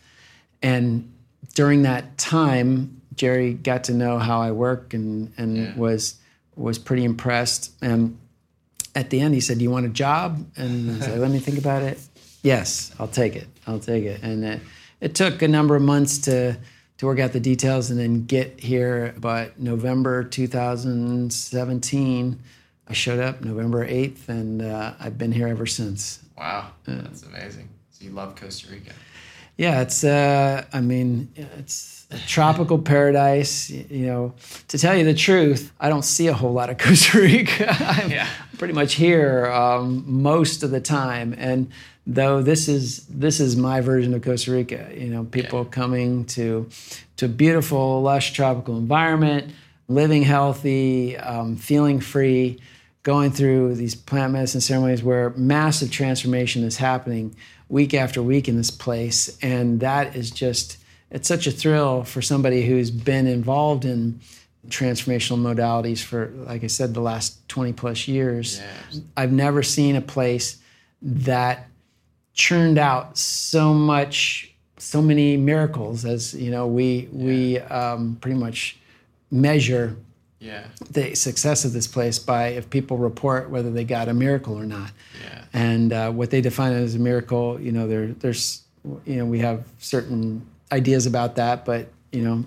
and 0.62 1.12
during 1.54 1.82
that 1.82 2.16
time, 2.18 3.02
Jerry 3.14 3.52
got 3.54 3.84
to 3.84 3.92
know 3.94 4.18
how 4.18 4.40
I 4.40 4.50
work 4.50 4.94
and 4.94 5.30
and 5.36 5.56
Yeah. 5.56 5.74
was 5.76 6.14
was 6.56 6.78
pretty 6.78 7.04
impressed. 7.04 7.70
And 7.82 8.16
at 8.94 9.10
the 9.10 9.20
end, 9.20 9.34
he 9.34 9.40
said, 9.40 9.58
"Do 9.58 9.64
you 9.64 9.70
want 9.70 9.84
a 9.86 9.90
job?" 9.90 10.44
And 10.56 10.90
I 10.90 11.06
like, 11.10 11.18
"Let 11.20 11.30
me 11.30 11.38
think 11.38 11.58
about 11.58 11.82
it." 11.82 11.98
Yes, 12.42 12.92
I'll 12.98 13.08
take 13.08 13.36
it. 13.36 13.46
I'll 13.66 13.80
take 13.80 14.04
it. 14.04 14.22
And 14.22 14.44
it, 14.44 14.60
it 15.00 15.14
took 15.14 15.42
a 15.42 15.48
number 15.48 15.76
of 15.76 15.82
months 15.82 16.18
to 16.20 16.56
to 16.98 17.06
work 17.06 17.18
out 17.18 17.32
the 17.32 17.40
details 17.40 17.90
and 17.90 17.98
then 18.00 18.24
get 18.26 18.58
here. 18.60 19.14
But 19.18 19.58
November 19.60 20.22
2017, 20.24 22.40
I 22.88 22.92
showed 22.92 23.18
up 23.20 23.42
November 23.42 23.86
8th, 23.86 24.28
and 24.28 24.62
uh, 24.62 24.94
I've 25.00 25.18
been 25.18 25.32
here 25.32 25.48
ever 25.48 25.66
since. 25.66 26.20
Wow. 26.38 26.68
That's 26.84 27.22
amazing. 27.22 27.68
So 27.90 28.04
you 28.04 28.10
love 28.12 28.36
Costa 28.36 28.70
Rica. 28.70 28.92
Yeah, 29.56 29.80
it's. 29.80 30.04
Uh, 30.04 30.64
I 30.72 30.80
mean, 30.82 31.32
it's 31.34 32.06
a 32.10 32.18
tropical 32.18 32.78
paradise. 32.78 33.70
You 33.70 34.06
know, 34.06 34.34
to 34.68 34.78
tell 34.78 34.94
you 34.94 35.04
the 35.04 35.14
truth, 35.14 35.72
I 35.80 35.88
don't 35.88 36.04
see 36.04 36.26
a 36.28 36.34
whole 36.34 36.52
lot 36.52 36.68
of 36.68 36.76
Costa 36.78 37.18
Rica. 37.20 37.74
I'm 37.80 38.10
Yeah. 38.10 38.28
pretty 38.58 38.74
much 38.74 38.94
here 38.94 39.46
um, 39.46 40.04
most 40.06 40.62
of 40.62 40.70
the 40.70 40.80
time, 40.80 41.34
and 41.38 41.70
though 42.06 42.40
this 42.42 42.68
is 42.68 43.04
this 43.06 43.40
is 43.40 43.56
my 43.56 43.80
version 43.80 44.14
of 44.14 44.22
Costa 44.22 44.52
Rica. 44.52 44.88
You 44.96 45.08
know, 45.08 45.24
people 45.24 45.60
Yeah. 45.64 45.70
coming 45.70 46.24
to 46.26 46.68
to 47.16 47.26
a 47.26 47.28
beautiful, 47.28 48.02
lush 48.02 48.32
tropical 48.32 48.76
environment. 48.78 49.52
living 49.88 50.24
healthy, 50.24 51.16
um, 51.16 51.54
feeling 51.54 52.00
free, 52.00 52.58
going 53.04 53.30
through 53.30 53.72
these 53.76 53.94
plant 53.94 54.32
medicine 54.32 54.60
ceremonies 54.60 55.00
where 55.00 55.30
massive 55.36 55.92
transformation 55.92 56.64
is 56.64 56.76
happening 56.78 57.32
week 57.68 57.94
after 57.94 58.20
week 58.20 58.48
in 58.48 58.56
this 58.56 58.68
place. 58.72 59.38
And 59.42 59.78
that 59.78 60.16
is 60.16 60.32
just, 60.32 60.76
it's 61.12 61.28
such 61.28 61.46
a 61.46 61.52
thrill 61.52 62.02
for 62.02 62.20
somebody 62.20 62.66
who's 62.66 62.90
been 62.90 63.28
involved 63.28 63.84
in 63.84 64.18
transformational 64.70 65.38
modalities 65.38 66.02
for, 66.02 66.32
like 66.34 66.64
I 66.64 66.66
said, 66.66 66.92
the 66.92 67.00
last 67.00 67.48
20 67.48 67.72
plus 67.72 68.08
years. 68.08 68.60
Yeah. 68.90 69.00
I've 69.16 69.30
never 69.30 69.62
seen 69.62 69.94
a 69.94 70.00
place 70.00 70.56
that 71.00 71.68
churned 72.36 72.78
out 72.78 73.18
so 73.18 73.74
much, 73.74 74.52
so 74.78 75.02
many 75.02 75.36
miracles 75.36 76.04
as, 76.04 76.32
you 76.34 76.52
know, 76.52 76.68
we, 76.68 77.08
yeah. 77.12 77.26
we 77.26 77.58
um, 77.58 78.16
pretty 78.20 78.38
much 78.38 78.78
measure 79.32 79.96
yeah. 80.38 80.68
the 80.90 81.16
success 81.16 81.64
of 81.64 81.72
this 81.72 81.88
place 81.88 82.20
by 82.20 82.48
if 82.48 82.70
people 82.70 82.96
report 82.98 83.50
whether 83.50 83.72
they 83.72 83.82
got 83.82 84.08
a 84.08 84.14
miracle 84.14 84.56
or 84.56 84.66
not. 84.66 84.92
Yeah. 85.24 85.42
And 85.52 85.92
uh, 85.92 86.12
what 86.12 86.30
they 86.30 86.40
define 86.40 86.72
as 86.74 86.94
a 86.94 87.00
miracle, 87.00 87.60
you 87.60 87.72
know, 87.72 87.88
there, 87.88 88.06
there's, 88.08 88.62
you 89.04 89.16
know, 89.16 89.26
we 89.26 89.40
have 89.40 89.64
certain 89.78 90.46
ideas 90.70 91.06
about 91.06 91.36
that, 91.36 91.64
but 91.64 91.88
you 92.12 92.22
know, 92.22 92.44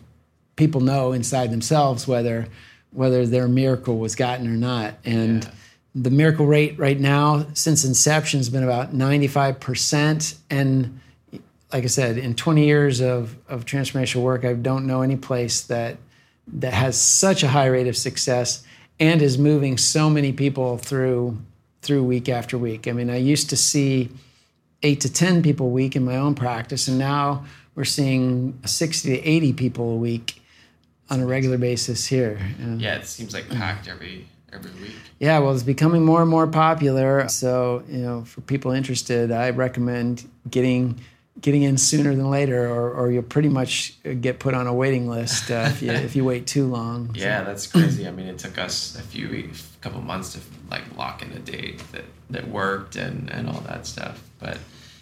people 0.56 0.82
know 0.82 1.12
inside 1.12 1.52
themselves 1.52 2.08
whether 2.08 2.48
whether 2.92 3.26
their 3.28 3.48
miracle 3.48 4.00
was 4.00 4.16
gotten 4.16 4.48
or 4.48 4.58
not. 4.58 4.96
And 5.06 5.44
yeah. 5.44 5.52
The 5.96 6.10
miracle 6.10 6.46
rate 6.46 6.78
right 6.78 7.00
now 7.00 7.46
since 7.54 7.84
inception 7.84 8.40
has 8.40 8.50
been 8.50 8.64
about 8.64 8.94
95%. 8.94 10.38
And 10.50 11.00
like 11.74 11.84
I 11.84 11.88
said, 11.88 12.18
in 12.18 12.36
20 12.36 12.66
years 12.66 13.02
of, 13.02 13.36
of 13.48 13.66
transformational 13.66 14.22
work, 14.22 14.46
I 14.46 14.54
don't 14.54 14.86
know 14.86 15.02
any 15.02 15.18
place 15.18 15.62
that 15.62 15.98
that 16.52 16.74
has 16.74 17.00
such 17.00 17.44
a 17.44 17.48
high 17.48 17.68
rate 17.68 17.88
of 17.88 17.96
success 17.96 18.64
and 19.00 19.22
is 19.22 19.38
moving 19.38 19.78
so 19.78 20.10
many 20.10 20.34
people 20.34 20.78
through 20.78 21.38
through 21.82 22.04
week 22.04 22.28
after 22.28 22.58
week. 22.58 22.88
I 22.88 22.92
mean, 22.92 23.10
I 23.10 23.18
used 23.18 23.50
to 23.52 23.56
see 23.56 24.10
eight 24.84 25.00
to 25.02 25.12
10 25.12 25.42
people 25.42 25.68
a 25.68 25.70
week 25.70 25.96
in 25.96 26.04
my 26.04 26.18
own 26.18 26.36
practice, 26.36 26.88
and 26.88 26.98
now 26.98 27.46
we're 27.76 27.86
seeing 27.86 28.60
60 28.66 29.16
to 29.16 29.26
80 29.26 29.54
people 29.54 29.94
a 29.94 29.96
week 29.96 30.42
on 31.10 31.22
a 31.22 31.26
regular 31.26 31.58
basis 31.58 32.06
here. 32.06 32.38
Yeah, 32.60 32.96
it 32.96 33.06
seems 33.06 33.34
like 33.34 33.48
packed 33.50 33.88
every 33.88 34.28
every 34.54 34.72
week. 34.82 34.95
Yeah, 35.20 35.39
well, 35.39 35.54
it's 35.54 35.64
becoming 35.64 36.04
more 36.04 36.22
and 36.22 36.30
more 36.30 36.47
popular. 36.47 37.28
So, 37.30 37.84
you 37.89 38.00
know, 38.00 38.24
for 38.24 38.41
people 38.41 38.72
interested, 38.72 39.32
I 39.32 39.50
recommend 39.52 40.30
getting 40.50 41.00
getting 41.41 41.64
in 41.64 41.78
sooner 41.78 42.14
than 42.16 42.30
later, 42.30 42.68
or, 42.68 42.91
or 42.91 43.12
you'll 43.12 43.24
pretty 43.24 43.50
much 43.50 43.95
get 44.22 44.39
put 44.39 44.54
on 44.54 44.68
a 44.68 44.74
waiting 44.74 45.08
list 45.08 45.50
uh, 45.52 45.68
if 45.68 45.82
you 45.82 45.91
if 45.91 46.16
you 46.16 46.26
wait 46.26 46.47
too 46.47 46.68
long. 46.68 47.12
Yeah, 47.20 47.41
so. 47.41 47.45
that's 47.45 47.68
crazy. 47.68 48.08
I 48.08 48.12
mean, 48.12 48.28
it 48.28 48.38
took 48.38 48.58
us 48.58 48.97
a 48.97 49.02
few 49.02 49.30
weeks, 49.30 49.70
a 49.76 49.84
couple 49.84 50.02
months 50.02 50.34
to 50.34 50.39
like 50.70 50.84
lock 50.97 51.22
in 51.22 51.32
a 51.32 51.39
date 51.39 51.80
that 51.91 52.06
that 52.30 52.47
worked 52.47 52.95
and 52.95 53.30
and 53.30 53.50
all 53.50 53.62
that 53.62 53.86
stuff. 53.86 54.24
But 54.39 54.58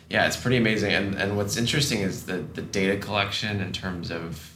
yeah, 0.10 0.26
it's 0.28 0.38
pretty 0.38 0.58
amazing. 0.58 0.94
And 0.94 1.16
and 1.16 1.38
what's 1.38 1.58
interesting 1.58 2.00
is 2.00 2.26
the 2.26 2.38
the 2.38 2.62
data 2.62 2.98
collection 2.98 3.62
in 3.62 3.72
terms 3.72 4.12
of 4.12 4.54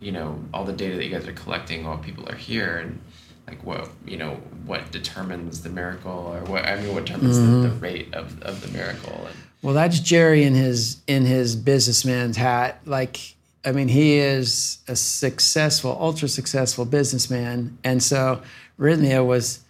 you 0.00 0.12
know 0.12 0.38
all 0.52 0.64
the 0.64 0.72
data 0.72 0.96
that 0.96 1.04
you 1.04 1.10
guys 1.10 1.26
are 1.26 1.32
collecting 1.32 1.84
while 1.84 1.98
people 1.98 2.28
are 2.28 2.36
here 2.36 2.78
and 2.78 3.00
like 3.46 3.62
what 3.64 3.88
you 4.04 4.16
know 4.16 4.34
what 4.64 4.90
determines 4.90 5.62
the 5.62 5.68
miracle 5.68 6.10
or 6.10 6.40
what 6.50 6.64
I 6.66 6.80
mean 6.80 6.94
what 6.94 7.06
determines 7.06 7.38
mm-hmm. 7.38 7.62
the, 7.62 7.68
the, 7.68 7.74
rate 7.76 8.14
of, 8.14 8.42
of 8.42 8.60
the 8.60 8.68
miracle 8.76 9.26
and 9.26 9.36
well, 9.66 9.74
that's 9.74 9.98
Jerry 9.98 10.44
in 10.44 10.54
his 10.54 11.00
in 11.08 11.24
his 11.24 11.56
businessman's 11.56 12.36
hat. 12.36 12.80
Like, 12.84 13.34
I 13.64 13.72
mean, 13.72 13.88
he 13.88 14.14
is 14.14 14.78
a 14.86 14.94
successful, 14.94 15.96
ultra 15.98 16.28
successful 16.28 16.84
businessman, 16.84 17.76
and 17.82 18.00
so 18.00 18.42
Rythmia 18.78 19.26
was 19.26 19.64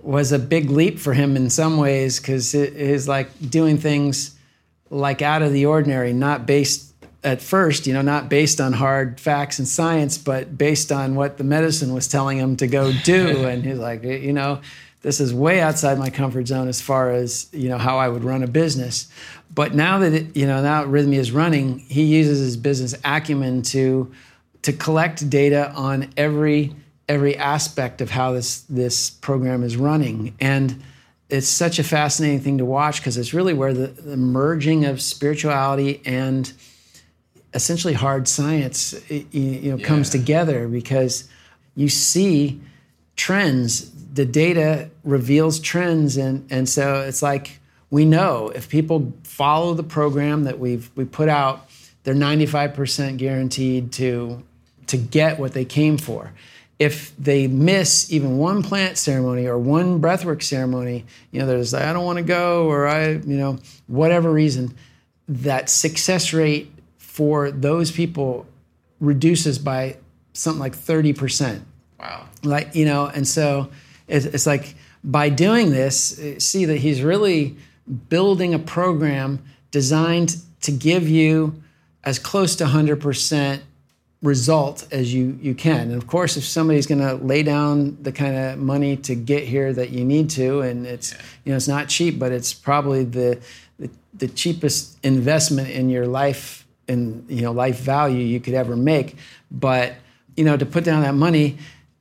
was 0.00 0.32
a 0.32 0.38
big 0.38 0.70
leap 0.70 0.98
for 0.98 1.14
him 1.14 1.34
in 1.34 1.50
some 1.50 1.78
ways 1.78 2.20
because 2.20 2.54
it 2.54 2.74
is 2.74 3.08
like 3.08 3.30
doing 3.50 3.78
things 3.78 4.36
like 4.90 5.22
out 5.22 5.40
of 5.40 5.52
the 5.52 5.64
ordinary, 5.64 6.12
not 6.12 6.44
based 6.44 6.87
at 7.24 7.42
first, 7.42 7.86
you 7.86 7.92
know, 7.92 8.02
not 8.02 8.28
based 8.28 8.60
on 8.60 8.72
hard 8.72 9.20
facts 9.20 9.58
and 9.58 9.66
science, 9.66 10.18
but 10.18 10.56
based 10.56 10.92
on 10.92 11.14
what 11.14 11.38
the 11.38 11.44
medicine 11.44 11.92
was 11.92 12.06
telling 12.06 12.38
him 12.38 12.56
to 12.56 12.66
go 12.66 12.92
do. 13.04 13.44
and 13.46 13.64
he's 13.64 13.78
like, 13.78 14.02
you 14.02 14.32
know, 14.32 14.60
this 15.02 15.20
is 15.20 15.32
way 15.32 15.60
outside 15.60 15.98
my 15.98 16.10
comfort 16.10 16.46
zone 16.48 16.68
as 16.68 16.80
far 16.80 17.10
as 17.10 17.48
you 17.52 17.68
know 17.68 17.78
how 17.78 17.98
I 17.98 18.08
would 18.08 18.24
run 18.24 18.42
a 18.42 18.48
business. 18.48 19.08
But 19.54 19.74
now 19.74 19.98
that 19.98 20.12
it, 20.12 20.36
you 20.36 20.46
know 20.46 20.62
now 20.62 20.84
Rythmia 20.84 21.18
is 21.18 21.32
running, 21.32 21.78
he 21.80 22.04
uses 22.04 22.38
his 22.40 22.56
business 22.56 22.94
acumen 23.04 23.62
to 23.62 24.12
to 24.62 24.72
collect 24.72 25.28
data 25.30 25.70
on 25.72 26.10
every 26.16 26.74
every 27.08 27.36
aspect 27.36 28.00
of 28.00 28.10
how 28.10 28.32
this 28.32 28.62
this 28.62 29.10
program 29.10 29.62
is 29.62 29.76
running 29.76 30.34
and 30.40 30.82
it's 31.30 31.48
such 31.48 31.78
a 31.78 31.84
fascinating 31.84 32.40
thing 32.40 32.58
to 32.58 32.64
watch 32.64 33.00
because 33.00 33.18
it's 33.18 33.34
really 33.34 33.52
where 33.52 33.74
the, 33.74 33.88
the, 33.88 34.16
merging 34.16 34.86
of 34.86 35.00
spirituality 35.00 36.00
and 36.06 36.52
essentially 37.58 37.92
hard 37.92 38.28
science 38.28 38.94
you 39.10 39.24
know 39.72 39.76
yeah. 39.76 39.84
comes 39.84 40.10
together 40.10 40.68
because 40.68 41.28
you 41.74 41.88
see 41.88 42.60
trends 43.16 43.90
the 44.14 44.24
data 44.24 44.88
reveals 45.02 45.58
trends 45.58 46.16
and 46.16 46.46
and 46.52 46.68
so 46.68 47.00
it's 47.00 47.20
like 47.20 47.58
we 47.90 48.04
know 48.04 48.48
if 48.54 48.68
people 48.68 49.12
follow 49.24 49.74
the 49.74 49.82
program 49.82 50.44
that 50.44 50.60
we've 50.60 50.88
we 50.94 51.04
put 51.04 51.28
out 51.28 51.68
they're 52.04 52.14
95% 52.14 53.16
guaranteed 53.16 53.90
to 53.92 54.40
to 54.86 54.96
get 54.96 55.40
what 55.40 55.52
they 55.52 55.64
came 55.64 55.98
for 55.98 56.32
if 56.78 57.12
they 57.16 57.48
miss 57.48 58.12
even 58.12 58.38
one 58.38 58.62
plant 58.62 58.96
ceremony 58.96 59.48
or 59.48 59.58
one 59.58 60.00
breathwork 60.00 60.44
ceremony 60.44 61.04
you 61.32 61.40
know 61.40 61.46
there's 61.46 61.74
i 61.74 61.92
don't 61.92 62.04
want 62.04 62.18
to 62.18 62.24
go 62.24 62.68
or 62.68 62.86
i 62.86 63.08
you 63.08 63.36
know 63.36 63.58
whatever 63.88 64.30
reason 64.30 64.72
that 65.26 65.68
success 65.68 66.32
rate 66.32 66.72
for 67.18 67.50
those 67.50 67.90
people 67.90 68.46
reduces 69.00 69.58
by 69.58 69.96
something 70.32 70.60
like 70.60 70.76
30% 70.76 71.60
wow 71.98 72.26
like 72.42 72.74
you 72.74 72.84
know 72.84 73.06
and 73.06 73.26
so 73.26 73.68
it's, 74.08 74.46
like 74.46 74.74
by 75.04 75.28
doing 75.28 75.70
this, 75.70 76.20
see 76.38 76.64
that 76.64 76.78
he's 76.78 77.02
really 77.02 77.56
building 78.08 78.54
a 78.54 78.58
program 78.58 79.42
designed 79.70 80.36
to 80.62 80.72
give 80.72 81.08
you 81.08 81.62
as 82.04 82.18
close 82.18 82.56
to 82.56 82.64
100% 82.64 83.60
result 84.20 84.86
as 84.90 85.14
you, 85.14 85.38
you 85.40 85.54
can. 85.54 85.92
And 85.92 85.94
of 85.94 86.06
course, 86.06 86.36
if 86.36 86.44
somebody's 86.44 86.86
going 86.86 87.00
to 87.00 87.14
lay 87.24 87.42
down 87.42 88.02
the 88.02 88.10
kind 88.10 88.36
of 88.36 88.58
money 88.58 88.96
to 88.98 89.14
get 89.14 89.44
here 89.44 89.72
that 89.72 89.90
you 89.90 90.04
need 90.04 90.30
to, 90.30 90.60
and 90.60 90.86
it's 90.86 91.12
yeah. 91.12 91.20
you 91.44 91.52
know 91.52 91.56
it's 91.56 91.68
not 91.68 91.88
cheap, 91.88 92.18
but 92.18 92.32
it's 92.32 92.52
probably 92.52 93.04
the, 93.04 93.40
the, 93.78 93.88
the 94.14 94.28
cheapest 94.28 94.98
investment 95.04 95.70
in 95.70 95.88
your 95.88 96.06
life 96.06 96.66
and 96.88 97.24
you 97.28 97.42
know 97.42 97.52
life 97.52 97.78
value 97.80 98.24
you 98.24 98.40
could 98.40 98.54
ever 98.54 98.76
make. 98.76 99.16
But 99.50 99.94
you 100.36 100.44
know 100.44 100.56
to 100.56 100.66
put 100.66 100.84
down 100.84 101.02
that 101.02 101.14
money 101.14 101.58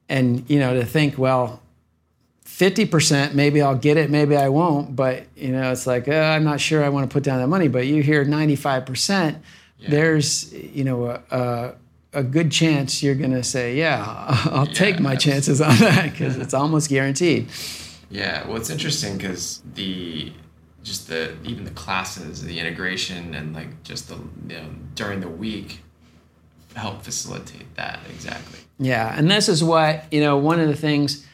and 0.09 0.49
you 0.49 0.59
know 0.59 0.73
to 0.73 0.85
think, 0.85 1.17
well, 1.17 1.61
50% 2.57 3.35
maybe 3.35 3.61
i'll 3.61 3.75
get 3.75 3.97
it 3.97 4.09
maybe 4.09 4.35
i 4.35 4.49
won't 4.49 4.95
but 4.95 5.25
you 5.35 5.49
know 5.49 5.71
it's 5.71 5.85
like 5.85 6.07
oh, 6.07 6.21
i'm 6.21 6.43
not 6.43 6.59
sure 6.59 6.83
i 6.83 6.89
want 6.89 7.07
to 7.07 7.13
put 7.13 7.21
down 7.21 7.39
that 7.39 7.47
money 7.47 7.67
but 7.67 7.85
you 7.85 8.01
hear 8.01 8.25
95% 8.25 9.37
yeah. 9.77 9.89
there's 9.89 10.51
you 10.53 10.83
know 10.83 11.05
a, 11.05 11.21
a, 11.29 11.73
a, 12.13 12.23
good 12.23 12.51
chance 12.51 13.03
you're 13.03 13.13
going 13.13 13.31
to 13.31 13.43
say 13.43 13.75
yeah 13.75 14.03
i'll 14.45 14.65
yeah, 14.65 14.73
take 14.73 14.99
my 14.99 15.15
chances 15.15 15.61
on 15.61 15.77
that 15.77 16.11
because 16.11 16.35
it's 16.37 16.53
almost 16.55 16.89
guaranteed 16.89 17.47
yeah 18.09 18.47
well 18.47 18.57
it's 18.57 18.71
interesting 18.71 19.17
because 19.17 19.61
the 19.75 20.31
just 20.87 21.07
the 21.07 21.35
even 21.43 21.63
the 21.63 21.71
classes 21.71 22.43
the 22.43 22.59
integration 22.59 23.35
and 23.35 23.53
like 23.53 23.83
just 23.83 24.07
the 24.09 24.15
you 24.47 24.59
know 24.59 24.69
during 24.95 25.19
the 25.19 25.27
week 25.27 25.81
help 26.75 27.01
facilitate 27.01 27.75
that 27.75 27.99
exactly 28.09 28.59
yeah 28.79 29.13
and 29.17 29.29
this 29.29 29.49
is 29.49 29.63
what 29.63 30.05
you 30.11 30.21
know 30.21 30.37
one 30.37 30.59
of 30.59 30.67
the 30.67 30.75
things 30.75 31.25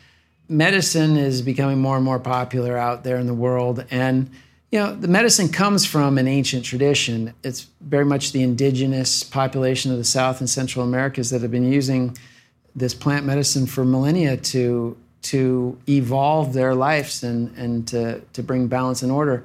medicine 0.49 1.17
is 1.17 1.41
becoming 1.41 1.79
more 1.79 1.95
and 1.95 2.05
more 2.05 2.19
popular 2.19 2.77
out 2.77 3.03
there 3.03 3.17
in 3.17 3.27
the 3.27 3.33
world. 3.33 3.85
And, 3.89 4.29
you 4.71 4.79
know, 4.79 4.95
the 4.95 5.07
medicine 5.07 5.49
comes 5.49 5.85
from 5.85 6.17
an 6.17 6.27
ancient 6.27 6.65
tradition. 6.65 7.33
It's 7.43 7.67
very 7.81 8.05
much 8.05 8.31
the 8.31 8.43
indigenous 8.43 9.23
population 9.23 9.91
of 9.91 9.97
the 9.97 10.03
South 10.03 10.39
and 10.39 10.49
Central 10.49 10.85
Americas 10.85 11.29
that 11.29 11.41
have 11.41 11.51
been 11.51 11.71
using 11.71 12.17
this 12.75 12.93
plant 12.93 13.25
medicine 13.25 13.65
for 13.67 13.85
millennia 13.85 14.35
to 14.37 14.97
to 15.23 15.77
evolve 15.87 16.53
their 16.53 16.75
lives 16.75 17.23
and, 17.23 17.55
and 17.57 17.87
to, 17.87 18.21
to 18.33 18.43
bring 18.43 18.67
balance 18.67 19.01
and 19.01 19.11
order. 19.11 19.43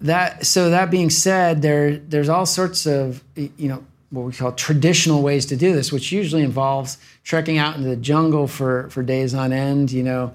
That 0.00 0.44
so 0.44 0.70
that 0.70 0.90
being 0.90 1.08
said, 1.08 1.62
there 1.62 1.96
there's 1.96 2.28
all 2.28 2.44
sorts 2.44 2.84
of 2.84 3.24
you 3.34 3.68
know 3.68 3.82
what 4.10 4.26
we 4.26 4.32
call 4.32 4.52
traditional 4.52 5.22
ways 5.22 5.46
to 5.46 5.56
do 5.56 5.72
this, 5.72 5.90
which 5.90 6.12
usually 6.12 6.42
involves 6.42 6.98
trekking 7.24 7.58
out 7.58 7.76
into 7.76 7.88
the 7.88 7.96
jungle 7.96 8.46
for, 8.46 8.88
for 8.90 9.02
days 9.02 9.34
on 9.34 9.52
end, 9.52 9.90
you 9.90 10.02
know, 10.02 10.32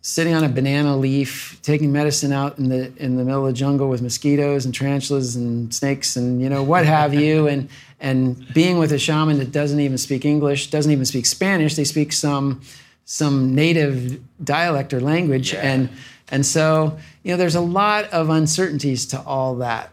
sitting 0.00 0.34
on 0.34 0.42
a 0.42 0.48
banana 0.48 0.96
leaf, 0.96 1.60
taking 1.62 1.92
medicine 1.92 2.32
out 2.32 2.58
in 2.58 2.68
the 2.68 2.92
in 2.96 3.16
the 3.16 3.24
middle 3.24 3.46
of 3.46 3.52
the 3.52 3.58
jungle 3.58 3.88
with 3.88 4.02
mosquitoes 4.02 4.64
and 4.64 4.74
tarantulas 4.74 5.36
and 5.36 5.72
snakes 5.72 6.16
and 6.16 6.42
you 6.42 6.48
know 6.48 6.62
what 6.62 6.84
have 6.84 7.14
you, 7.14 7.46
and 7.52 7.68
and 8.00 8.52
being 8.52 8.78
with 8.78 8.92
a 8.92 8.98
shaman 8.98 9.38
that 9.38 9.52
doesn't 9.52 9.78
even 9.78 9.98
speak 9.98 10.24
English, 10.24 10.70
doesn't 10.70 10.90
even 10.90 11.04
speak 11.04 11.26
Spanish. 11.26 11.76
They 11.76 11.84
speak 11.84 12.12
some 12.12 12.60
some 13.04 13.54
native 13.54 14.20
dialect 14.42 14.92
or 14.92 15.00
language, 15.00 15.52
yeah. 15.52 15.60
and 15.60 15.88
and 16.30 16.46
so 16.46 16.98
you 17.22 17.32
know 17.32 17.36
there's 17.36 17.54
a 17.54 17.60
lot 17.60 18.04
of 18.06 18.30
uncertainties 18.30 19.06
to 19.06 19.20
all 19.20 19.56
that. 19.56 19.90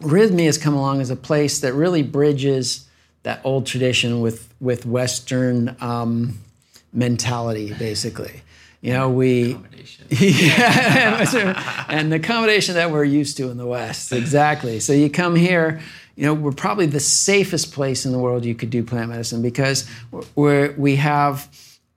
Rythmia 0.00 0.46
has 0.46 0.58
come 0.58 0.74
along 0.74 1.00
as 1.00 1.10
a 1.10 1.16
place 1.16 1.60
that 1.60 1.74
really 1.74 2.02
bridges 2.02 2.88
that 3.22 3.40
old 3.44 3.66
tradition 3.66 4.20
with 4.20 4.52
with 4.60 4.86
Western 4.86 5.76
um, 5.80 6.38
mentality, 6.92 7.72
basically. 7.74 8.42
You 8.80 8.92
know, 8.92 9.10
we 9.10 9.56
yeah, 10.08 11.86
and 11.88 12.10
the 12.10 12.16
accommodation 12.16 12.74
that 12.74 12.90
we're 12.90 13.04
used 13.04 13.36
to 13.36 13.50
in 13.50 13.56
the 13.56 13.66
West, 13.66 14.12
exactly. 14.12 14.80
So 14.80 14.92
you 14.92 15.08
come 15.08 15.36
here, 15.36 15.80
you 16.16 16.26
know, 16.26 16.34
we're 16.34 16.52
probably 16.52 16.86
the 16.86 17.00
safest 17.00 17.72
place 17.72 18.04
in 18.04 18.12
the 18.12 18.18
world 18.18 18.44
you 18.44 18.54
could 18.54 18.70
do 18.70 18.82
plant 18.82 19.10
medicine 19.10 19.40
because 19.40 19.88
we're, 20.34 20.72
we 20.72 20.96
have 20.96 21.48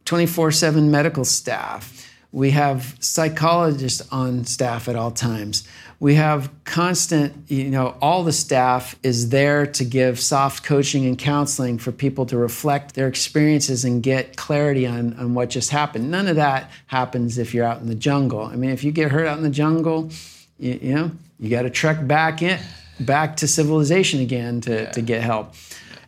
24/7 0.05 0.89
medical 0.89 1.25
staff. 1.25 1.91
We 2.31 2.51
have 2.51 2.95
psychologists 2.99 4.05
on 4.11 4.45
staff 4.45 4.87
at 4.87 4.95
all 4.95 5.11
times 5.11 5.63
we 5.99 6.15
have 6.15 6.51
constant, 6.65 7.49
you 7.49 7.69
know, 7.69 7.95
all 8.01 8.23
the 8.23 8.33
staff 8.33 8.95
is 9.01 9.29
there 9.29 9.65
to 9.65 9.85
give 9.85 10.19
soft 10.19 10.63
coaching 10.63 11.05
and 11.05 11.17
counseling 11.17 11.77
for 11.77 11.91
people 11.91 12.25
to 12.27 12.37
reflect 12.37 12.95
their 12.95 13.07
experiences 13.07 13.85
and 13.85 14.03
get 14.03 14.35
clarity 14.35 14.85
on, 14.85 15.13
on 15.13 15.33
what 15.33 15.49
just 15.49 15.69
happened. 15.69 16.11
None 16.11 16.27
of 16.27 16.35
that 16.35 16.69
happens 16.87 17.37
if 17.37 17.53
you're 17.53 17.65
out 17.65 17.79
in 17.79 17.87
the 17.87 17.95
jungle. 17.95 18.41
I 18.41 18.55
mean, 18.55 18.71
if 18.71 18.83
you 18.83 18.91
get 18.91 19.11
hurt 19.11 19.25
out 19.25 19.37
in 19.37 19.43
the 19.43 19.49
jungle, 19.49 20.11
you, 20.59 20.79
you 20.81 20.95
know, 20.95 21.11
you 21.39 21.49
got 21.49 21.61
to 21.61 21.69
trek 21.69 22.05
back 22.05 22.41
in, 22.41 22.59
back 22.99 23.37
to 23.37 23.47
civilization 23.47 24.19
again 24.19 24.61
to, 24.61 24.83
yeah. 24.83 24.91
to 24.91 25.01
get 25.01 25.23
help. 25.23 25.53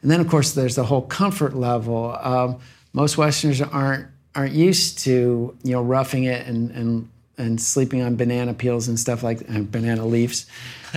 And 0.01 0.11
then, 0.11 0.19
of 0.19 0.27
course, 0.27 0.53
there's 0.53 0.75
the 0.75 0.85
whole 0.85 1.01
comfort 1.01 1.55
level. 1.55 2.15
Um, 2.21 2.59
most 2.97 3.15
Westerners 3.15 3.61
aren't 3.61 4.07
aren't 4.33 4.53
used 4.53 4.97
to 4.99 5.55
you 5.63 5.71
know 5.71 5.83
roughing 5.83 6.23
it 6.23 6.47
and, 6.47 6.71
and 6.71 7.09
and 7.37 7.61
sleeping 7.61 8.01
on 8.01 8.15
banana 8.15 8.55
peels 8.55 8.87
and 8.87 8.99
stuff 8.99 9.21
like 9.21 9.41
and 9.47 9.71
banana 9.71 10.03
leaves. 10.03 10.47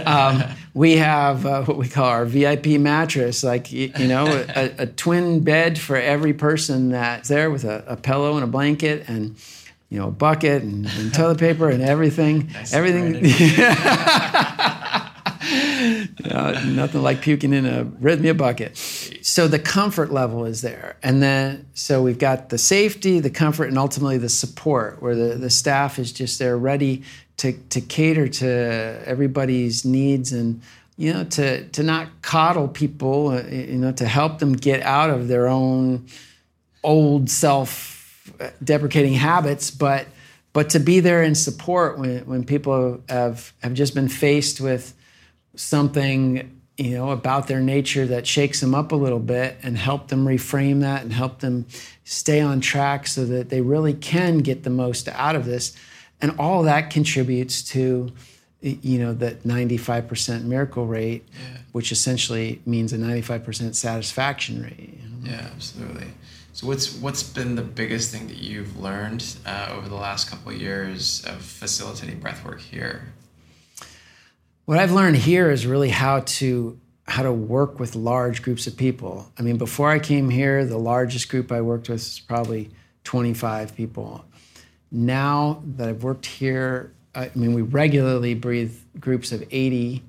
Um, 0.07 0.42
we 0.74 0.96
have 0.96 1.44
uh, 1.44 1.62
what 1.64 1.76
we 1.76 1.88
call 1.88 2.07
our 2.07 2.24
VIP 2.24 2.80
mattress, 2.80 3.44
like 3.44 3.70
you, 3.70 3.92
you 3.98 4.09
know, 4.09 4.24
a, 4.57 4.72
a, 4.78 4.86
twin 4.86 5.40
bed 5.40 5.78
for 5.78 5.96
every 5.96 6.32
person 6.32 6.88
that's 6.88 7.28
there 7.28 7.51
with 7.51 7.64
a, 7.64 7.84
a, 7.86 7.96
pillow 7.96 8.36
and 8.36 8.44
a 8.44 8.46
blanket 8.46 9.07
and 9.07 9.36
you 9.90 9.98
know 9.98 10.09
a 10.09 10.11
bucket 10.11 10.62
and, 10.62 10.86
and 10.86 11.12
toilet 11.12 11.38
paper 11.38 11.68
and 11.68 11.82
everything. 11.82 12.48
Nice 12.55 12.72
everything. 12.72 13.16
uh, 16.31 16.62
nothing 16.64 17.03
like 17.03 17.22
puking 17.22 17.53
in 17.53 17.66
a 17.66 17.85
rythmia 17.85 18.37
bucket. 18.37 18.76
So 19.22 19.49
the 19.49 19.59
comfort 19.59 20.12
level 20.12 20.45
is 20.45 20.62
there. 20.62 20.97
And 21.03 21.22
then, 21.22 21.66
so 21.74 22.03
we've 22.03 22.18
got 22.18 22.49
the 22.49 22.59
safety, 22.59 23.20
the 23.20 23.31
comfort, 23.31 23.68
and 23.68 23.78
ultimately 23.78 24.18
the 24.18 24.28
support, 24.28 25.03
where 25.03 25.14
the, 25.14 25.35
the 25.35 25.51
staff 25.51 25.99
is 25.99 26.12
just 26.12 26.39
there 26.39 26.57
ready 26.57 27.03
to, 27.39 27.53
to 27.70 27.81
cater 27.81 28.28
to 28.28 28.49
everybody's 29.05 29.85
needs 29.85 30.33
and, 30.33 30.62
you 30.97 31.12
know, 31.12 31.24
to, 31.24 31.66
to 31.68 31.83
not 31.83 32.09
coddle 32.22 32.68
people, 32.68 33.28
uh, 33.28 33.43
you 33.43 33.78
know, 33.78 33.93
to 33.93 34.07
help 34.07 34.39
them 34.39 34.53
get 34.53 34.83
out 34.83 35.11
of 35.11 35.28
their 35.28 35.49
own 35.49 36.07
old 36.83 37.31
self 37.31 37.99
deprecating 38.62 39.14
habits, 39.14 39.70
but 39.70 40.07
but 40.53 40.70
to 40.70 40.81
be 40.81 41.01
there 41.01 41.22
in 41.22 41.35
support 41.35 41.99
when, 41.99 42.26
when 42.26 42.45
people 42.45 43.01
have, 43.09 43.53
have 43.62 43.72
just 43.72 43.95
been 43.95 44.09
faced 44.09 44.61
with 44.61 44.95
something 45.61 46.61
you 46.79 46.93
know 46.93 47.11
about 47.11 47.47
their 47.47 47.61
nature 47.61 48.07
that 48.07 48.27
shakes 48.27 48.61
them 48.61 48.75
up 48.75 48.93
a 48.93 48.97
little 48.97 49.19
bit 49.19 49.59
and 49.63 49.77
help 49.77 50.09
them 50.09 50.25
reframe 50.25 50.81
that 50.81 51.03
and 51.03 51.13
help 51.13 51.41
them 51.41 51.67
stay 52.05 52.41
on 52.41 52.61
track 52.61 53.07
so 53.07 53.27
that 53.27 53.51
they 53.51 53.61
really 53.61 53.93
can 53.93 54.39
get 54.39 54.63
the 54.63 54.71
most 54.71 55.07
out 55.09 55.37
of 55.37 55.45
this 55.45 55.77
and 56.23 56.35
all 56.39 56.63
that 56.63 56.89
contributes 56.91 57.63
to 57.63 58.11
you 58.63 58.99
know 58.99 59.13
that 59.13 59.43
95% 59.43 60.45
miracle 60.45 60.87
rate 60.87 61.27
yeah. 61.33 61.59
which 61.73 61.93
essentially 61.93 62.61
means 62.65 62.93
a 62.93 62.99
95% 62.99 63.75
satisfaction 63.75 64.63
rate 64.63 64.99
you 65.03 65.09
know? 65.09 65.31
yeah 65.31 65.51
absolutely 65.55 66.07
so 66.55 66.67
what's 66.67 66.95
what's 66.97 67.23
been 67.23 67.55
the 67.55 67.63
biggest 67.63 68.11
thing 68.11 68.27
that 68.29 68.39
you've 68.39 68.79
learned 68.79 69.37
uh, 69.45 69.69
over 69.73 69.89
the 69.89 69.95
last 69.95 70.31
couple 70.31 70.53
of 70.53 70.61
years 70.61 71.25
of 71.27 71.43
facilitating 71.43 72.19
breathwork 72.21 72.61
here 72.61 73.13
what 74.71 74.79
I've 74.79 74.93
learned 74.93 75.16
here 75.16 75.51
is 75.51 75.66
really 75.66 75.89
how 75.89 76.21
to 76.21 76.79
how 77.09 77.25
to 77.25 77.33
work 77.33 77.81
with 77.81 77.97
large 77.97 78.41
groups 78.41 78.68
of 78.68 78.77
people. 78.77 79.29
I 79.37 79.43
mean, 79.43 79.57
before 79.57 79.91
I 79.91 79.99
came 79.99 80.31
here, 80.31 80.64
the 80.64 80.79
largest 80.79 81.29
group 81.29 81.51
I 81.51 81.61
worked 81.61 81.89
with 81.89 81.99
was 81.99 82.21
probably 82.21 82.71
25 83.03 83.75
people. 83.75 84.25
Now 84.93 85.61
that 85.75 85.89
I've 85.89 86.05
worked 86.05 86.25
here, 86.25 86.93
I 87.16 87.33
mean, 87.35 87.53
we 87.53 87.62
regularly 87.62 88.35
breathe 88.35 88.73
groups 89.01 89.33
of 89.33 89.43
80 89.51 90.05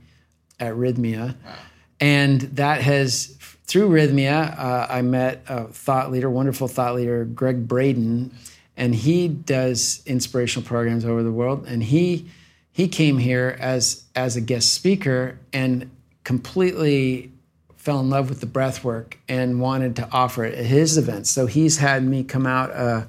at 0.59 0.75
Rythmia. 0.75 1.35
Wow. 1.43 1.55
And 1.99 2.41
that 2.41 2.81
has, 2.81 3.35
through 3.65 3.89
Rythmia, 3.89 4.59
uh, 4.59 4.85
I 4.87 5.01
met 5.01 5.41
a 5.49 5.69
thought 5.69 6.11
leader, 6.11 6.29
wonderful 6.29 6.67
thought 6.67 6.93
leader, 6.93 7.25
Gregg 7.25 7.67
Braden, 7.67 8.31
and 8.77 8.93
he 8.93 9.27
does 9.27 10.03
inspirational 10.05 10.67
programs 10.67 11.03
over 11.03 11.23
the 11.23 11.31
world. 11.31 11.65
And 11.65 11.81
he 11.81 12.29
he 12.71 12.87
came 12.87 13.17
here 13.17 13.55
as 13.59 14.03
as 14.15 14.35
a 14.35 14.41
guest 14.41 14.73
speaker 14.73 15.37
and 15.53 15.89
completely 16.23 17.31
fell 17.75 17.99
in 17.99 18.09
love 18.09 18.29
with 18.29 18.39
the 18.41 18.45
breath 18.45 18.83
work 18.83 19.17
and 19.27 19.59
wanted 19.59 19.95
to 19.95 20.07
offer 20.11 20.45
it 20.45 20.53
at 20.53 20.65
his 20.65 20.97
events. 20.97 21.29
So 21.31 21.47
he's 21.47 21.79
had 21.79 22.03
me 22.03 22.23
come 22.23 22.45
out 22.45 22.71
uh, 22.71 23.05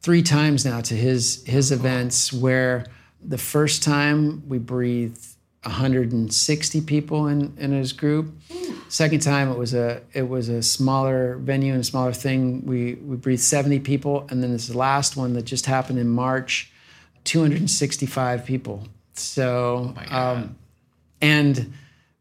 three 0.00 0.22
times 0.22 0.64
now 0.64 0.80
to 0.82 0.94
his 0.94 1.44
his 1.46 1.72
events 1.72 2.32
where 2.32 2.86
the 3.24 3.38
first 3.38 3.82
time 3.82 4.42
we 4.48 4.58
breathed 4.58 5.26
160 5.64 6.80
people 6.80 7.28
in, 7.28 7.54
in 7.56 7.70
his 7.70 7.92
group. 7.92 8.34
Second 8.88 9.20
time 9.20 9.50
it 9.50 9.56
was 9.56 9.74
a 9.74 10.02
it 10.12 10.28
was 10.28 10.48
a 10.48 10.62
smaller 10.62 11.36
venue 11.36 11.72
and 11.72 11.80
a 11.80 11.84
smaller 11.84 12.12
thing. 12.12 12.64
We 12.66 12.94
we 12.94 13.16
breathed 13.16 13.42
70 13.42 13.80
people, 13.80 14.26
and 14.28 14.42
then 14.42 14.52
this 14.52 14.74
last 14.74 15.16
one 15.16 15.34
that 15.34 15.42
just 15.42 15.66
happened 15.66 15.98
in 15.98 16.08
March 16.08 16.71
265 17.24 18.44
people. 18.44 18.86
So, 19.14 19.94
oh 20.10 20.16
um, 20.16 20.56
and 21.20 21.72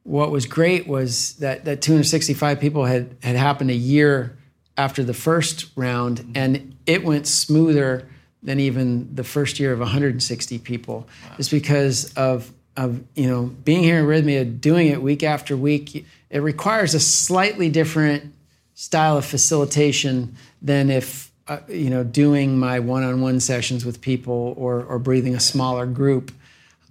what 0.04 0.32
was 0.32 0.46
great 0.46 0.88
was 0.88 1.34
that 1.36 1.66
that 1.66 1.82
265 1.82 2.60
people 2.60 2.86
had 2.86 3.16
had 3.24 3.36
happened 3.36 3.72
a 3.72 3.76
year 3.76 4.38
after 4.78 5.04
the 5.04 5.14
first 5.14 5.68
round, 5.76 6.20
mm-hmm. 6.20 6.32
and 6.36 6.76
it 6.86 7.04
went 7.04 7.28
smoother 7.28 8.08
than 8.44 8.60
even 8.60 9.14
the 9.14 9.24
first 9.24 9.60
year 9.60 9.72
of 9.72 9.80
160 9.80 10.58
people, 10.60 11.08
wow. 11.30 11.36
just 11.38 11.52
because 11.52 12.14
of 12.16 12.52
of 12.78 13.04
you 13.16 13.28
know 13.28 13.44
being 13.64 13.84
here 13.84 14.00
in 14.00 14.06
Rythmia, 14.06 14.60
doing 14.60 14.88
it 14.88 15.02
week 15.02 15.24
after 15.24 15.56
week. 15.56 16.06
It 16.30 16.40
requires 16.40 16.94
a 16.94 17.00
slightly 17.00 17.70
different 17.70 18.34
style 18.74 19.18
of 19.18 19.26
facilitation 19.26 20.36
than 20.62 20.90
if 20.90 21.31
uh, 21.48 21.60
you 21.68 21.90
know, 21.90 22.04
doing 22.04 22.58
my 22.58 22.80
one-on-one 22.80 23.40
sessions 23.40 23.86
with 23.86 24.02
people 24.02 24.54
or, 24.58 24.84
or 24.84 25.00
breathing 25.00 25.36
a 25.36 25.40
smaller 25.40 25.86
group. 25.86 26.32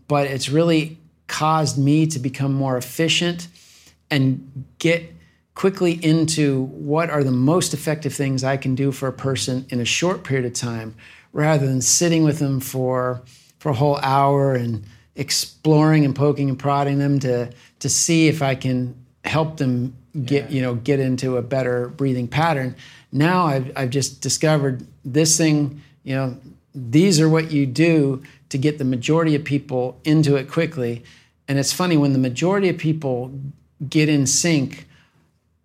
But 0.08 0.26
it's 0.26 0.48
really 0.48 0.98
caused 1.28 1.78
me 1.78 2.06
to 2.08 2.18
become 2.18 2.52
more 2.52 2.76
efficient 2.76 3.48
and 4.10 4.64
get 4.78 5.14
quickly 5.54 5.92
into 6.04 6.64
what 6.64 7.10
are 7.10 7.22
the 7.22 7.30
most 7.30 7.74
effective 7.74 8.12
things 8.12 8.42
I 8.42 8.56
can 8.56 8.74
do 8.74 8.90
for 8.92 9.08
a 9.08 9.12
person 9.12 9.66
in 9.70 9.80
a 9.80 9.84
short 9.84 10.24
period 10.24 10.46
of 10.46 10.54
time, 10.54 10.94
rather 11.32 11.66
than 11.66 11.80
sitting 11.80 12.24
with 12.24 12.38
them 12.38 12.60
for 12.60 13.22
for 13.58 13.68
a 13.68 13.74
whole 13.74 13.98
hour 13.98 14.54
and 14.54 14.84
exploring 15.14 16.04
and 16.04 16.16
poking 16.16 16.48
and 16.48 16.58
prodding 16.58 16.98
them 16.98 17.20
to 17.20 17.50
to 17.78 17.88
see 17.88 18.26
if 18.26 18.42
I 18.42 18.54
can 18.54 18.94
help 19.24 19.58
them 19.58 19.94
get 20.24 20.50
yeah. 20.50 20.56
you 20.56 20.62
know 20.62 20.74
get 20.74 20.98
into 20.98 21.36
a 21.36 21.42
better 21.42 21.88
breathing 21.88 22.26
pattern 22.26 22.74
now 23.12 23.46
I've, 23.46 23.72
I've 23.76 23.90
just 23.90 24.20
discovered 24.20 24.86
this 25.04 25.36
thing, 25.36 25.82
you 26.04 26.14
know, 26.14 26.36
these 26.74 27.20
are 27.20 27.28
what 27.28 27.50
you 27.50 27.66
do 27.66 28.22
to 28.50 28.58
get 28.58 28.78
the 28.78 28.84
majority 28.84 29.34
of 29.34 29.44
people 29.44 29.98
into 30.04 30.36
it 30.36 30.50
quickly. 30.50 31.02
And 31.48 31.58
it's 31.58 31.72
funny 31.72 31.96
when 31.96 32.12
the 32.12 32.18
majority 32.18 32.68
of 32.68 32.78
people 32.78 33.32
get 33.88 34.08
in 34.08 34.26
sync, 34.26 34.86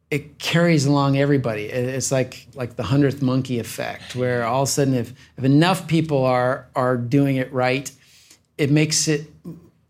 it 0.10 0.39
carries 0.39 0.86
along 0.86 1.18
everybody. 1.18 1.66
It's 1.66 2.12
like 2.12 2.48
like 2.56 2.76
the 2.76 2.84
hundredth 2.84 3.22
monkey 3.22 3.60
effect, 3.60 4.16
where 4.16 4.46
all 4.46 4.64
of 4.64 4.70
a 4.70 4.72
sudden, 4.72 4.93
if, 4.93 5.14
if 5.38 5.43
enough 5.43 5.88
people 5.88 6.26
are 6.26 6.68
are 6.76 6.96
doing 6.96 7.36
it 7.36 7.52
right, 7.52 7.91
it 8.58 8.72
makes 8.72 9.08
it. 9.08 9.28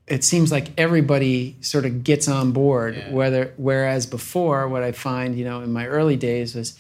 It 0.08 0.24
seems 0.24 0.52
like 0.52 0.70
everybody 0.78 1.56
sort 1.62 1.86
of 1.86 2.04
gets 2.04 2.28
on 2.28 2.52
board. 2.52 2.96
Yeah. 2.96 3.12
Whether 3.12 3.54
whereas 3.58 4.06
before, 4.06 4.68
what 4.68 4.84
I 4.84 4.92
find, 4.92 5.38
you 5.38 5.46
know, 5.46 5.62
in 5.62 5.74
my 5.74 5.88
early 5.88 6.16
days 6.16 6.56
was 6.56 6.78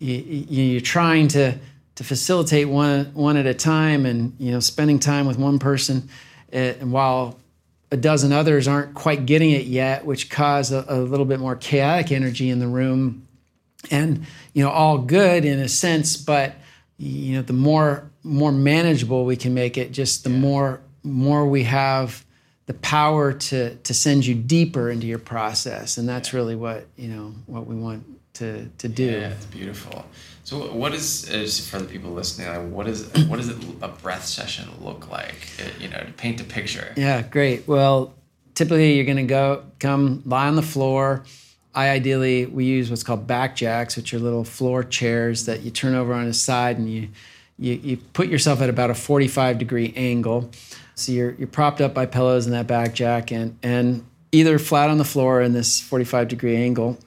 you, 0.00 0.62
you're 0.62 0.80
trying 0.80 1.28
to 1.28 1.58
to 1.96 2.04
facilitate 2.04 2.66
one 2.66 3.06
one 3.12 3.36
at 3.36 3.46
a 3.46 3.54
time, 3.54 4.06
and 4.06 4.34
you 4.38 4.50
know, 4.50 4.60
spending 4.60 4.98
time 4.98 5.26
with 5.26 5.38
one 5.38 5.58
person, 5.58 6.08
eh, 6.52 6.74
and 6.80 6.90
while 6.90 7.38
a 7.92 7.96
dozen 7.96 8.32
others 8.32 8.66
aren't 8.66 8.94
quite 8.94 9.26
getting 9.26 9.50
it 9.50 9.66
yet, 9.66 10.04
which 10.06 10.30
cause 10.30 10.72
a, 10.72 10.84
a 10.88 10.96
little 10.96 11.26
bit 11.26 11.40
more 11.40 11.56
chaotic 11.56 12.10
energy 12.10 12.48
in 12.48 12.58
the 12.58 12.66
room, 12.66 13.28
and 13.90 14.24
you 14.54 14.64
know, 14.64 14.70
all 14.70 14.98
good 14.98 15.44
in 15.44 15.58
a 15.58 15.68
sense, 15.68 16.16
but 16.16 16.54
you 16.96 17.36
know, 17.36 17.42
the 17.42 17.52
more 17.52 18.10
more 18.22 18.52
manageable 18.52 19.26
we 19.26 19.36
can 19.36 19.52
make 19.52 19.76
it, 19.76 19.92
just 19.92 20.24
the 20.24 20.30
yeah. 20.30 20.38
more 20.38 20.80
more 21.02 21.46
we 21.46 21.64
have 21.64 22.24
the 22.64 22.74
power 22.74 23.34
to 23.34 23.74
to 23.74 23.92
send 23.92 24.24
you 24.24 24.34
deeper 24.34 24.88
into 24.88 25.06
your 25.06 25.18
process, 25.18 25.98
and 25.98 26.08
that's 26.08 26.32
yeah. 26.32 26.38
really 26.38 26.56
what 26.56 26.86
you 26.96 27.08
know 27.08 27.34
what 27.46 27.66
we 27.66 27.74
want 27.74 28.19
to 28.40 28.68
to 28.78 28.88
do. 28.88 29.04
Yeah, 29.04 29.28
it's 29.28 29.46
beautiful. 29.46 30.04
So, 30.44 30.72
what 30.72 30.94
is 30.94 31.22
just 31.26 31.68
for 31.68 31.78
the 31.78 31.84
people 31.84 32.10
listening? 32.10 32.48
Like, 32.48 32.72
what 32.72 32.88
is 32.88 33.06
what 33.28 33.36
does 33.36 33.50
a 33.50 33.88
breath 33.88 34.24
session 34.24 34.68
look 34.80 35.10
like? 35.10 35.36
It, 35.58 35.80
you 35.80 35.88
know, 35.88 36.00
to 36.00 36.12
paint 36.12 36.40
a 36.40 36.44
picture. 36.44 36.92
Yeah, 36.96 37.22
great. 37.22 37.68
Well, 37.68 38.14
typically 38.54 38.94
you're 38.94 39.04
going 39.04 39.16
to 39.18 39.22
go 39.22 39.64
come 39.78 40.22
lie 40.26 40.48
on 40.48 40.56
the 40.56 40.62
floor. 40.62 41.24
I 41.74 41.90
ideally 41.90 42.46
we 42.46 42.64
use 42.64 42.90
what's 42.90 43.04
called 43.04 43.26
back 43.26 43.54
jacks, 43.54 43.96
which 43.96 44.12
are 44.12 44.18
little 44.18 44.44
floor 44.44 44.82
chairs 44.82 45.46
that 45.46 45.60
you 45.60 45.70
turn 45.70 45.94
over 45.94 46.12
on 46.12 46.26
a 46.26 46.34
side 46.34 46.78
and 46.78 46.90
you 46.90 47.08
you, 47.58 47.74
you 47.74 47.96
put 47.98 48.28
yourself 48.28 48.62
at 48.62 48.70
about 48.70 48.90
a 48.90 48.94
45 48.94 49.58
degree 49.58 49.92
angle. 49.94 50.50
So 50.94 51.12
you're 51.12 51.32
you're 51.32 51.48
propped 51.48 51.80
up 51.80 51.94
by 51.94 52.06
pillows 52.06 52.46
in 52.46 52.52
that 52.52 52.66
back 52.66 52.94
jack 52.94 53.30
and 53.30 53.56
and 53.62 54.04
either 54.32 54.58
flat 54.58 54.90
on 54.90 54.98
the 54.98 55.04
floor 55.04 55.42
in 55.42 55.52
this 55.52 55.80
45 55.80 56.28
degree 56.28 56.56
angle. 56.56 56.98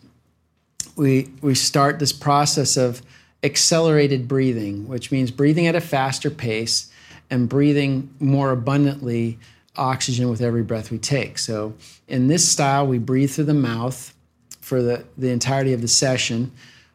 We 0.95 1.29
we 1.41 1.55
start 1.55 1.99
this 1.99 2.13
process 2.13 2.77
of 2.77 3.01
accelerated 3.43 4.27
breathing, 4.27 4.88
which 4.88 5.11
means 5.11 5.31
breathing 5.31 5.67
at 5.67 5.75
a 5.75 5.81
faster 5.81 6.29
pace 6.29 6.91
and 7.29 7.49
breathing 7.49 8.13
more 8.19 8.51
abundantly 8.51 9.38
oxygen 9.75 10.29
with 10.29 10.41
every 10.41 10.63
breath 10.63 10.91
we 10.91 10.97
take. 10.97 11.38
So 11.38 11.73
in 12.07 12.27
this 12.27 12.47
style, 12.47 12.86
we 12.86 12.99
breathe 12.99 13.31
through 13.31 13.45
the 13.45 13.53
mouth 13.53 14.13
for 14.61 14.81
the, 14.81 15.03
the 15.17 15.29
entirety 15.29 15.73
of 15.73 15.81
the 15.81 15.88
session 15.88 16.51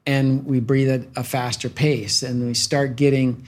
and 0.07 0.47
we 0.47 0.59
breathe 0.59 0.89
at 0.89 1.03
a 1.17 1.23
faster 1.23 1.69
pace 1.69 2.23
and 2.23 2.47
we 2.47 2.55
start 2.55 2.97
getting 2.97 3.47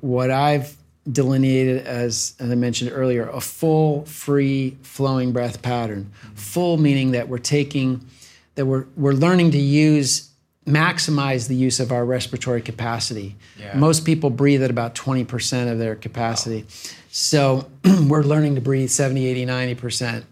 what 0.00 0.30
I've 0.30 0.74
delineated 1.10 1.86
as, 1.86 2.34
as 2.38 2.50
I 2.50 2.54
mentioned 2.54 2.92
earlier, 2.94 3.28
a 3.28 3.40
full, 3.40 4.04
free, 4.06 4.78
flowing 4.82 5.32
breath 5.32 5.60
pattern. 5.60 6.10
Full 6.34 6.78
meaning 6.78 7.10
that 7.10 7.28
we're 7.28 7.38
taking, 7.38 8.06
that 8.54 8.66
we're, 8.66 8.86
we're 8.96 9.12
learning 9.12 9.52
to 9.52 9.58
use 9.58 10.28
maximize 10.66 11.48
the 11.48 11.56
use 11.56 11.80
of 11.80 11.90
our 11.90 12.04
respiratory 12.04 12.62
capacity. 12.62 13.36
Yeah. 13.58 13.76
Most 13.76 14.04
people 14.04 14.30
breathe 14.30 14.62
at 14.62 14.70
about 14.70 14.94
20% 14.94 15.70
of 15.70 15.78
their 15.78 15.96
capacity. 15.96 16.62
Wow. 16.62 16.68
So 17.10 17.70
we're 18.06 18.22
learning 18.22 18.54
to 18.54 18.60
breathe 18.60 18.90
70, 18.90 19.26
80, 19.26 19.46
90%. 19.46 20.24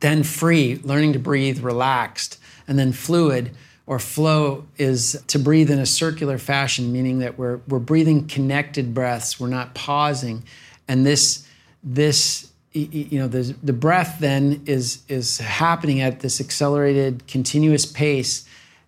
Then 0.00 0.22
free, 0.24 0.80
learning 0.82 1.12
to 1.12 1.18
breathe 1.18 1.60
relaxed. 1.60 2.38
And 2.66 2.78
then 2.78 2.92
fluid 2.92 3.52
or 3.86 4.00
flow 4.00 4.66
is 4.76 5.22
to 5.28 5.38
breathe 5.38 5.70
in 5.70 5.78
a 5.78 5.86
circular 5.86 6.38
fashion, 6.38 6.92
meaning 6.92 7.20
that 7.20 7.38
we're, 7.38 7.60
we're 7.68 7.78
breathing 7.78 8.26
connected 8.26 8.92
breaths, 8.92 9.38
we're 9.38 9.46
not 9.46 9.74
pausing. 9.74 10.42
And 10.88 11.06
this, 11.06 11.46
this 11.84 12.50
you 12.78 13.18
know, 13.18 13.28
the, 13.28 13.54
the 13.62 13.72
breath 13.72 14.18
then 14.20 14.62
is, 14.66 15.02
is 15.08 15.38
happening 15.38 16.00
at 16.00 16.20
this 16.20 16.40
accelerated, 16.40 17.26
continuous 17.26 17.86
pace 17.86 18.46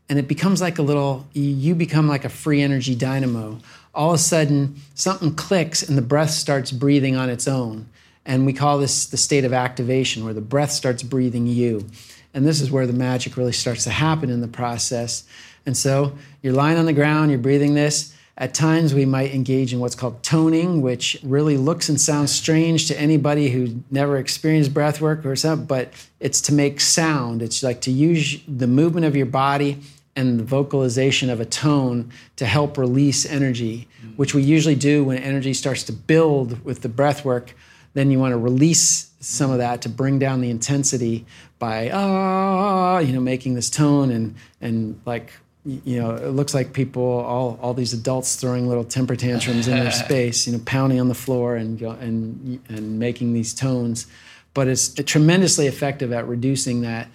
and 0.09 0.19
it 0.19 0.27
becomes 0.27 0.61
like 0.61 0.79
a 0.79 0.83
little 0.83 1.27
you 1.35 1.75
become 1.75 2.09
like 2.09 2.25
a 2.25 2.29
free 2.29 2.63
energy 2.63 2.95
dynamo. 2.95 3.59
All 3.95 4.11
of 4.11 4.15
a 4.15 4.19
sudden 4.19 4.77
something 4.95 5.35
clicks 5.35 5.87
and 5.87 5.99
the 5.99 6.03
breath 6.03 6.31
starts 6.31 6.73
breathing 6.73 7.17
on 7.17 7.29
its 7.29 7.47
own. 7.47 7.89
And 8.25 8.47
we 8.47 8.53
call 8.53 8.79
this 8.79 9.07
the 9.07 9.17
state 9.17 9.45
of 9.45 9.53
activation 9.53 10.25
where 10.25 10.35
the 10.35 10.41
breath 10.41 10.71
starts 10.71 11.03
breathing 11.03 11.47
you. 11.47 11.87
And 12.35 12.47
this 12.47 12.61
is 12.61 12.71
where 12.71 12.87
the 12.87 12.93
magic 12.93 13.37
really 13.37 13.53
starts 13.53 13.85
to 13.85 13.91
happen 13.91 14.31
in 14.31 14.41
the 14.41 14.49
process. 14.49 15.25
And 15.67 15.77
so 15.77 16.17
you're 16.43 16.53
lying 16.53 16.79
on 16.79 16.87
the 16.87 16.93
ground 16.93 17.31
you're 17.31 17.41
breathing 17.41 17.75
this 17.75 18.15
at 18.39 18.55
times 18.55 18.95
we 18.95 19.05
might 19.05 19.35
engage 19.35 19.73
in 19.75 19.81
what's 19.81 19.95
called 19.95 20.23
toning 20.23 20.81
which 20.81 21.19
really 21.23 21.57
looks 21.57 21.89
and 21.89 22.01
sounds 22.01 22.33
strange 22.33 22.87
to 22.87 22.99
anybody 22.99 23.51
who 23.51 23.83
never 23.91 24.17
experienced 24.17 24.73
breath 24.73 25.01
work 25.01 25.27
or 25.27 25.37
something 25.37 25.67
but 25.67 25.93
it's 26.21 26.41
to 26.41 26.55
make 26.55 26.81
sound 26.81 27.43
it's 27.43 27.63
like 27.63 27.81
to 27.81 27.91
use 27.91 28.41
the 28.49 28.67
movement 28.67 29.05
of 29.05 29.15
your 29.15 29.27
body 29.27 29.79
and 30.19 30.41
the 30.41 30.45
vocalization 30.45 31.31
of 31.31 31.39
a 31.39 31.45
tone 31.45 32.11
to 32.35 32.45
help 32.45 32.77
release 32.77 33.25
energy, 33.25 33.87
which 34.17 34.35
we 34.35 34.43
usually 34.43 34.75
do 34.75 35.05
when 35.05 35.17
energy 35.17 35.55
starts 35.55 35.85
to 35.85 35.93
build 35.93 36.65
with 36.65 36.83
the 36.83 36.89
breath 36.89 37.25
work. 37.25 37.55
Then 37.95 38.11
you 38.11 38.19
want 38.19 38.33
to 38.33 38.37
release 38.37 39.13
some 39.21 39.53
of 39.53 39.59
that 39.59 39.81
to 39.83 39.89
bring 39.89 40.19
down 40.19 40.41
the 40.41 40.51
intensity 40.51 41.25
by 41.61 41.91
ah, 41.91 42.99
you 42.99 43.13
know, 43.13 43.21
making 43.21 43.55
this 43.55 43.71
tone 43.71 44.11
and 44.11 44.35
and 44.61 45.01
like 45.07 45.31
you 45.65 46.01
know, 46.01 46.15
it 46.15 46.31
looks 46.31 46.55
like 46.55 46.73
people, 46.73 47.03
all 47.03 47.59
all 47.61 47.75
these 47.75 47.93
adults 47.93 48.37
throwing 48.37 48.69
little 48.69 48.85
temper 48.85 49.17
tantrums 49.17 49.69
in 49.69 49.79
their 49.79 49.91
space, 50.07 50.47
you 50.47 50.53
know, 50.53 50.63
pounding 50.65 51.01
on 51.01 51.09
the 51.09 51.15
floor 51.15 51.57
and 51.57 51.81
and 51.81 52.61
and 52.69 52.99
making 52.99 53.33
these 53.33 53.55
tones. 53.55 54.07
But 54.55 54.69
it's 54.69 54.89
tremendously 54.95 55.67
effective 55.67 56.13
at 56.13 56.27
reducing 56.27 56.81
that 56.83 57.09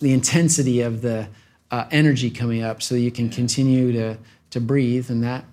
the 0.00 0.12
intensity 0.12 0.80
of 0.82 1.02
the 1.02 1.28
uh, 1.70 1.86
energy 1.90 2.30
coming 2.30 2.62
up 2.62 2.82
so 2.82 2.94
you 2.94 3.10
can 3.10 3.28
continue 3.28 3.92
to, 3.92 4.18
to 4.50 4.60
breathe. 4.60 5.10
And 5.10 5.22
that 5.24 5.44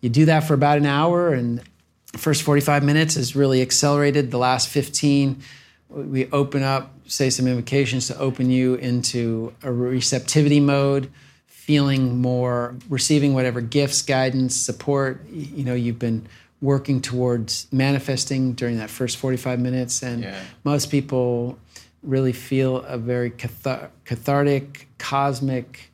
you 0.00 0.08
do 0.08 0.26
that 0.26 0.40
for 0.40 0.54
about 0.54 0.78
an 0.78 0.86
hour, 0.86 1.32
and 1.32 1.60
the 2.12 2.18
first 2.18 2.42
45 2.42 2.84
minutes 2.84 3.16
is 3.16 3.34
really 3.34 3.62
accelerated. 3.62 4.30
The 4.30 4.38
last 4.38 4.68
15, 4.68 5.42
we 5.88 6.30
open 6.30 6.62
up, 6.62 6.94
say 7.06 7.30
some 7.30 7.46
invocations 7.46 8.06
to 8.08 8.18
open 8.18 8.50
you 8.50 8.74
into 8.74 9.54
a 9.62 9.72
receptivity 9.72 10.60
mode, 10.60 11.10
feeling 11.66 12.22
more, 12.22 12.76
receiving 12.88 13.34
whatever 13.34 13.60
gifts, 13.60 14.00
guidance, 14.00 14.54
support, 14.54 15.26
you 15.28 15.64
know, 15.64 15.74
you've 15.74 15.98
been 15.98 16.24
working 16.60 17.00
towards 17.00 17.66
manifesting 17.72 18.52
during 18.52 18.78
that 18.78 18.88
first 18.88 19.16
45 19.16 19.58
minutes. 19.58 20.00
And 20.00 20.22
yeah. 20.22 20.40
most 20.62 20.92
people 20.92 21.58
really 22.04 22.32
feel 22.32 22.82
a 22.82 22.96
very 22.96 23.32
cathar- 23.32 23.88
cathartic, 24.04 24.86
cosmic, 24.98 25.90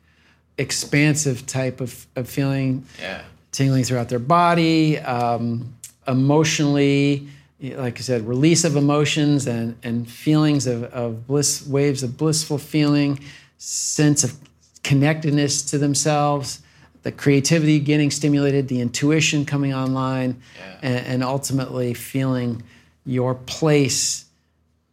expansive 0.59 1.47
type 1.47 1.81
of, 1.81 2.05
of 2.15 2.29
feeling, 2.29 2.85
yeah. 3.01 3.23
tingling 3.51 3.83
throughout 3.83 4.09
their 4.09 4.19
body, 4.19 4.99
um, 4.99 5.73
emotionally, 6.07 7.27
like 7.59 7.97
I 7.97 8.01
said, 8.01 8.27
release 8.27 8.63
of 8.63 8.75
emotions 8.75 9.47
and, 9.47 9.75
and 9.81 10.07
feelings 10.07 10.67
of, 10.67 10.83
of 10.83 11.25
bliss, 11.25 11.65
waves 11.65 12.03
of 12.03 12.15
blissful 12.15 12.59
feeling, 12.59 13.19
sense 13.57 14.23
of 14.23 14.37
connectedness 14.83 15.61
to 15.63 15.77
themselves, 15.77 16.61
the 17.03 17.11
creativity 17.11 17.79
getting 17.79 18.11
stimulated, 18.11 18.67
the 18.67 18.81
intuition 18.81 19.45
coming 19.45 19.73
online, 19.73 20.41
yeah. 20.57 20.77
and, 20.81 21.07
and 21.07 21.23
ultimately 21.23 21.93
feeling 21.93 22.63
your 23.05 23.35
place 23.35 24.25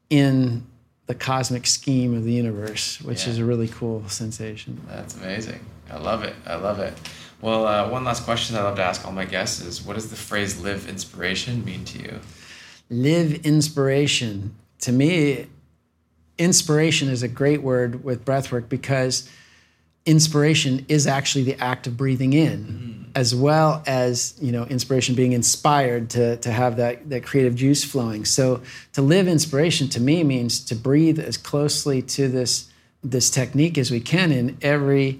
in 0.09 0.67
the 1.07 1.15
cosmic 1.15 1.67
scheme 1.67 2.15
of 2.15 2.25
the 2.25 2.33
universe, 2.33 3.01
which 3.03 3.25
yeah. 3.25 3.31
is 3.31 3.39
a 3.39 3.45
really 3.45 3.69
cool 3.69 4.09
sensation. 4.09 4.81
That's 4.89 5.17
amazing. 5.17 5.61
I 5.91 5.99
love 5.99 6.23
it. 6.23 6.35
I 6.47 6.57
love 6.57 6.79
it. 6.79 6.95
Well, 7.41 7.67
uh, 7.67 7.89
one 7.89 8.05
last 8.05 8.25
question 8.25 8.57
I 8.57 8.63
love 8.63 8.77
to 8.77 8.83
ask 8.83 9.05
all 9.07 9.13
my 9.13 9.25
guests 9.25 9.61
is 9.61 9.83
what 9.83 9.95
does 9.95 10.11
the 10.11 10.17
phrase 10.17 10.61
live 10.61 10.89
inspiration 10.89 11.65
mean 11.65 11.85
to 11.87 11.99
you? 11.99 12.21
Live 12.91 13.47
inspiration. 13.47 14.55
To 14.81 14.93
me, 14.93 15.47
inspiration 16.39 17.09
is 17.09 17.23
a 17.23 17.29
great 17.29 17.63
word 17.63 18.05
with 18.05 18.25
breathwork 18.25 18.69
because 18.69 19.29
inspiration 20.07 20.85
is 20.89 21.07
actually 21.07 21.45
the 21.45 21.59
act 21.63 21.87
of 21.87 21.97
breathing 21.97 22.33
in. 22.33 22.65
Mm-hmm 22.65 22.91
as 23.15 23.35
well 23.35 23.83
as 23.87 24.35
you 24.41 24.53
know 24.53 24.65
inspiration 24.65 25.15
being 25.15 25.33
inspired 25.33 26.11
to, 26.11 26.37
to 26.39 26.51
have 26.51 26.77
that, 26.77 27.09
that 27.11 27.25
creative 27.25 27.55
juice 27.55 27.85
flowing 27.85 28.25
so 28.25 28.61
to 28.93 29.03
live 29.03 29.27
inspiration 29.27 29.89
to 29.89 30.01
me 30.01 30.23
means 30.23 30.65
to 30.65 30.75
breathe 30.75 31.19
as 31.19 31.37
closely 31.37 32.01
to 32.03 32.29
this 32.29 32.71
this 33.03 33.31
technique 33.31 33.79
as 33.79 33.91
we 33.91 34.01
can 34.01 34.31
in 34.31 34.57
every 34.63 35.19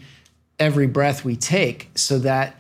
every 0.59 0.87
breath 0.87 1.25
we 1.25 1.35
take 1.35 1.91
so 1.95 2.19
that 2.19 2.55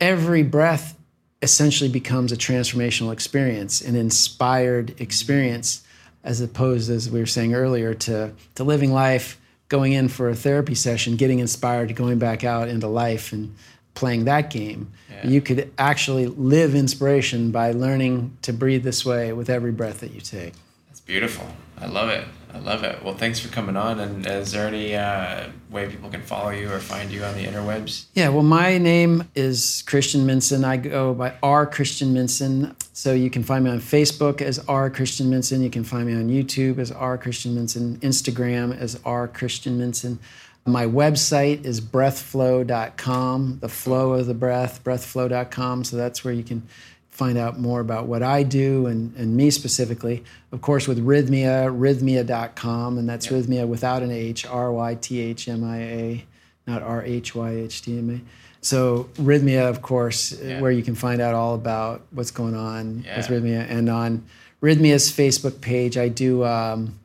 every 0.00 0.42
breath 0.42 0.96
essentially 1.40 1.90
becomes 1.90 2.30
a 2.30 2.36
transformational 2.36 3.12
experience 3.12 3.80
an 3.80 3.96
inspired 3.96 5.00
experience 5.00 5.82
as 6.22 6.40
opposed 6.40 6.88
as 6.88 7.10
we 7.10 7.18
were 7.18 7.26
saying 7.26 7.54
earlier 7.54 7.94
to 7.94 8.32
to 8.54 8.62
living 8.62 8.92
life 8.92 9.40
going 9.72 9.94
in 9.94 10.06
for 10.06 10.28
a 10.28 10.34
therapy 10.36 10.74
session 10.74 11.16
getting 11.16 11.38
inspired 11.38 11.96
going 11.96 12.18
back 12.18 12.44
out 12.44 12.68
into 12.68 12.86
life 12.86 13.32
and 13.32 13.54
playing 13.94 14.26
that 14.26 14.50
game. 14.50 14.92
Yeah. 15.10 15.26
You 15.26 15.40
could 15.40 15.72
actually 15.78 16.26
live 16.26 16.74
inspiration 16.74 17.50
by 17.50 17.72
learning 17.72 18.36
to 18.42 18.52
breathe 18.52 18.84
this 18.84 19.02
way 19.02 19.32
with 19.32 19.48
every 19.48 19.72
breath 19.72 20.00
that 20.00 20.12
you 20.12 20.20
take. 20.20 20.52
That's 20.88 21.00
beautiful. 21.00 21.46
I 21.78 21.86
love 21.86 22.10
it. 22.10 22.26
I 22.54 22.58
love 22.58 22.84
it. 22.84 23.02
Well, 23.02 23.14
thanks 23.14 23.40
for 23.40 23.48
coming 23.48 23.76
on. 23.76 23.98
And 23.98 24.26
is 24.26 24.52
there 24.52 24.66
any 24.66 24.94
uh, 24.94 25.48
way 25.70 25.88
people 25.88 26.10
can 26.10 26.22
follow 26.22 26.50
you 26.50 26.70
or 26.70 26.78
find 26.80 27.10
you 27.10 27.24
on 27.24 27.34
the 27.34 27.44
interwebs? 27.44 28.06
Yeah, 28.14 28.28
well, 28.28 28.42
my 28.42 28.78
name 28.78 29.28
is 29.34 29.82
Christian 29.86 30.26
Minson. 30.26 30.64
I 30.64 30.76
go 30.76 31.14
by 31.14 31.34
R. 31.42 31.66
Christian 31.66 32.14
Minson. 32.14 32.74
So 32.92 33.14
you 33.14 33.30
can 33.30 33.42
find 33.42 33.64
me 33.64 33.70
on 33.70 33.80
Facebook 33.80 34.42
as 34.42 34.58
R. 34.68 34.90
Christian 34.90 35.30
Minson. 35.30 35.62
You 35.62 35.70
can 35.70 35.84
find 35.84 36.06
me 36.06 36.14
on 36.14 36.28
YouTube 36.28 36.78
as 36.78 36.92
R. 36.92 37.16
Christian 37.16 37.56
Minson, 37.56 37.96
Instagram 37.98 38.78
as 38.78 39.00
R. 39.04 39.28
Christian 39.28 39.78
Minson. 39.78 40.18
My 40.64 40.86
website 40.86 41.64
is 41.64 41.80
breathflow.com, 41.80 43.58
the 43.60 43.68
flow 43.68 44.12
of 44.12 44.26
the 44.26 44.34
breath, 44.34 44.84
breathflow.com. 44.84 45.84
So 45.84 45.96
that's 45.96 46.24
where 46.24 46.32
you 46.32 46.44
can 46.44 46.68
find 47.12 47.36
out 47.36 47.60
more 47.60 47.80
about 47.80 48.06
what 48.06 48.22
I 48.22 48.42
do 48.42 48.86
and, 48.86 49.14
and 49.16 49.36
me 49.36 49.50
specifically. 49.50 50.24
Of 50.50 50.62
course, 50.62 50.88
with 50.88 50.98
Rythmia, 51.04 51.70
rythmia.com, 51.70 52.98
and 52.98 53.08
that's 53.08 53.30
yep. 53.30 53.44
Rythmia 53.44 53.68
without 53.68 54.02
an 54.02 54.10
H, 54.10 54.46
R 54.46 54.72
Y 54.72 54.94
T 54.96 55.20
H 55.20 55.46
M 55.46 55.62
I 55.62 55.78
A, 55.78 56.24
not 56.66 56.82
R 56.82 57.04
H 57.04 57.34
Y 57.34 57.50
H 57.50 57.82
T 57.82 57.98
M 57.98 58.10
A. 58.10 58.20
So, 58.62 59.10
Rythmia, 59.14 59.68
of 59.68 59.82
course, 59.82 60.32
yeah. 60.40 60.60
where 60.60 60.70
you 60.70 60.82
can 60.82 60.94
find 60.94 61.20
out 61.20 61.34
all 61.34 61.54
about 61.54 62.02
what's 62.12 62.30
going 62.30 62.56
on 62.56 63.02
yeah. 63.04 63.16
with 63.18 63.26
Rythmia. 63.26 63.68
And 63.68 63.90
on 63.90 64.24
Rythmia's 64.62 65.10
Facebook 65.10 65.60
page, 65.60 65.98
I 65.98 66.08
do 66.08 66.44
um, 66.44 66.98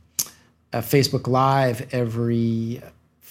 a 0.72 0.80
Facebook 0.80 1.28
Live 1.28 1.94
every 1.94 2.82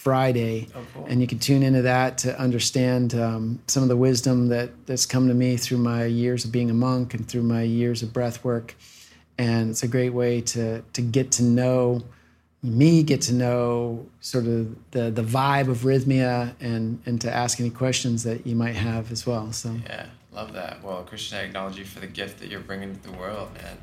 Friday, 0.07 0.68
oh, 0.72 0.86
cool. 0.94 1.04
and 1.07 1.20
you 1.20 1.26
can 1.26 1.40
tune 1.40 1.64
into 1.64 1.82
that 1.82 2.16
to 2.18 2.38
understand 2.38 3.12
um, 3.16 3.59
some 3.66 3.82
of 3.82 3.88
the 3.88 3.96
wisdom 3.96 4.46
that 4.50 4.70
that's 4.86 5.04
come 5.04 5.26
to 5.26 5.34
me 5.34 5.57
through 5.57 5.78
my 5.78 6.04
years 6.04 6.44
of 6.44 6.52
being 6.52 6.70
a 6.70 6.74
monk 6.74 7.12
and 7.12 7.26
through 7.26 7.42
my 7.42 7.62
years 7.62 8.04
of 8.04 8.12
breath 8.12 8.44
work. 8.44 8.76
And 9.36 9.70
it's 9.70 9.82
a 9.82 9.88
great 9.88 10.14
way 10.14 10.42
to 10.42 10.82
to 10.92 11.02
get 11.02 11.32
to 11.32 11.42
know 11.42 12.04
me, 12.62 13.02
get 13.02 13.20
to 13.22 13.34
know 13.34 14.07
sort 14.20 14.46
of 14.46 14.76
the 14.92 15.11
the 15.11 15.24
vibe 15.24 15.66
of 15.66 15.78
rythmia, 15.78 16.54
and 16.61 17.02
and 17.04 17.20
to 17.22 17.34
ask 17.34 17.59
any 17.59 17.70
questions 17.70 18.22
that 18.22 18.46
you 18.46 18.54
might 18.54 18.76
have 18.76 19.11
as 19.11 19.26
well. 19.26 19.50
So 19.50 19.74
yeah, 19.86 20.07
love 20.32 20.52
that. 20.52 20.84
Well, 20.84 21.02
Christian, 21.02 21.38
I 21.38 21.40
acknowledge 21.42 21.78
you 21.78 21.84
for 21.84 21.98
the 21.98 22.07
gift 22.07 22.38
that 22.38 22.48
you're 22.48 22.61
bringing 22.61 22.94
to 22.94 23.02
the 23.02 23.18
world, 23.18 23.52
man. 23.54 23.76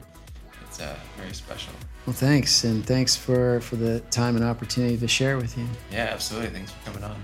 It's 0.74 0.82
uh, 0.82 0.96
very 1.18 1.32
special. 1.36 1.72
Well, 2.08 2.16
thanks, 2.16 2.64
and 2.64 2.84
thanks 2.84 3.16
for 3.16 3.62
for 3.62 3.76
the 3.76 4.00
time 4.10 4.36
and 4.36 4.44
opportunity 4.44 4.98
to 4.98 5.08
share 5.08 5.38
with 5.38 5.56
you. 5.56 5.68
Yeah, 5.92 6.10
absolutely. 6.12 6.50
Thanks 6.50 6.72
for 6.72 6.90
coming 6.90 7.04
on. 7.04 7.16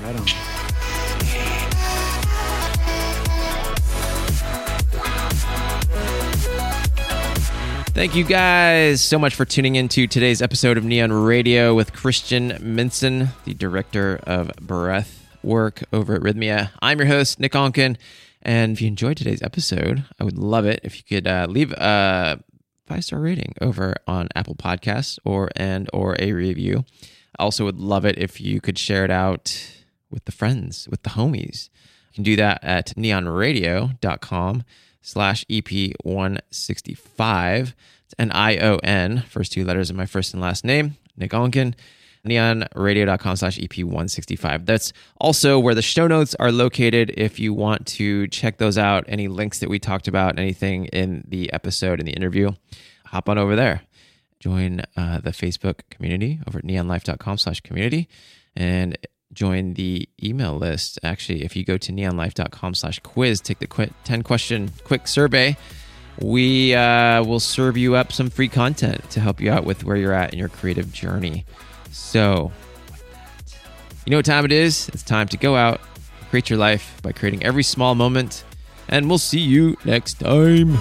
Right 0.00 0.14
on. 0.14 0.24
Thank 7.88 8.14
you 8.14 8.22
guys 8.22 9.00
so 9.00 9.18
much 9.18 9.34
for 9.34 9.44
tuning 9.44 9.74
into 9.74 10.06
today's 10.06 10.40
episode 10.40 10.78
of 10.78 10.84
Nion 10.84 11.26
Radio 11.26 11.74
with 11.74 11.92
Christian 11.92 12.50
Minson, 12.60 13.30
the 13.44 13.54
director 13.54 14.20
of 14.22 14.52
breath 14.60 15.28
work 15.42 15.82
over 15.92 16.14
at 16.14 16.22
Rythmia. 16.22 16.70
I'm 16.80 17.00
your 17.00 17.08
host, 17.08 17.40
Nick 17.40 17.54
Onken. 17.54 17.96
And 18.42 18.72
if 18.72 18.80
you 18.80 18.86
enjoyed 18.86 19.16
today's 19.16 19.42
episode, 19.42 20.04
I 20.20 20.24
would 20.24 20.38
love 20.38 20.64
it 20.64 20.78
if 20.84 20.96
you 20.96 21.02
could 21.02 21.26
uh, 21.26 21.46
leave 21.48 21.72
a 21.72 22.38
five 22.86 23.04
star 23.04 23.20
rating 23.20 23.54
over 23.60 23.94
on 24.06 24.28
Apple 24.34 24.54
Podcasts 24.54 25.18
or 25.24 25.50
and 25.56 25.90
or 25.92 26.16
a 26.18 26.32
review. 26.32 26.84
I 27.38 27.42
also 27.42 27.64
would 27.64 27.78
love 27.78 28.04
it 28.04 28.18
if 28.18 28.40
you 28.40 28.60
could 28.60 28.78
share 28.78 29.04
it 29.04 29.10
out 29.10 29.70
with 30.10 30.24
the 30.24 30.32
friends, 30.32 30.88
with 30.88 31.02
the 31.02 31.10
homies. 31.10 31.68
You 32.10 32.16
can 32.16 32.24
do 32.24 32.36
that 32.36 32.62
at 32.62 32.94
nionradio.com 32.96 34.64
slash 35.02 35.44
EP165. 35.46 37.74
It's 38.04 38.14
N-I-O-N, 38.18 39.24
first 39.28 39.52
two 39.52 39.64
letters 39.64 39.90
of 39.90 39.96
my 39.96 40.06
first 40.06 40.32
and 40.32 40.42
last 40.42 40.64
name, 40.64 40.96
Nick 41.16 41.32
Onken 41.32 41.74
nionradio.com 42.24 43.36
slash 43.36 43.58
ep165 43.58 44.66
that's 44.66 44.92
also 45.20 45.58
where 45.58 45.74
the 45.74 45.82
show 45.82 46.06
notes 46.06 46.34
are 46.40 46.50
located 46.50 47.12
if 47.16 47.38
you 47.38 47.52
want 47.52 47.86
to 47.86 48.26
check 48.28 48.58
those 48.58 48.78
out. 48.78 49.04
Any 49.08 49.28
links 49.28 49.58
that 49.60 49.68
we 49.68 49.78
talked 49.78 50.08
about 50.08 50.38
anything 50.38 50.86
in 50.86 51.24
the 51.28 51.52
episode 51.52 52.00
in 52.00 52.06
the 52.06 52.12
interview 52.12 52.52
hop 53.06 53.28
on 53.28 53.38
over 53.38 53.54
there. 53.54 53.82
Join 54.40 54.80
uh, 54.96 55.20
the 55.20 55.30
facebook 55.30 55.80
community 55.90 56.40
over 56.46 56.58
at 56.58 56.64
nionlife.com 56.64 57.38
slash 57.38 57.60
community 57.60 58.08
and 58.56 58.98
join 59.32 59.74
the 59.74 60.08
email 60.22 60.56
list. 60.56 60.98
Actually 61.02 61.44
if 61.44 61.56
you 61.56 61.64
go 61.64 61.78
to 61.78 61.92
nionlife.com 61.92 62.74
slash 62.74 62.98
quiz 63.00 63.40
take 63.40 63.58
the 63.58 63.90
10 64.04 64.22
question 64.22 64.70
quick 64.84 65.06
survey 65.06 65.56
we 66.20 66.74
uh, 66.74 67.24
will 67.24 67.40
serve 67.40 67.76
you 67.76 67.96
up 67.96 68.12
some 68.12 68.30
free 68.30 68.48
content 68.48 69.08
to 69.10 69.20
help 69.20 69.40
you 69.40 69.50
out 69.50 69.64
with 69.64 69.84
where 69.84 69.96
you're 69.96 70.12
at 70.12 70.32
in 70.32 70.38
your 70.38 70.48
creative 70.48 70.92
journey 70.92 71.44
so, 71.94 72.50
you 74.04 74.10
know 74.10 74.18
what 74.18 74.24
time 74.26 74.44
it 74.44 74.52
is? 74.52 74.88
It's 74.88 75.02
time 75.02 75.28
to 75.28 75.36
go 75.36 75.54
out, 75.56 75.80
create 76.30 76.50
your 76.50 76.58
life 76.58 77.00
by 77.02 77.12
creating 77.12 77.44
every 77.44 77.62
small 77.62 77.94
moment, 77.94 78.44
and 78.88 79.08
we'll 79.08 79.18
see 79.18 79.40
you 79.40 79.76
next 79.84 80.14
time. 80.14 80.76